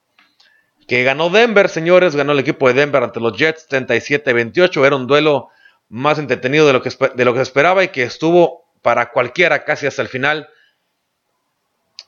Que 0.89 1.03
ganó 1.03 1.31
Denver, 1.31 1.69
señores, 1.69 2.15
ganó 2.15 2.33
el 2.33 2.39
equipo 2.39 2.69
de 2.69 2.75
Denver 2.75 3.03
ante 3.03 3.21
los 3.21 3.37
Jets 3.37 3.69
37-28. 3.69 4.87
Era 4.87 4.97
un 4.97 5.07
duelo 5.07 5.49
más 5.89 6.19
entretenido 6.19 6.67
de 6.67 6.73
lo, 6.73 6.83
que, 6.83 6.91
de 7.15 7.25
lo 7.25 7.33
que 7.33 7.39
se 7.39 7.43
esperaba 7.43 7.83
y 7.85 7.89
que 7.89 8.05
estuvo 8.05 8.67
para 8.83 9.11
cualquiera 9.11 9.65
casi 9.65 9.87
hasta 9.87 10.03
el 10.03 10.09
final. 10.09 10.49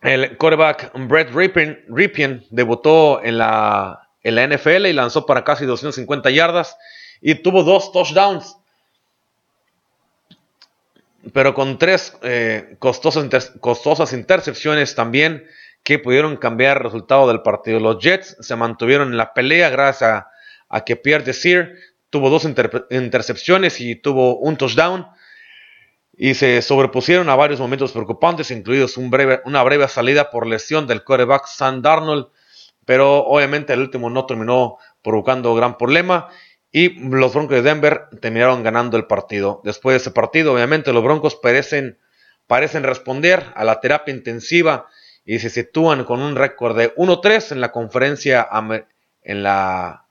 El 0.00 0.36
quarterback 0.36 0.92
Brett 0.94 1.30
Ripien, 1.32 2.46
debutó 2.50 3.22
en 3.24 3.38
la, 3.38 4.08
en 4.22 4.36
la 4.36 4.46
NFL 4.46 4.86
y 4.86 4.92
lanzó 4.92 5.26
para 5.26 5.42
casi 5.42 5.66
250 5.66 6.30
yardas 6.30 6.76
y 7.20 7.34
tuvo 7.36 7.64
dos 7.64 7.90
touchdowns. 7.90 8.56
Pero 11.32 11.54
con 11.54 11.78
tres 11.78 12.16
eh, 12.22 12.76
costosas, 12.78 13.52
costosas 13.60 14.12
intercepciones 14.12 14.94
también 14.94 15.44
que 15.82 15.98
pudieron 15.98 16.36
cambiar 16.36 16.78
el 16.78 16.84
resultado 16.84 17.26
del 17.28 17.42
partido. 17.42 17.80
Los 17.80 17.98
Jets 18.02 18.36
se 18.40 18.56
mantuvieron 18.56 19.08
en 19.08 19.16
la 19.16 19.32
pelea 19.34 19.70
gracias 19.70 20.24
a, 20.68 20.84
que 20.84 20.96
Pierre 20.96 21.24
Desir 21.24 21.76
tuvo 22.10 22.30
dos 22.30 22.44
intercepciones 22.44 23.80
y 23.80 23.96
tuvo 23.96 24.36
un 24.38 24.56
touchdown. 24.56 25.06
y 26.16 26.34
se 26.34 26.62
sobrepusieron 26.62 27.28
a 27.28 27.36
varios 27.36 27.60
momentos 27.60 27.92
preocupantes, 27.92 28.50
incluidos 28.50 28.96
una 28.96 29.62
breve 29.62 29.88
salida 29.88 30.30
por 30.30 30.46
lesión 30.46 30.86
del 30.86 31.04
quarterback 31.04 31.46
Sam 31.46 31.80
Darnold, 31.80 32.26
pero 32.84 33.24
obviamente 33.24 33.72
el 33.72 33.80
último 33.80 34.10
no 34.10 34.26
terminó 34.26 34.78
provocando 35.02 35.54
gran 35.54 35.78
problema 35.78 36.28
y 36.70 36.90
los 37.08 37.32
Broncos 37.32 37.56
de 37.56 37.62
Denver 37.62 38.08
terminaron 38.20 38.62
ganando 38.62 38.96
el 38.96 39.06
partido. 39.06 39.60
Después 39.64 39.94
de 39.94 39.98
ese 39.98 40.10
partido, 40.10 40.52
obviamente 40.52 40.92
los 40.92 41.02
Broncos 41.02 41.36
parecen, 41.36 41.98
parecen 42.46 42.82
responder 42.82 43.46
a 43.54 43.64
la 43.64 43.80
terapia 43.80 44.14
intensiva 44.14 44.86
y 45.24 45.38
se 45.38 45.50
sitúan 45.50 46.04
con 46.04 46.20
un 46.20 46.36
récord 46.36 46.76
de 46.76 46.94
1-3 46.94 47.52
en 47.52 47.60
la 47.60 47.72
conferencia 47.72 48.48
en 49.22 49.42
la, 49.42 50.04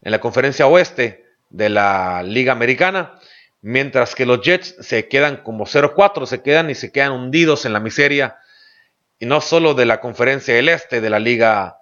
en 0.00 0.10
la 0.10 0.20
conferencia 0.20 0.66
oeste 0.66 1.26
de 1.50 1.68
la 1.68 2.22
Liga 2.22 2.52
Americana, 2.52 3.18
mientras 3.60 4.14
que 4.14 4.26
los 4.26 4.40
Jets 4.40 4.76
se 4.80 5.08
quedan 5.08 5.38
como 5.38 5.66
0-4, 5.66 6.26
se 6.26 6.42
quedan 6.42 6.70
y 6.70 6.74
se 6.74 6.90
quedan 6.90 7.12
hundidos 7.12 7.66
en 7.66 7.74
la 7.74 7.80
miseria, 7.80 8.38
y 9.18 9.26
no 9.26 9.40
solo 9.40 9.74
de 9.74 9.86
la 9.86 10.00
conferencia 10.00 10.54
del 10.54 10.68
este 10.68 11.00
de 11.00 11.10
la 11.10 11.20
Liga, 11.20 11.78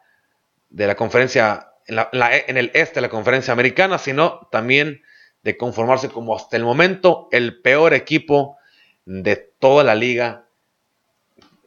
de 0.69 0.87
la 0.87 0.95
conferencia, 0.95 1.70
en, 1.87 2.57
el 2.57 2.71
este 2.75 2.97
de 2.97 3.01
la 3.03 3.09
conferencia 3.09 3.53
americana, 3.53 3.99
sino 3.99 4.49
también 4.51 5.03
de 5.43 5.57
conformarse 5.57 6.09
como 6.09 6.37
hasta 6.37 6.57
el 6.57 6.65
momento 6.65 7.29
el 7.33 7.61
peor 7.61 7.95
equipo 7.95 8.59
de 9.05 9.37
toda 9.37 9.85
la 9.85 9.95
liga 9.95 10.47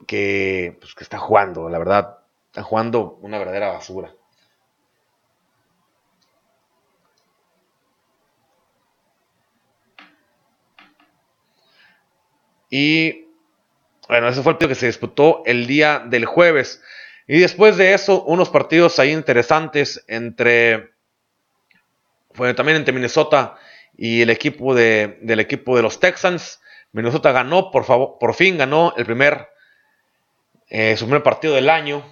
que, 0.08 0.78
pues, 0.80 0.96
que 0.96 1.04
está 1.04 1.18
jugando, 1.18 1.70
la 1.70 1.80
verdad, 1.80 2.20
está 2.48 2.64
jugando 2.64 3.18
una 3.22 3.38
verdadera 3.40 3.70
basura. 3.70 4.14
Y 12.70 13.28
bueno, 14.08 14.28
ese 14.28 14.42
fue 14.42 14.52
el 14.52 14.56
partido 14.58 14.70
que 14.70 14.76
se 14.76 14.88
disputó 14.88 15.44
el 15.46 15.68
día 15.68 16.00
del 16.00 16.26
jueves. 16.26 16.82
Y 17.28 17.40
después 17.40 17.78
de 17.78 17.94
eso, 17.94 18.24
unos 18.24 18.50
partidos 18.50 19.00
ahí 19.00 19.12
interesantes 19.12 20.04
entre. 20.08 20.94
Fue 22.32 22.54
también 22.54 22.78
entre 22.78 22.94
Minnesota 22.94 23.56
y 23.96 24.22
el 24.22 24.30
equipo 24.30 24.74
de, 24.74 25.20
del 25.22 25.40
equipo 25.40 25.76
de 25.76 25.84
los 25.84 26.00
Texans. 26.00 26.62
Minnesota 26.92 27.32
ganó, 27.32 27.72
por, 27.72 27.86
favor, 27.86 28.18
por 28.20 28.34
fin 28.34 28.58
ganó 28.58 28.94
el 28.98 29.06
primer 29.06 29.54
eh, 30.76 30.98
su 30.98 31.06
primer 31.06 31.22
partido 31.22 31.54
del 31.54 31.70
año, 31.70 32.04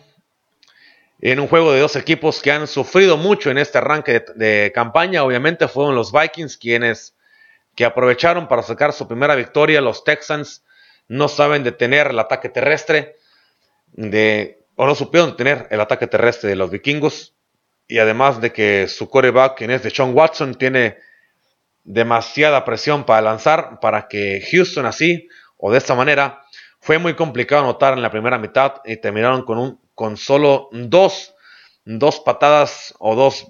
en 1.20 1.40
un 1.40 1.48
juego 1.48 1.74
de 1.74 1.80
dos 1.80 1.96
equipos 1.96 2.44
que 2.44 2.52
han 2.52 2.68
sufrido 2.68 3.18
mucho 3.18 3.50
en 3.50 3.58
este 3.58 3.80
arranque 3.80 4.24
de, 4.36 4.72
campaña. 4.72 5.24
Obviamente 5.24 5.68
fueron 5.68 5.96
los 5.96 6.12
Vikings 6.12 6.58
quienes 6.58 7.16
que 7.76 7.86
aprovecharon 7.86 8.48
para 8.48 8.62
sacar 8.62 8.94
su 8.94 9.08
primera 9.08 9.34
victoria. 9.34 9.82
Los 9.82 10.04
Texans 10.04 10.64
no 11.08 11.28
saben 11.28 11.64
detener 11.64 12.08
el 12.12 12.20
ataque 12.20 12.50
terrestre 12.50 13.16
de, 13.94 14.61
no 14.78 14.96
supieron 14.96 15.32
detener 15.32 15.68
el 15.70 15.82
ataque 15.82 16.08
terrestre 16.08 16.50
de 16.50 16.56
los 16.56 16.72
vikingos. 16.72 17.36
Y 17.88 18.00
además 18.00 18.40
de 18.40 18.54
que 18.54 18.88
su 18.88 19.10
coreback, 19.10 19.58
quien 19.58 19.72
es 19.72 19.84
de 19.84 19.90
Sean 19.90 20.16
Watson, 20.16 20.56
tiene 20.56 20.98
demasiada 21.84 22.64
presión 22.64 23.06
para 23.06 23.22
lanzar 23.22 23.80
para 23.80 24.08
que 24.08 24.46
Houston 24.52 24.86
así 24.86 25.28
o 25.58 25.72
de 25.72 25.78
esta 25.78 25.96
manera 25.96 26.44
fue 26.80 26.98
muy 26.98 27.16
complicado 27.16 27.64
anotar 27.64 27.94
en 27.94 28.02
la 28.02 28.12
primera 28.12 28.38
mitad 28.38 28.76
y 28.86 28.98
terminaron 28.98 29.44
con, 29.44 29.58
un, 29.58 29.80
con 29.94 30.18
solo 30.18 30.70
dos, 30.72 31.34
dos 31.86 32.20
patadas 32.20 32.94
o 33.00 33.16
dos, 33.16 33.48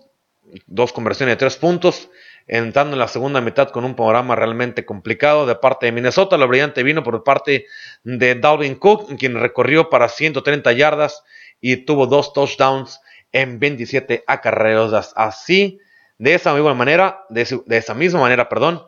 dos 0.68 0.92
conversiones 0.92 1.34
de 1.34 1.38
tres 1.38 1.56
puntos, 1.56 2.10
entrando 2.52 2.96
en 2.96 3.00
la 3.00 3.08
segunda 3.08 3.40
mitad 3.40 3.70
con 3.70 3.86
un 3.86 3.96
panorama 3.96 4.36
realmente 4.36 4.86
complicado 4.86 5.46
de 5.46 5.56
parte 5.56 5.86
de 5.86 5.94
Minnesota. 5.94 6.38
Lo 6.38 6.50
brillante 6.50 6.84
vino 6.84 7.02
por 7.02 7.24
parte 7.24 7.66
de 8.04 8.36
Dalvin 8.36 8.76
Cook, 8.76 9.18
quien 9.18 9.40
recorrió 9.40 9.90
para 9.90 10.10
130 10.10 10.70
yardas 10.74 11.24
y 11.62 11.78
tuvo 11.78 12.08
dos 12.08 12.34
touchdowns 12.34 13.00
en 13.32 13.58
27 13.58 14.26
acarreos. 14.28 15.14
Así, 15.16 15.80
de 16.18 16.34
esa 16.34 16.54
misma 16.54 16.74
manera, 16.74 17.24
de, 17.30 17.64
esa 17.70 17.94
misma 17.94 18.20
manera, 18.20 18.50
perdón, 18.50 18.84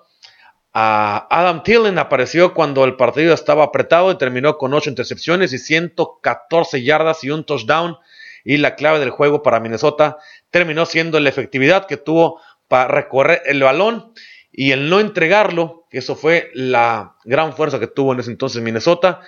Adam 0.73 1.63
Thielen 1.63 1.99
apareció 1.99 2.53
cuando 2.53 2.83
el 2.83 2.97
partido 2.97 3.33
estaba 3.33 3.63
apretado 3.63 4.11
y 4.11 4.17
terminó 4.17 4.57
con 4.57 4.73
8 4.73 4.89
intercepciones 4.89 5.53
y 5.53 5.57
114 5.57 6.83
yardas 6.83 7.23
y 7.23 7.29
un 7.29 7.45
touchdown. 7.45 7.95
Y 8.43 8.57
la 8.57 8.75
clave 8.75 8.99
del 8.99 9.11
juego 9.11 9.41
para 9.41 9.61
Minnesota 9.61 10.17
terminó 10.49 10.85
siendo 10.85 11.17
la 11.21 11.29
efectividad 11.29 11.85
que 11.85 11.95
tuvo 11.95 12.41
para 12.67 12.87
recorrer 12.87 13.41
el 13.45 13.61
balón 13.61 14.13
y 14.51 14.71
el 14.71 14.89
no 14.89 14.99
entregarlo, 14.99 15.87
eso 15.89 16.15
fue 16.15 16.51
la 16.53 17.15
gran 17.23 17.53
fuerza 17.53 17.79
que 17.79 17.87
tuvo 17.87 18.13
en 18.13 18.19
ese 18.19 18.31
entonces 18.31 18.61
Minnesota. 18.61 19.21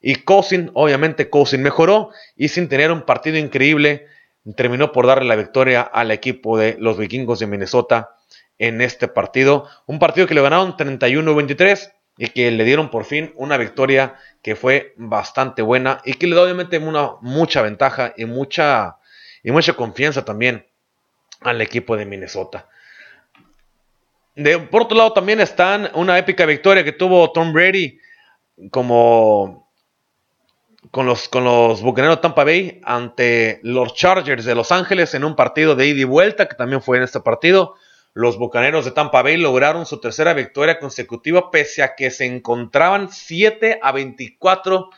Y 0.00 0.16
Cousin, 0.16 0.70
obviamente 0.74 1.30
Cousin 1.30 1.62
mejoró 1.62 2.10
y 2.36 2.48
sin 2.48 2.68
tener 2.68 2.90
un 2.90 3.02
partido 3.02 3.38
increíble, 3.38 4.06
terminó 4.56 4.90
por 4.90 5.06
darle 5.06 5.28
la 5.28 5.36
victoria 5.36 5.82
al 5.82 6.10
equipo 6.10 6.58
de 6.58 6.76
los 6.78 6.98
vikingos 6.98 7.38
de 7.38 7.46
Minnesota 7.46 8.16
en 8.58 8.80
este 8.80 9.08
partido. 9.08 9.68
Un 9.86 9.98
partido 10.00 10.26
que 10.26 10.34
le 10.34 10.42
ganaron 10.42 10.76
31-23 10.76 11.92
y 12.18 12.28
que 12.28 12.50
le 12.50 12.64
dieron 12.64 12.90
por 12.90 13.04
fin 13.04 13.32
una 13.36 13.56
victoria 13.56 14.16
que 14.42 14.56
fue 14.56 14.94
bastante 14.96 15.62
buena 15.62 16.00
y 16.04 16.14
que 16.14 16.26
le 16.26 16.36
da 16.36 16.42
obviamente 16.42 16.78
una, 16.78 17.12
mucha 17.20 17.62
ventaja 17.62 18.12
y 18.16 18.24
mucha, 18.24 18.96
y 19.42 19.52
mucha 19.52 19.74
confianza 19.74 20.24
también 20.24 20.66
al 21.40 21.60
equipo 21.60 21.96
de 21.96 22.04
Minnesota. 22.04 22.68
De, 24.34 24.58
por 24.58 24.82
otro 24.82 24.96
lado 24.96 25.12
también 25.12 25.40
están 25.40 25.90
una 25.94 26.18
épica 26.18 26.46
victoria 26.46 26.84
que 26.84 26.92
tuvo 26.92 27.32
Tom 27.32 27.52
Brady 27.52 27.98
como 28.70 29.70
con 30.90 31.06
los, 31.06 31.28
con 31.28 31.44
los 31.44 31.82
Bucaneros 31.82 32.20
Tampa 32.20 32.44
Bay 32.44 32.80
ante 32.84 33.60
los 33.62 33.94
Chargers 33.94 34.44
de 34.44 34.54
Los 34.54 34.72
Ángeles 34.72 35.14
en 35.14 35.24
un 35.24 35.36
partido 35.36 35.74
de 35.74 35.86
ida 35.86 36.00
y 36.00 36.04
vuelta 36.04 36.48
que 36.48 36.56
también 36.56 36.82
fue 36.82 36.96
en 36.96 37.02
este 37.02 37.20
partido. 37.20 37.74
Los 38.14 38.36
Bucaneros 38.36 38.84
de 38.84 38.90
Tampa 38.90 39.22
Bay 39.22 39.36
lograron 39.36 39.86
su 39.86 40.00
tercera 40.00 40.34
victoria 40.34 40.78
consecutiva 40.78 41.50
pese 41.50 41.82
a 41.82 41.94
que 41.94 42.10
se 42.10 42.26
encontraban 42.26 43.10
7 43.10 43.80
a 43.82 43.92
24 43.92 44.90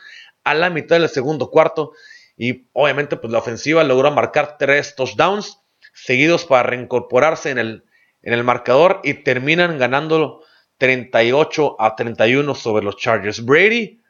a 0.43 0.53
la 0.53 0.69
mitad 0.69 0.99
del 0.99 1.09
segundo 1.09 1.49
cuarto 1.49 1.91
y 2.37 2.67
obviamente 2.73 3.15
pues 3.17 3.31
la 3.31 3.39
ofensiva 3.39 3.83
logró 3.83 4.11
marcar 4.11 4.57
tres 4.57 4.95
touchdowns 4.95 5.61
seguidos 5.93 6.45
para 6.45 6.63
reincorporarse 6.63 7.51
en 7.51 7.57
el, 7.57 7.85
en 8.25 8.33
el 8.33 8.43
marcador 8.43 8.99
y 9.03 9.13
terminan 9.13 9.77
ganándolo 9.77 10.41
38 10.77 11.77
a 11.79 11.95
31 11.95 12.53
sobre 12.55 12.83
los 12.83 12.97
Chargers. 12.97 13.45
Brady 13.45 14.01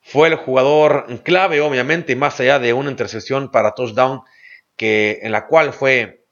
fue 0.00 0.28
el 0.28 0.36
jugador 0.36 1.06
clave 1.22 1.60
obviamente 1.60 2.16
más 2.16 2.40
allá 2.40 2.58
de 2.58 2.72
una 2.72 2.90
intercesión 2.90 3.50
para 3.50 3.74
touchdown 3.74 4.22
que 4.76 5.20
en 5.22 5.32
la 5.32 5.46
cual 5.46 5.74
fue 5.74 6.22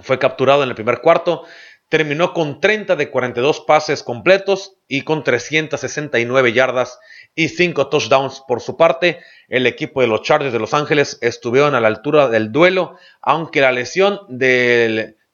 fue 0.00 0.18
capturado 0.18 0.62
en 0.62 0.68
el 0.68 0.74
primer 0.74 1.00
cuarto, 1.00 1.44
terminó 1.88 2.32
con 2.32 2.60
30 2.60 2.96
de 2.96 3.10
42 3.10 3.60
pases 3.60 4.02
completos 4.02 4.76
y 4.88 5.02
con 5.02 5.24
369 5.24 6.52
yardas 6.52 6.98
y 7.34 7.48
5 7.48 7.88
touchdowns 7.88 8.42
por 8.46 8.60
su 8.60 8.76
parte. 8.76 9.20
El 9.48 9.66
equipo 9.66 10.00
de 10.00 10.06
los 10.06 10.22
Chargers 10.22 10.52
de 10.52 10.58
Los 10.58 10.74
Ángeles 10.74 11.18
estuvieron 11.22 11.74
a 11.74 11.80
la 11.80 11.88
altura 11.88 12.28
del 12.28 12.52
duelo, 12.52 12.96
aunque 13.22 13.60
la 13.60 13.72
lesión 13.72 14.20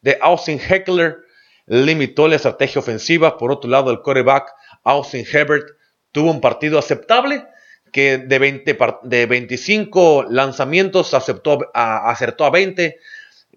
de 0.03 0.19
Austin 0.21 0.61
Heckler 0.61 1.19
limitó 1.67 2.29
la 2.29 2.37
estrategia 2.37 2.81
ofensiva. 2.81 3.39
Por 3.39 3.51
otro 3.51 3.71
lado, 3.71 3.91
el 3.91 4.03
quarterback 4.03 4.53
Austin 4.85 5.25
Herbert 5.31 5.67
tuvo 6.11 6.31
un 6.31 6.41
partido 6.41 6.79
aceptable 6.79 7.47
que 7.93 8.19
de, 8.19 8.39
20, 8.39 8.79
de 9.03 9.27
25 9.27 10.27
lanzamientos 10.29 11.15
aceptó, 11.15 11.59
acertó 11.75 12.45
a 12.45 12.51
20, 12.51 12.99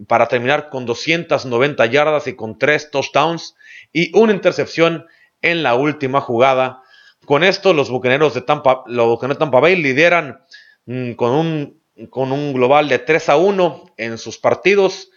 para 0.08 0.28
terminar 0.28 0.70
con 0.70 0.86
290 0.86 1.86
yardas 1.86 2.28
y 2.28 2.36
con 2.36 2.60
3 2.60 2.92
touchdowns 2.92 3.56
y 3.94 4.16
una 4.18 4.34
intercepción 4.34 5.06
en 5.42 5.64
la 5.64 5.76
última 5.76 6.20
jugada. 6.22 6.82
Con 7.26 7.44
esto 7.44 7.74
los 7.74 7.90
bucaneros 7.90 8.34
de 8.34 8.42
Tampa, 8.42 8.84
los 8.88 9.20
de 9.20 9.36
Tampa 9.36 9.60
Bay 9.60 9.78
lideran 9.78 10.42
mm, 10.86 11.14
con, 11.14 11.32
un, 11.32 11.82
con 12.10 12.32
un 12.32 12.54
global 12.54 12.90
de 12.90 13.00
3 13.00 13.30
a 13.30 13.38
1 13.38 13.94
en 13.98 14.18
sus 14.18 14.38
partidos 14.38 15.10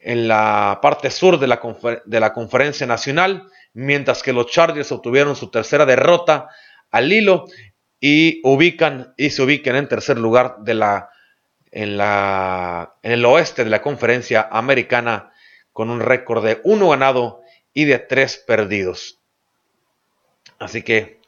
en 0.00 0.28
la 0.28 0.78
parte 0.82 1.10
sur 1.10 1.38
de 1.38 1.46
la, 1.46 1.60
de 2.04 2.20
la 2.20 2.32
conferencia 2.32 2.86
nacional, 2.86 3.48
mientras 3.72 4.22
que 4.22 4.32
los 4.32 4.46
Chargers 4.46 4.92
obtuvieron 4.92 5.36
su 5.36 5.50
tercera 5.50 5.86
derrota 5.86 6.48
al 6.90 7.12
hilo 7.12 7.46
y 8.00 8.40
ubican 8.44 9.14
y 9.16 9.30
se 9.30 9.42
ubican 9.42 9.76
en 9.76 9.88
tercer 9.88 10.18
lugar 10.18 10.56
de 10.60 10.74
la 10.74 11.10
en, 11.70 11.96
la, 11.96 12.94
en 13.02 13.12
el 13.12 13.24
oeste 13.24 13.64
de 13.64 13.70
la 13.70 13.82
conferencia 13.82 14.48
americana 14.50 15.32
con 15.72 15.90
un 15.90 16.00
récord 16.00 16.44
de 16.44 16.60
uno 16.64 16.90
ganado 16.90 17.42
y 17.72 17.84
de 17.84 17.98
tres 17.98 18.42
perdidos. 18.46 19.20
Así 20.58 20.82
que 20.82 21.20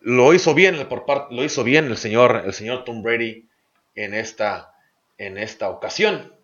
lo 0.00 0.34
hizo 0.34 0.54
bien 0.54 0.86
por 0.88 1.06
parte, 1.06 1.34
lo 1.34 1.44
hizo 1.44 1.62
bien 1.62 1.86
el 1.86 1.96
señor, 1.96 2.42
el 2.44 2.52
señor 2.52 2.84
Tom 2.84 3.02
Brady 3.02 3.48
en 3.94 4.14
esta, 4.14 4.74
en 5.18 5.38
esta 5.38 5.68
ocasión. 5.68 6.34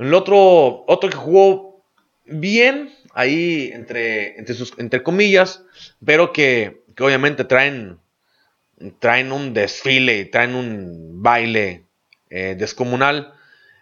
El 0.00 0.14
otro, 0.14 0.86
otro 0.86 1.10
que 1.10 1.16
jugó 1.16 1.84
bien 2.24 2.90
ahí 3.12 3.70
entre, 3.74 4.38
entre, 4.38 4.54
sus, 4.54 4.74
comillas, 5.04 5.62
pero 6.02 6.32
que, 6.32 6.84
que 6.96 7.04
obviamente 7.04 7.44
traen, 7.44 7.98
traen 8.98 9.30
un 9.30 9.52
desfile, 9.52 10.24
traen 10.24 10.54
un 10.54 11.22
baile 11.22 11.84
eh, 12.30 12.56
descomunal. 12.58 13.34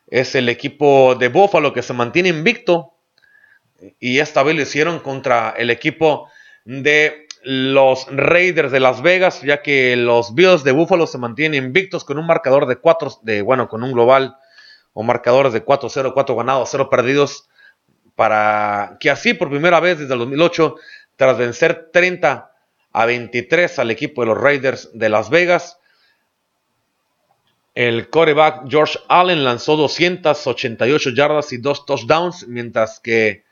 Es 0.09 0.35
el 0.35 0.49
equipo 0.49 1.15
de 1.15 1.29
Buffalo 1.29 1.73
que 1.73 1.83
se 1.83 1.95
mantiene 1.95 2.31
invicto. 2.31 2.95
Y 4.01 4.19
esta 4.19 4.43
vez 4.43 4.57
lo 4.57 4.63
hicieron 4.63 4.99
contra 4.99 5.55
el 5.57 5.71
equipo 5.71 6.29
de 6.65 7.29
los 7.45 8.09
Raiders 8.11 8.73
de 8.73 8.81
Las 8.81 9.03
Vegas, 9.03 9.43
ya 9.43 9.63
que 9.63 9.95
los 9.95 10.35
Bills 10.35 10.65
de 10.65 10.73
Buffalo 10.73 11.07
se 11.07 11.19
mantienen 11.19 11.63
invictos 11.63 12.03
con 12.03 12.19
un 12.19 12.27
marcador 12.27 12.67
de 12.67 12.75
4, 12.75 13.21
de, 13.23 13.43
bueno, 13.43 13.69
con 13.69 13.85
un 13.85 13.93
global 13.93 14.37
o 14.99 15.05
marcadores 15.05 15.53
de 15.53 15.65
4-0, 15.65 16.13
4 16.13 16.35
ganados, 16.35 16.71
0 16.73 16.91
perdidos, 16.91 17.49
para 18.17 18.97
que 18.99 19.11
así 19.11 19.33
por 19.33 19.49
primera 19.49 19.79
vez 19.79 20.01
desde 20.01 20.15
el 20.15 20.19
2008, 20.19 20.75
tras 21.15 21.39
vencer 21.39 21.91
30 21.93 22.51
a 22.91 23.07
23 23.07 23.79
al 23.79 23.93
equipo 23.93 24.23
de 24.23 24.27
los 24.27 24.39
Raiders 24.39 24.91
de 24.95 25.09
Las 25.09 25.31
Vegas, 25.31 25.79
el 27.77 28.11
quarterback 28.11 28.69
George 28.69 28.99
Allen 29.07 29.45
lanzó 29.45 29.77
288 29.77 31.11
yardas 31.11 31.53
y 31.53 31.59
2 31.59 31.87
touchdowns, 31.87 32.49
mientras 32.49 32.99
que 32.99 33.45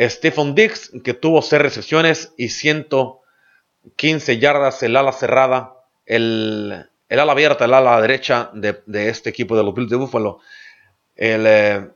Stephen 0.00 0.54
Dix, 0.54 0.90
que 1.04 1.12
tuvo 1.12 1.42
6 1.42 1.60
recepciones 1.60 2.32
y 2.38 2.48
115 2.48 4.38
yardas, 4.38 4.82
el 4.82 4.96
ala 4.96 5.12
cerrada, 5.12 5.74
el, 6.06 6.88
ala 7.10 7.32
abierta, 7.32 7.64
el 7.64 7.74
ala 7.74 8.00
derecha 8.00 8.50
de, 8.52 8.82
este 9.08 9.30
equipo 9.30 9.56
de 9.56 9.62
los 9.62 9.74
Bills 9.74 9.90
de 9.90 9.96
Buffalo. 9.96 10.40
El, 11.14 11.46
eh, 11.46 11.88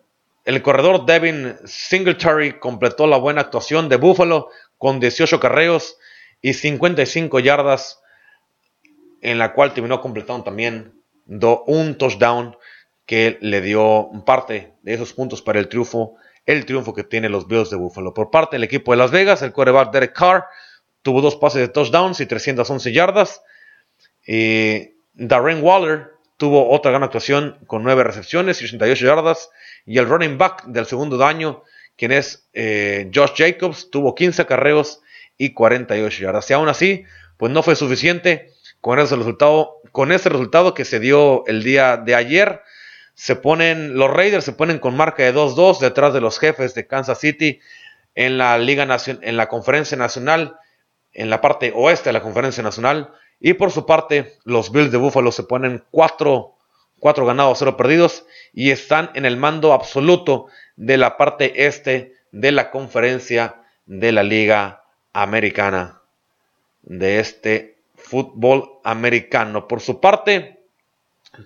el 0.44 0.62
corredor 0.62 1.04
Devin 1.04 1.56
Singletary 1.64 2.58
completó 2.58 3.06
la 3.06 3.18
buena 3.18 3.42
actuación 3.42 3.88
de 3.88 3.96
Buffalo 3.96 4.48
con 4.78 4.98
18 4.98 5.38
carreos 5.38 5.98
y 6.40 6.54
55 6.54 7.40
yardas, 7.40 8.00
en 9.20 9.38
la 9.38 9.52
cual 9.52 9.74
terminó 9.74 10.00
completando 10.00 10.44
también 10.44 10.94
un 11.26 11.98
touchdown 11.98 12.56
que 13.06 13.38
le 13.40 13.60
dio 13.60 14.10
parte 14.24 14.74
de 14.82 14.94
esos 14.94 15.12
puntos 15.12 15.42
para 15.42 15.58
el 15.58 15.68
triunfo, 15.68 16.14
el 16.46 16.64
triunfo 16.64 16.94
que 16.94 17.04
tiene 17.04 17.28
los 17.28 17.46
Bills 17.46 17.70
de 17.70 17.76
Buffalo. 17.76 18.14
Por 18.14 18.30
parte 18.30 18.56
del 18.56 18.64
equipo 18.64 18.92
de 18.92 18.98
Las 18.98 19.10
Vegas, 19.10 19.42
el 19.42 19.52
quarterback 19.52 19.92
Derek 19.92 20.16
Carr 20.16 20.46
tuvo 21.02 21.20
dos 21.20 21.36
pases 21.36 21.60
de 21.60 21.68
touchdowns 21.68 22.20
y 22.20 22.26
311 22.26 22.92
yardas. 22.92 23.42
Y 24.26 24.94
Darren 25.14 25.62
Waller 25.62 26.12
tuvo 26.36 26.70
otra 26.70 26.90
gran 26.90 27.02
actuación 27.02 27.58
con 27.66 27.82
9 27.82 28.02
recepciones 28.02 28.62
y 28.62 28.64
88 28.64 29.06
yardas. 29.06 29.50
Y 29.84 29.98
el 29.98 30.08
running 30.08 30.38
back 30.38 30.64
del 30.64 30.86
segundo 30.86 31.16
daño, 31.16 31.62
quien 31.96 32.12
es 32.12 32.48
eh, 32.54 33.10
Josh 33.14 33.32
Jacobs, 33.36 33.90
tuvo 33.90 34.14
15 34.14 34.46
carreos 34.46 35.02
y 35.36 35.52
48 35.52 36.22
yardas. 36.22 36.50
Y 36.50 36.54
aún 36.54 36.68
así, 36.68 37.04
pues 37.36 37.52
no 37.52 37.62
fue 37.62 37.76
suficiente 37.76 38.52
con 38.80 38.98
ese 38.98 39.16
resultado, 39.16 39.80
con 39.92 40.12
ese 40.12 40.28
resultado 40.28 40.74
que 40.74 40.84
se 40.84 41.00
dio 41.00 41.44
el 41.46 41.62
día 41.62 41.96
de 41.96 42.14
ayer. 42.14 42.62
Se 43.14 43.36
ponen, 43.36 43.96
los 43.96 44.10
Raiders 44.10 44.44
se 44.44 44.52
ponen 44.52 44.78
con 44.78 44.96
marca 44.96 45.22
de 45.22 45.34
2-2 45.34 45.78
detrás 45.78 46.14
de 46.14 46.22
los 46.22 46.38
jefes 46.38 46.74
de 46.74 46.86
Kansas 46.86 47.18
City 47.20 47.60
en 48.14 48.38
la 48.38 48.56
Liga 48.58 48.86
Nacional, 48.86 49.22
en 49.24 49.36
la 49.36 49.48
Conferencia 49.48 49.96
Nacional, 49.96 50.56
en 51.12 51.28
la 51.28 51.40
parte 51.40 51.72
oeste 51.74 52.08
de 52.08 52.14
la 52.14 52.22
Conferencia 52.22 52.62
Nacional. 52.62 53.12
Y 53.40 53.54
por 53.54 53.70
su 53.70 53.86
parte, 53.86 54.38
los 54.44 54.70
Bills 54.70 54.92
de 54.92 54.98
Buffalo 54.98 55.32
se 55.32 55.44
ponen 55.44 55.82
4, 55.90 56.54
4 56.98 57.26
ganados, 57.26 57.58
0 57.58 57.76
perdidos 57.76 58.26
y 58.52 58.70
están 58.70 59.10
en 59.14 59.24
el 59.24 59.38
mando 59.38 59.72
absoluto 59.72 60.46
de 60.76 60.98
la 60.98 61.16
parte 61.16 61.66
este 61.66 62.14
de 62.32 62.52
la 62.52 62.70
conferencia 62.70 63.62
de 63.86 64.12
la 64.12 64.22
Liga 64.22 64.84
Americana 65.12 66.00
de 66.82 67.20
este 67.20 67.78
fútbol 67.96 68.78
americano. 68.84 69.68
Por 69.68 69.80
su 69.80 70.00
parte, 70.00 70.60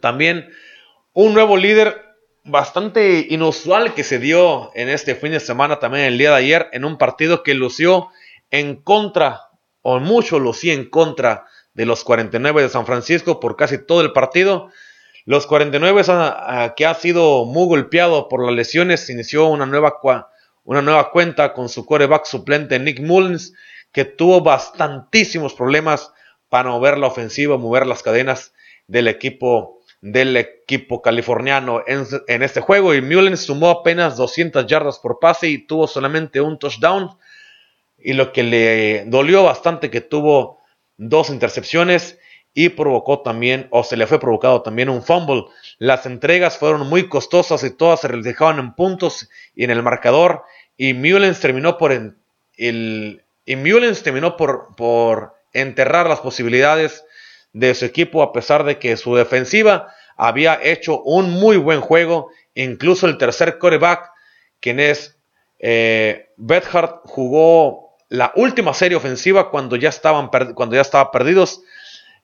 también 0.01 0.49
un 1.13 1.35
nuevo 1.35 1.57
líder 1.57 2.03
bastante 2.45 3.27
inusual 3.31 3.95
que 3.95 4.05
se 4.05 4.19
dio 4.19 4.71
en 4.75 4.89
este 4.89 5.15
fin 5.15 5.33
de 5.33 5.41
semana, 5.41 5.79
también 5.79 6.05
el 6.05 6.19
día 6.19 6.31
de 6.31 6.37
ayer, 6.37 6.69
en 6.73 6.85
un 6.85 6.99
partido 6.99 7.43
que 7.43 7.55
lució 7.55 8.09
en 8.51 8.77
contra, 8.77 9.49
o 9.83 9.99
mucho 10.01 10.39
lucía 10.39 10.75
en 10.75 10.89
contra 10.89 11.47
de 11.75 11.87
los 11.87 12.05
49 12.05 12.63
de 12.63 12.69
San 12.69 12.87
Francisco 12.87 13.41
por 13.41 13.57
casi 13.57 13.79
todo 13.79 14.01
el 14.01 14.13
partido. 14.13 14.71
Los 15.27 15.47
49 15.47 16.03
que 16.77 16.87
ha 16.87 16.95
sido 16.95 17.45
muy 17.45 17.67
golpeado 17.67 18.29
por 18.29 18.45
las 18.45 18.55
lesiones, 18.55 19.09
inició 19.11 19.47
una 19.47 19.67
nueva, 19.67 19.99
una 20.65 20.83
nueva 20.83 21.11
cuenta 21.11 21.53
con 21.53 21.69
su 21.69 21.85
coreback 21.85 22.25
suplente 22.27 22.79
Nick 22.79 23.01
Mullins, 23.01 23.55
que 23.93 24.05
tuvo 24.05 24.41
bastantísimos 24.43 25.55
problemas 25.55 26.13
para 26.49 26.71
mover 26.71 26.99
la 26.99 27.07
ofensiva, 27.07 27.57
mover 27.57 27.87
las 27.87 28.03
cadenas 28.03 28.53
del 28.87 29.09
equipo 29.09 29.81
del 30.05 30.37
equipo 30.37 31.01
californiano 31.01 31.83
en, 31.87 32.43
este 32.43 32.61
juego. 32.61 32.95
Y 32.95 33.01
Mullins 33.01 33.41
sumó 33.41 33.71
apenas 33.71 34.19
200 34.19 34.67
yardas 34.67 34.99
por 34.99 35.19
pase 35.19 35.49
y 35.49 35.67
tuvo 35.67 35.87
solamente 35.87 36.43
un 36.43 36.59
touchdown. 36.59 37.09
Y 37.97 38.13
lo 38.13 38.31
que 38.31 38.43
le 38.43 39.05
dolió 39.07 39.45
bastante 39.45 39.89
que 39.91 40.03
tuvo 40.03 40.61
dos 40.97 41.31
intercepciones 41.31 42.19
y 42.55 42.69
provocó 42.71 43.21
también 43.21 43.67
o 43.71 43.83
se 43.83 43.97
le 43.97 44.07
fue 44.07 44.21
provocado 44.21 44.63
también 44.63 44.89
un 44.89 45.03
fumble. 45.03 45.45
Las 45.79 46.07
entregas 46.07 46.57
fueron 46.57 46.89
muy 46.89 47.09
costosas 47.09 47.65
y 47.65 47.71
todas 47.71 48.01
se 48.01 48.09
reflejaban 48.09 48.59
en 48.59 48.75
puntos 48.75 49.29
y 49.55 49.65
en 49.65 49.71
el 49.71 49.83
marcador 49.83 50.45
y 50.77 50.95
Mullins 50.95 51.41
terminó 51.41 51.79
por 51.79 51.93
el, 51.93 52.17
y 52.57 53.57
terminó 54.03 54.37
por, 54.37 54.75
por 54.77 55.35
enterrar 55.53 56.09
las 56.09 56.21
posibilidades 56.21 57.05
de 57.53 57.75
su 57.75 57.85
equipo 57.85 58.23
a 58.23 58.33
pesar 58.33 58.65
de 58.65 58.79
que 58.79 58.97
su 58.97 59.15
defensiva 59.15 59.93
había 60.17 60.59
hecho 60.63 61.01
un 61.03 61.31
muy 61.31 61.57
buen 61.57 61.81
juego. 61.81 62.31
Incluso 62.55 63.07
el 63.07 63.19
tercer 63.19 63.59
coreback, 63.59 64.11
quien 64.61 64.81
es 64.81 65.17
eh, 65.59 66.31
jugó 67.05 67.84
la 68.15 68.33
última 68.37 68.73
serie 68.75 68.97
ofensiva 68.97 69.51
cuando 69.51 69.75
ya 69.75 69.89
estaban, 69.89 70.31
cuando 70.55 70.77
ya 70.77 70.83
estaban 70.83 71.11
perdidos. 71.13 71.63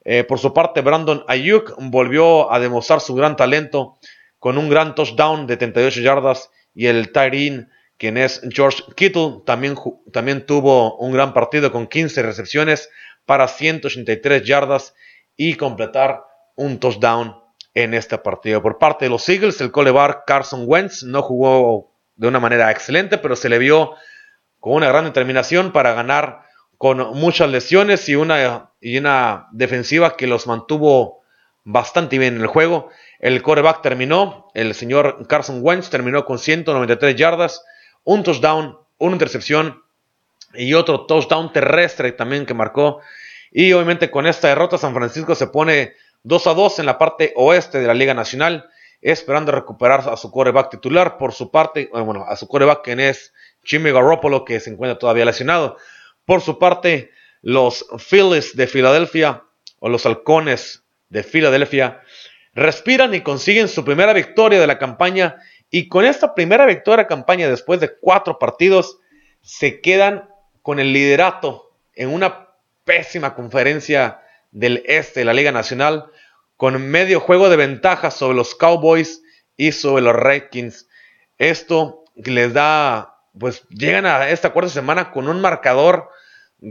Eh, 0.05 0.25
por 0.25 0.39
su 0.39 0.55
parte, 0.55 0.81
Brandon 0.83 1.25
Ayuk 1.27 1.75
volvió 1.79 2.53
a 2.53 2.61
demostrar 2.61 3.01
su 3.01 3.15
gran 3.15 3.35
talento 3.37 3.99
con 4.39 4.57
un 4.57 4.71
gran 4.71 4.95
touchdown 4.95 5.47
de 5.47 5.57
38 5.57 6.01
yardas 6.01 6.51
y 6.75 6.87
el 6.87 7.13
Tyrene 7.13 7.69
quien 7.99 8.17
es 8.17 8.41
George 8.51 8.83
Kittle, 8.97 9.43
también, 9.45 9.75
también 10.11 10.47
tuvo 10.47 10.97
un 10.97 11.13
gran 11.13 11.35
partido 11.35 11.71
con 11.71 11.87
15 11.87 12.23
recepciones 12.23 12.89
para 13.27 13.47
183 13.47 14.43
yardas 14.43 14.95
y 15.37 15.57
completar 15.57 16.25
un 16.57 16.79
touchdown 16.79 17.37
en 17.75 17.93
este 17.93 18.17
partido. 18.17 18.63
Por 18.63 18.79
parte 18.79 19.05
de 19.05 19.11
los 19.11 19.29
Eagles, 19.29 19.61
el 19.61 19.71
colebar 19.71 20.23
Carson 20.27 20.63
Wentz 20.67 21.03
no 21.03 21.21
jugó 21.21 21.93
de 22.15 22.29
una 22.29 22.41
manera 22.41 22.71
excelente, 22.71 23.19
pero 23.19 23.37
se 23.37 23.51
le 23.51 23.59
vio 23.59 23.97
con 24.61 24.75
una 24.75 24.89
gran 24.89 25.05
determinación 25.05 25.73
para 25.73 25.95
ganar 25.95 26.43
con 26.79 26.99
muchas 27.19 27.51
lesiones 27.51 28.09
y 28.09 28.15
una, 28.15 28.71
y 28.81 28.99
una 28.99 29.49
defensiva 29.53 30.17
que 30.17 30.27
los 30.27 30.47
mantuvo 30.47 31.21
bastante 31.65 32.19
bien 32.19 32.37
en 32.37 32.43
el 32.43 32.47
juego. 32.47 32.89
El 33.19 33.43
coreback 33.43 33.83
terminó, 33.83 34.49
el 34.55 34.75
señor 34.75 35.27
Carson 35.27 35.61
Wentz 35.63 35.91
terminó 35.91 36.25
con 36.25 36.39
193 36.39 37.17
yardas, 37.17 37.65
un 38.05 38.23
touchdown, 38.23 38.79
una 38.99 39.13
intercepción 39.13 39.83
y 40.55 40.75
otro 40.75 41.07
touchdown 41.07 41.53
terrestre 41.53 42.13
también 42.13 42.47
que 42.47 42.55
marcó. 42.55 43.01
Y 43.51 43.73
obviamente 43.73 44.11
con 44.11 44.27
esta 44.27 44.49
derrota 44.49 44.79
San 44.79 44.95
Francisco 44.95 45.35
se 45.35 45.49
pone 45.49 45.95
2 46.23 46.47
a 46.47 46.55
2 46.55 46.79
en 46.79 46.87
la 46.87 46.99
parte 46.99 47.33
oeste 47.37 47.81
de 47.81 47.87
la 47.87 47.95
Liga 47.95 48.15
Nacional, 48.15 48.69
esperando 49.01 49.53
recuperar 49.53 50.09
a 50.09 50.17
su 50.17 50.31
coreback 50.31 50.71
titular. 50.71 51.19
Por 51.19 51.33
su 51.33 51.51
parte, 51.51 51.91
eh, 51.93 52.01
bueno, 52.01 52.25
a 52.27 52.37
su 52.37 52.47
coreback 52.47 52.83
quien 52.83 53.01
es 53.01 53.33
Jimmy 53.63 53.93
Garoppolo, 53.93 54.45
que 54.45 54.61
se 54.61 54.71
encuentra 54.71 54.99
todavía 54.99 55.25
lesionado. 55.25 55.77
Por 56.25 56.41
su 56.41 56.59
parte, 56.59 57.11
los 57.43 57.87
Phillies 57.99 58.57
de 58.57 58.67
Filadelfia, 58.67 59.45
o 59.79 59.89
los 59.89 60.05
Halcones 60.07 60.85
de 61.09 61.23
Filadelfia, 61.23 62.03
respiran 62.55 63.15
y 63.15 63.23
consiguen 63.23 63.69
su 63.69 63.85
primera 63.85 64.13
victoria 64.13 64.61
de 64.61 64.67
la 64.67 64.79
campaña 64.79 65.37
y 65.71 65.89
con 65.89 66.05
esta 66.05 66.35
primera 66.35 66.67
victoria 66.67 67.07
campaña 67.07 67.49
después 67.49 67.81
de 67.81 67.97
cuatro 67.97 68.39
partidos, 68.39 68.99
se 69.41 69.81
quedan 69.81 70.29
con 70.63 70.81
el 70.81 70.93
liderato 70.93 71.73
en 71.95 72.09
una 72.09 72.49
pésima 72.85 73.35
conferencia 73.35 74.21
del 74.51 74.83
este 74.87 75.21
de 75.21 75.27
la 75.27 75.33
Liga 75.33 75.53
Nacional, 75.53 76.07
con 76.57 76.91
medio 76.91 77.21
juego 77.21 77.49
de 77.49 77.57
ventaja 77.57 78.11
sobre 78.11 78.37
los 78.37 78.55
Cowboys 78.57 79.23
y 79.57 79.73
sobre 79.73 80.03
los 80.03 80.15
Redskins. 80.15 80.89
Esto 81.39 82.05
les 82.17 82.53
da, 82.53 83.20
pues 83.41 83.67
llegan 83.71 84.07
a 84.07 84.29
esta 84.29 84.51
cuarta 84.51 84.71
semana 84.71 85.11
con 85.11 85.29
un 85.29 85.41
marcador 85.41 86.11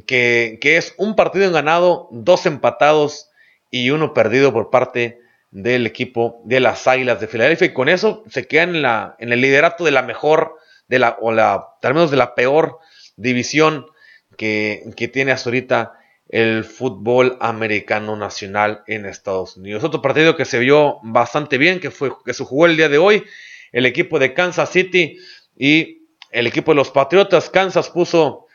que, 0.05 0.59
que 0.61 0.77
es 0.77 0.93
un 0.97 1.15
partido 1.15 1.51
ganado, 1.51 2.07
dos 2.11 2.45
empatados 2.45 3.29
y 3.71 3.89
uno 3.89 4.13
perdido 4.13 4.53
por 4.53 4.69
parte 4.69 5.19
del 5.51 5.87
equipo 5.87 6.41
de 6.45 6.59
las 6.59 6.87
Águilas 6.87 7.19
de 7.19 7.27
Filadelfia 7.27 7.67
y 7.67 7.73
con 7.73 7.89
eso 7.89 8.23
se 8.29 8.47
quedan 8.47 8.75
en, 8.75 8.81
la, 8.83 9.15
en 9.19 9.33
el 9.33 9.41
liderato 9.41 9.83
de 9.83 9.91
la 9.91 10.03
mejor 10.03 10.55
de 10.87 10.99
la, 10.99 11.17
o 11.19 11.31
la, 11.31 11.65
al 11.81 11.93
menos 11.93 12.11
de 12.11 12.17
la 12.17 12.35
peor 12.35 12.77
división 13.17 13.87
que, 14.37 14.83
que 14.95 15.07
tiene 15.07 15.31
hasta 15.31 15.49
ahorita 15.49 15.93
el 16.29 16.63
fútbol 16.63 17.37
americano 17.41 18.15
nacional 18.15 18.83
en 18.85 19.07
Estados 19.07 19.57
Unidos. 19.57 19.83
Otro 19.83 20.03
partido 20.03 20.35
que 20.35 20.45
se 20.45 20.59
vio 20.59 20.99
bastante 21.01 21.57
bien, 21.57 21.79
que, 21.79 21.89
fue, 21.89 22.11
que 22.23 22.35
se 22.35 22.43
jugó 22.43 22.67
el 22.67 22.77
día 22.77 22.89
de 22.89 22.99
hoy, 22.99 23.23
el 23.71 23.87
equipo 23.87 24.19
de 24.19 24.35
Kansas 24.35 24.71
City 24.71 25.17
y 25.57 25.98
el 26.31 26.47
equipo 26.47 26.71
de 26.71 26.75
los 26.75 26.91
Patriotas. 26.91 27.49
Kansas 27.49 27.89
puso 27.89 28.47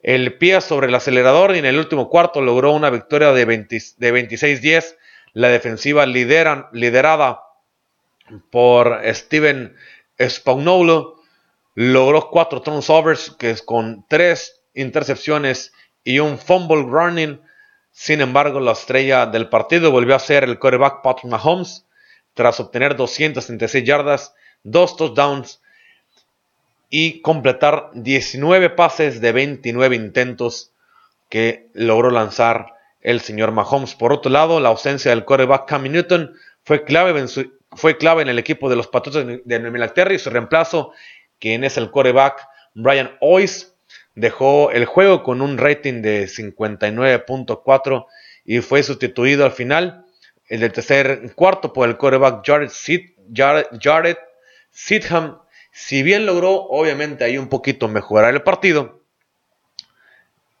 el 0.00 0.38
pie 0.38 0.60
sobre 0.60 0.86
el 0.88 0.94
acelerador 0.94 1.54
y 1.54 1.58
en 1.58 1.66
el 1.66 1.78
último 1.78 2.08
cuarto 2.08 2.40
logró 2.40 2.72
una 2.72 2.90
victoria 2.90 3.32
de, 3.32 3.44
de 3.44 4.14
26-10. 4.14 4.96
La 5.32 5.48
defensiva 5.48 6.06
liderada 6.06 7.42
por 8.50 9.00
Steven 9.14 9.76
Spagnuolo 10.20 11.22
logró 11.74 12.30
cuatro 12.30 12.62
turnovers 12.62 13.30
que 13.38 13.50
es 13.50 13.62
con 13.62 14.04
tres 14.08 14.62
intercepciones 14.74 15.72
y 16.04 16.18
un 16.18 16.38
fumble 16.38 16.82
running. 16.82 17.40
Sin 17.90 18.20
embargo, 18.20 18.60
la 18.60 18.72
estrella 18.72 19.26
del 19.26 19.48
partido 19.48 19.90
volvió 19.90 20.14
a 20.14 20.20
ser 20.20 20.44
el 20.44 20.58
quarterback 20.58 21.02
Patrick 21.02 21.30
Mahomes 21.30 21.86
tras 22.34 22.60
obtener 22.60 22.96
236 22.96 23.84
yardas, 23.84 24.34
dos 24.62 24.96
touchdowns 24.96 25.60
y 26.90 27.20
completar 27.20 27.90
19 27.94 28.70
pases 28.70 29.20
de 29.20 29.32
29 29.32 29.96
intentos 29.96 30.72
que 31.28 31.68
logró 31.74 32.10
lanzar 32.10 32.74
el 33.00 33.20
señor 33.20 33.52
Mahomes. 33.52 33.94
Por 33.94 34.12
otro 34.12 34.30
lado, 34.30 34.60
la 34.60 34.70
ausencia 34.70 35.10
del 35.10 35.24
quarterback 35.24 35.68
Cam 35.68 35.84
Newton 35.84 36.34
fue 36.64 36.84
clave 36.84 37.18
en, 37.18 37.28
fue 37.72 37.96
clave 37.98 38.22
en 38.22 38.28
el 38.28 38.38
equipo 38.38 38.70
de 38.70 38.76
los 38.76 38.88
Patriotas 38.88 39.26
de 39.26 39.58
Nueva 39.58 39.76
Inglaterra 39.76 40.14
y 40.14 40.18
su 40.18 40.30
reemplazo, 40.30 40.92
quien 41.38 41.64
es 41.64 41.76
el 41.76 41.90
quarterback 41.90 42.46
Brian 42.74 43.16
Oyce, 43.20 43.66
dejó 44.14 44.70
el 44.70 44.84
juego 44.84 45.22
con 45.22 45.40
un 45.40 45.58
rating 45.58 46.02
de 46.02 46.24
59.4 46.24 48.06
y 48.44 48.60
fue 48.60 48.82
sustituido 48.82 49.44
al 49.44 49.52
final 49.52 50.04
el 50.48 50.60
del 50.60 50.72
tercer 50.72 51.34
cuarto 51.34 51.72
por 51.72 51.88
el 51.88 51.96
quarterback 51.96 52.42
Jared, 52.44 52.70
Sid, 52.70 53.10
Jared, 53.32 54.16
Sidham. 54.70 55.38
Si 55.80 56.02
bien 56.02 56.26
logró, 56.26 56.54
obviamente, 56.54 57.22
ahí 57.22 57.38
un 57.38 57.48
poquito 57.48 57.86
mejorar 57.86 58.34
el 58.34 58.42
partido 58.42 59.00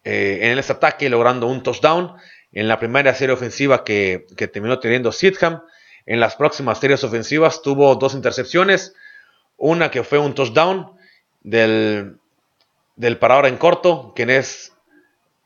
eh, 0.04 0.38
en 0.42 0.56
ese 0.56 0.72
ataque, 0.72 1.10
logrando 1.10 1.48
un 1.48 1.64
touchdown 1.64 2.14
en 2.52 2.68
la 2.68 2.78
primera 2.78 3.12
serie 3.14 3.34
ofensiva 3.34 3.82
que, 3.82 4.26
terminó 4.52 4.78
teniendo 4.78 5.10
Sidham. 5.10 5.62
En 6.06 6.20
las 6.20 6.36
próximas 6.36 6.78
series 6.78 7.02
ofensivas 7.02 7.62
tuvo 7.62 7.96
dos 7.96 8.14
intercepciones, 8.14 8.94
una 9.56 9.90
que 9.90 10.04
fue 10.04 10.20
un 10.20 10.36
touchdown 10.36 10.92
del 11.40 12.16
del 12.94 13.18
parador 13.18 13.46
en 13.46 13.56
corto, 13.56 14.12
quien 14.14 14.30
es 14.30 14.72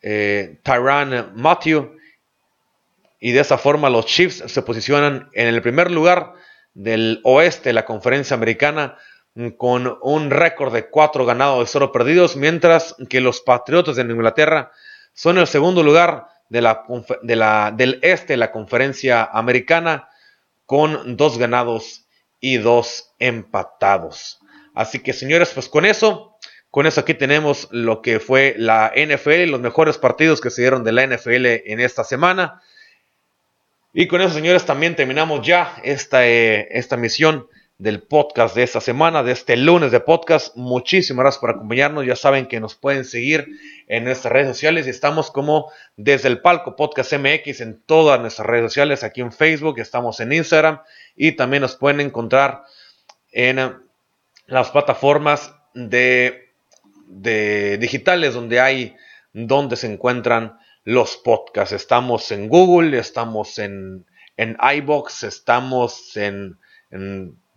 eh, 0.02 0.58
Tyran 0.62 1.32
Matthew. 1.34 1.96
Y 3.20 3.32
de 3.32 3.40
esa 3.40 3.56
forma 3.56 3.88
los 3.88 4.04
Chiefs 4.04 4.44
se 4.46 4.60
posicionan 4.60 5.30
en 5.32 5.48
el 5.48 5.62
primer 5.62 5.90
lugar 5.90 6.34
del 6.74 7.20
oeste 7.24 7.70
de 7.70 7.72
la 7.72 7.86
conferencia 7.86 8.34
americana 8.34 8.98
con 9.56 9.98
un 10.02 10.30
récord 10.30 10.72
de 10.72 10.88
4 10.88 11.24
ganados 11.24 11.68
y 11.68 11.72
0 11.72 11.92
perdidos, 11.92 12.36
mientras 12.36 12.94
que 13.08 13.20
los 13.20 13.40
Patriotas 13.40 13.96
de 13.96 14.02
Inglaterra 14.02 14.72
son 15.14 15.38
el 15.38 15.46
segundo 15.46 15.82
lugar 15.82 16.28
de 16.48 16.60
la, 16.60 16.84
de 17.22 17.36
la, 17.36 17.72
del 17.74 17.98
este 18.02 18.34
de 18.34 18.36
la 18.36 18.52
conferencia 18.52 19.24
americana 19.24 20.08
con 20.66 21.16
2 21.16 21.38
ganados 21.38 22.06
y 22.40 22.58
2 22.58 23.14
empatados. 23.18 24.38
Así 24.74 24.98
que 25.00 25.12
señores, 25.12 25.50
pues 25.54 25.68
con 25.68 25.84
eso 25.84 26.32
con 26.72 26.86
eso 26.86 27.02
aquí 27.02 27.12
tenemos 27.12 27.68
lo 27.70 28.00
que 28.00 28.18
fue 28.18 28.54
la 28.56 28.92
NFL, 28.96 29.50
los 29.50 29.60
mejores 29.60 29.98
partidos 29.98 30.40
que 30.40 30.48
se 30.48 30.62
dieron 30.62 30.84
de 30.84 30.92
la 30.92 31.06
NFL 31.06 31.44
en 31.66 31.80
esta 31.80 32.02
semana. 32.02 32.62
Y 33.92 34.06
con 34.08 34.22
eso, 34.22 34.32
señores, 34.32 34.64
también 34.64 34.96
terminamos 34.96 35.46
ya 35.46 35.76
esta, 35.84 36.26
eh, 36.26 36.68
esta 36.70 36.96
misión 36.96 37.46
del 37.82 38.00
podcast 38.00 38.54
de 38.54 38.62
esta 38.62 38.80
semana, 38.80 39.24
de 39.24 39.32
este 39.32 39.56
lunes 39.56 39.90
de 39.90 39.98
podcast. 39.98 40.56
Muchísimas 40.56 41.24
gracias 41.24 41.40
por 41.40 41.50
acompañarnos. 41.50 42.06
Ya 42.06 42.14
saben 42.14 42.46
que 42.46 42.60
nos 42.60 42.76
pueden 42.76 43.04
seguir 43.04 43.58
en 43.88 44.04
nuestras 44.04 44.32
redes 44.32 44.46
sociales 44.46 44.86
estamos 44.86 45.32
como 45.32 45.68
desde 45.96 46.28
el 46.28 46.40
palco 46.40 46.76
podcast 46.76 47.12
MX 47.12 47.60
en 47.60 47.82
todas 47.82 48.20
nuestras 48.20 48.46
redes 48.46 48.70
sociales, 48.70 49.02
aquí 49.02 49.20
en 49.20 49.32
Facebook, 49.32 49.80
estamos 49.80 50.20
en 50.20 50.32
Instagram 50.32 50.80
y 51.16 51.32
también 51.32 51.62
nos 51.62 51.74
pueden 51.74 52.00
encontrar 52.00 52.62
en 53.32 53.58
las 54.46 54.70
plataformas 54.70 55.52
de 55.74 56.52
digitales 57.80 58.34
donde 58.34 58.60
hay, 58.60 58.94
donde 59.32 59.74
se 59.74 59.92
encuentran 59.92 60.56
los 60.84 61.16
podcasts. 61.16 61.74
Estamos 61.74 62.30
en 62.30 62.48
Google, 62.48 62.96
estamos 62.96 63.58
en, 63.58 64.06
en 64.36 64.56
iBox, 64.60 65.24
estamos 65.24 66.16
en 66.16 66.58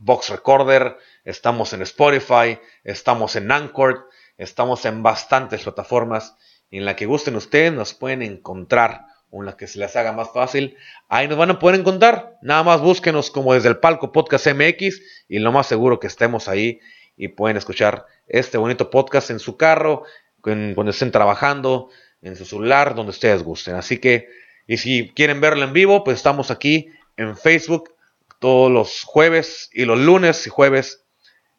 Box 0.06 0.30
Recorder, 0.30 0.98
estamos 1.24 1.74
en 1.74 1.82
Spotify, 1.82 2.60
estamos 2.84 3.36
en 3.36 3.52
Anchor, 3.52 4.08
estamos 4.38 4.86
en 4.86 5.02
bastantes 5.02 5.64
plataformas. 5.64 6.36
en 6.70 6.86
la 6.86 6.96
que 6.96 7.08
gusten 7.08 7.36
ustedes 7.36 7.74
nos 7.74 7.96
pueden 7.96 8.22
encontrar 8.22 9.06
o 9.32 9.40
en 9.42 9.48
la 9.48 9.58
que 9.58 9.66
se 9.66 9.80
les 9.80 9.96
haga 9.96 10.12
más 10.12 10.32
fácil. 10.32 10.78
Ahí 11.10 11.28
nos 11.28 11.40
van 11.40 11.50
a 11.50 11.58
poder 11.58 11.80
encontrar. 11.80 12.38
Nada 12.44 12.62
más 12.62 12.82
búsquenos 12.82 13.32
como 13.32 13.56
desde 13.56 13.70
el 13.70 13.78
palco 13.78 14.12
Podcast 14.12 14.46
MX 14.46 15.02
y 15.28 15.40
lo 15.40 15.52
más 15.52 15.66
seguro 15.66 16.00
que 16.00 16.06
estemos 16.06 16.48
ahí 16.48 16.80
y 17.18 17.30
pueden 17.30 17.58
escuchar 17.58 18.06
este 18.28 18.60
bonito 18.60 18.92
podcast 18.92 19.32
en 19.32 19.40
su 19.40 19.58
carro, 19.58 20.04
cuando 20.42 20.92
estén 20.92 21.10
trabajando, 21.10 21.90
en 22.22 22.36
su 22.36 22.46
celular, 22.46 22.94
donde 22.94 23.10
ustedes 23.10 23.42
gusten. 23.42 23.74
Así 23.74 23.98
que, 23.98 24.30
y 24.68 24.78
si 24.78 25.10
quieren 25.16 25.42
verlo 25.42 25.64
en 25.64 25.74
vivo, 25.74 26.04
pues 26.04 26.18
estamos 26.18 26.52
aquí 26.52 26.92
en 27.18 27.36
Facebook 27.36 27.95
todos 28.40 28.72
los 28.72 29.04
jueves 29.04 29.70
y 29.74 29.86
los 29.86 30.00
lunes 30.00 30.46
y 30.48 30.50
jueves. 30.50 31.04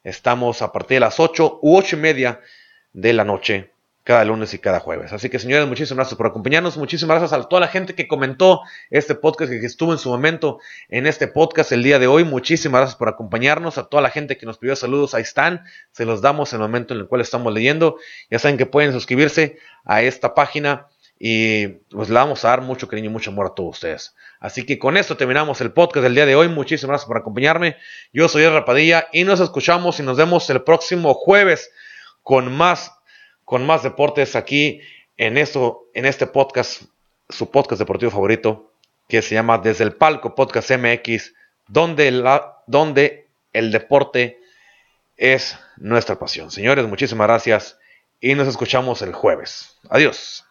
Estamos 0.05 0.63
a 0.63 0.73
partir 0.73 0.97
de 0.97 1.01
las 1.01 1.19
8 1.19 1.61
u 1.63 1.77
8 1.77 1.97
y 1.97 1.99
media 1.99 2.41
de 2.93 3.13
la 3.13 3.25
noche 3.25 3.71
cada 4.07 4.25
lunes 4.25 4.55
y 4.55 4.61
cada 4.61 4.79
jueves. 4.79 5.13
Así 5.13 5.29
que 5.29 5.41
señores, 5.41 5.67
muchísimas 5.67 5.97
gracias 5.97 6.17
por 6.17 6.29
acompañarnos. 6.29 6.77
Muchísimas 6.77 7.19
gracias 7.19 7.41
a 7.41 7.49
toda 7.49 7.59
la 7.59 7.67
gente 7.67 7.97
que 7.97 8.07
comentó 8.07 8.61
este 8.89 9.17
podcast, 9.17 9.51
que 9.51 9.67
estuvo 9.67 9.91
en 9.91 9.99
su 9.99 10.11
momento 10.11 10.61
en 10.89 11.09
este 11.09 11.27
podcast 11.27 11.73
el 11.73 11.83
día 11.83 11.99
de 11.99 12.07
hoy. 12.07 12.23
Muchísimas 12.23 12.83
gracias 12.83 12.97
por 12.97 13.09
acompañarnos. 13.09 13.79
A 13.79 13.89
toda 13.89 14.05
la 14.05 14.11
gente 14.11 14.39
que 14.39 14.47
nos 14.47 14.59
pidió 14.59 14.77
saludos, 14.77 15.15
ahí 15.15 15.23
están. 15.23 15.65
Se 15.91 16.05
los 16.05 16.23
damos 16.23 16.53
en 16.53 16.61
el 16.61 16.69
momento 16.69 16.95
en 16.95 17.01
el 17.01 17.09
cual 17.09 17.21
estamos 17.21 17.53
leyendo. 17.53 17.99
Ya 18.31 18.39
saben 18.39 18.59
que 18.59 18.67
pueden 18.67 18.93
suscribirse 18.93 19.59
a 19.85 20.03
esta 20.03 20.35
página 20.35 20.87
y 21.19 21.69
pues 21.69 22.09
le 22.09 22.15
vamos 22.15 22.45
a 22.45 22.49
dar 22.49 22.61
mucho 22.61 22.89
cariño 22.89 23.09
y 23.09 23.13
mucho 23.13 23.31
amor 23.31 23.47
a 23.47 23.55
todos 23.55 23.77
ustedes. 23.77 24.15
Así 24.39 24.67
que 24.67 24.79
con 24.79 24.97
esto 24.97 25.17
terminamos 25.17 25.61
el 25.61 25.73
podcast 25.73 26.03
del 26.05 26.15
día 26.15 26.27
de 26.27 26.37
hoy. 26.37 26.49
Muchísimas 26.49 26.91
gracias 26.91 27.09
por 27.09 27.17
acompañarme. 27.17 27.77
Yo 28.13 28.29
soy 28.29 28.45
El 28.45 28.65
Padilla 28.65 29.09
y 29.13 29.25
nos 29.25 29.41
escuchamos 29.41 29.99
y 29.99 30.03
nos 30.03 30.17
vemos 30.17 30.49
el 30.51 30.63
próximo 30.63 31.15
jueves 31.15 31.71
con 32.23 32.55
más 32.55 32.93
con 33.47 33.65
más 33.65 33.85
deportes 33.85 34.37
aquí 34.37 34.83
en, 35.17 35.39
esto, 35.39 35.89
en 35.95 36.05
este 36.05 36.27
podcast, 36.27 36.83
su 37.29 37.51
podcast 37.51 37.79
deportivo 37.79 38.11
favorito, 38.11 38.73
que 39.09 39.23
se 39.23 39.37
llama 39.37 39.59
Desde 39.59 39.85
el 39.85 39.95
Palco 39.95 40.35
Podcast 40.35 40.71
MX, 40.73 41.33
donde, 41.69 42.11
la, 42.11 42.59
donde 42.67 43.29
el 43.53 43.71
deporte 43.71 44.41
es 45.17 45.57
nuestra 45.77 46.19
pasión. 46.19 46.51
Señores, 46.51 46.87
muchísimas 46.87 47.29
gracias 47.29 47.79
y 48.21 48.35
nos 48.35 48.49
escuchamos 48.49 49.01
el 49.01 49.15
jueves. 49.15 49.79
Adiós. 49.89 50.46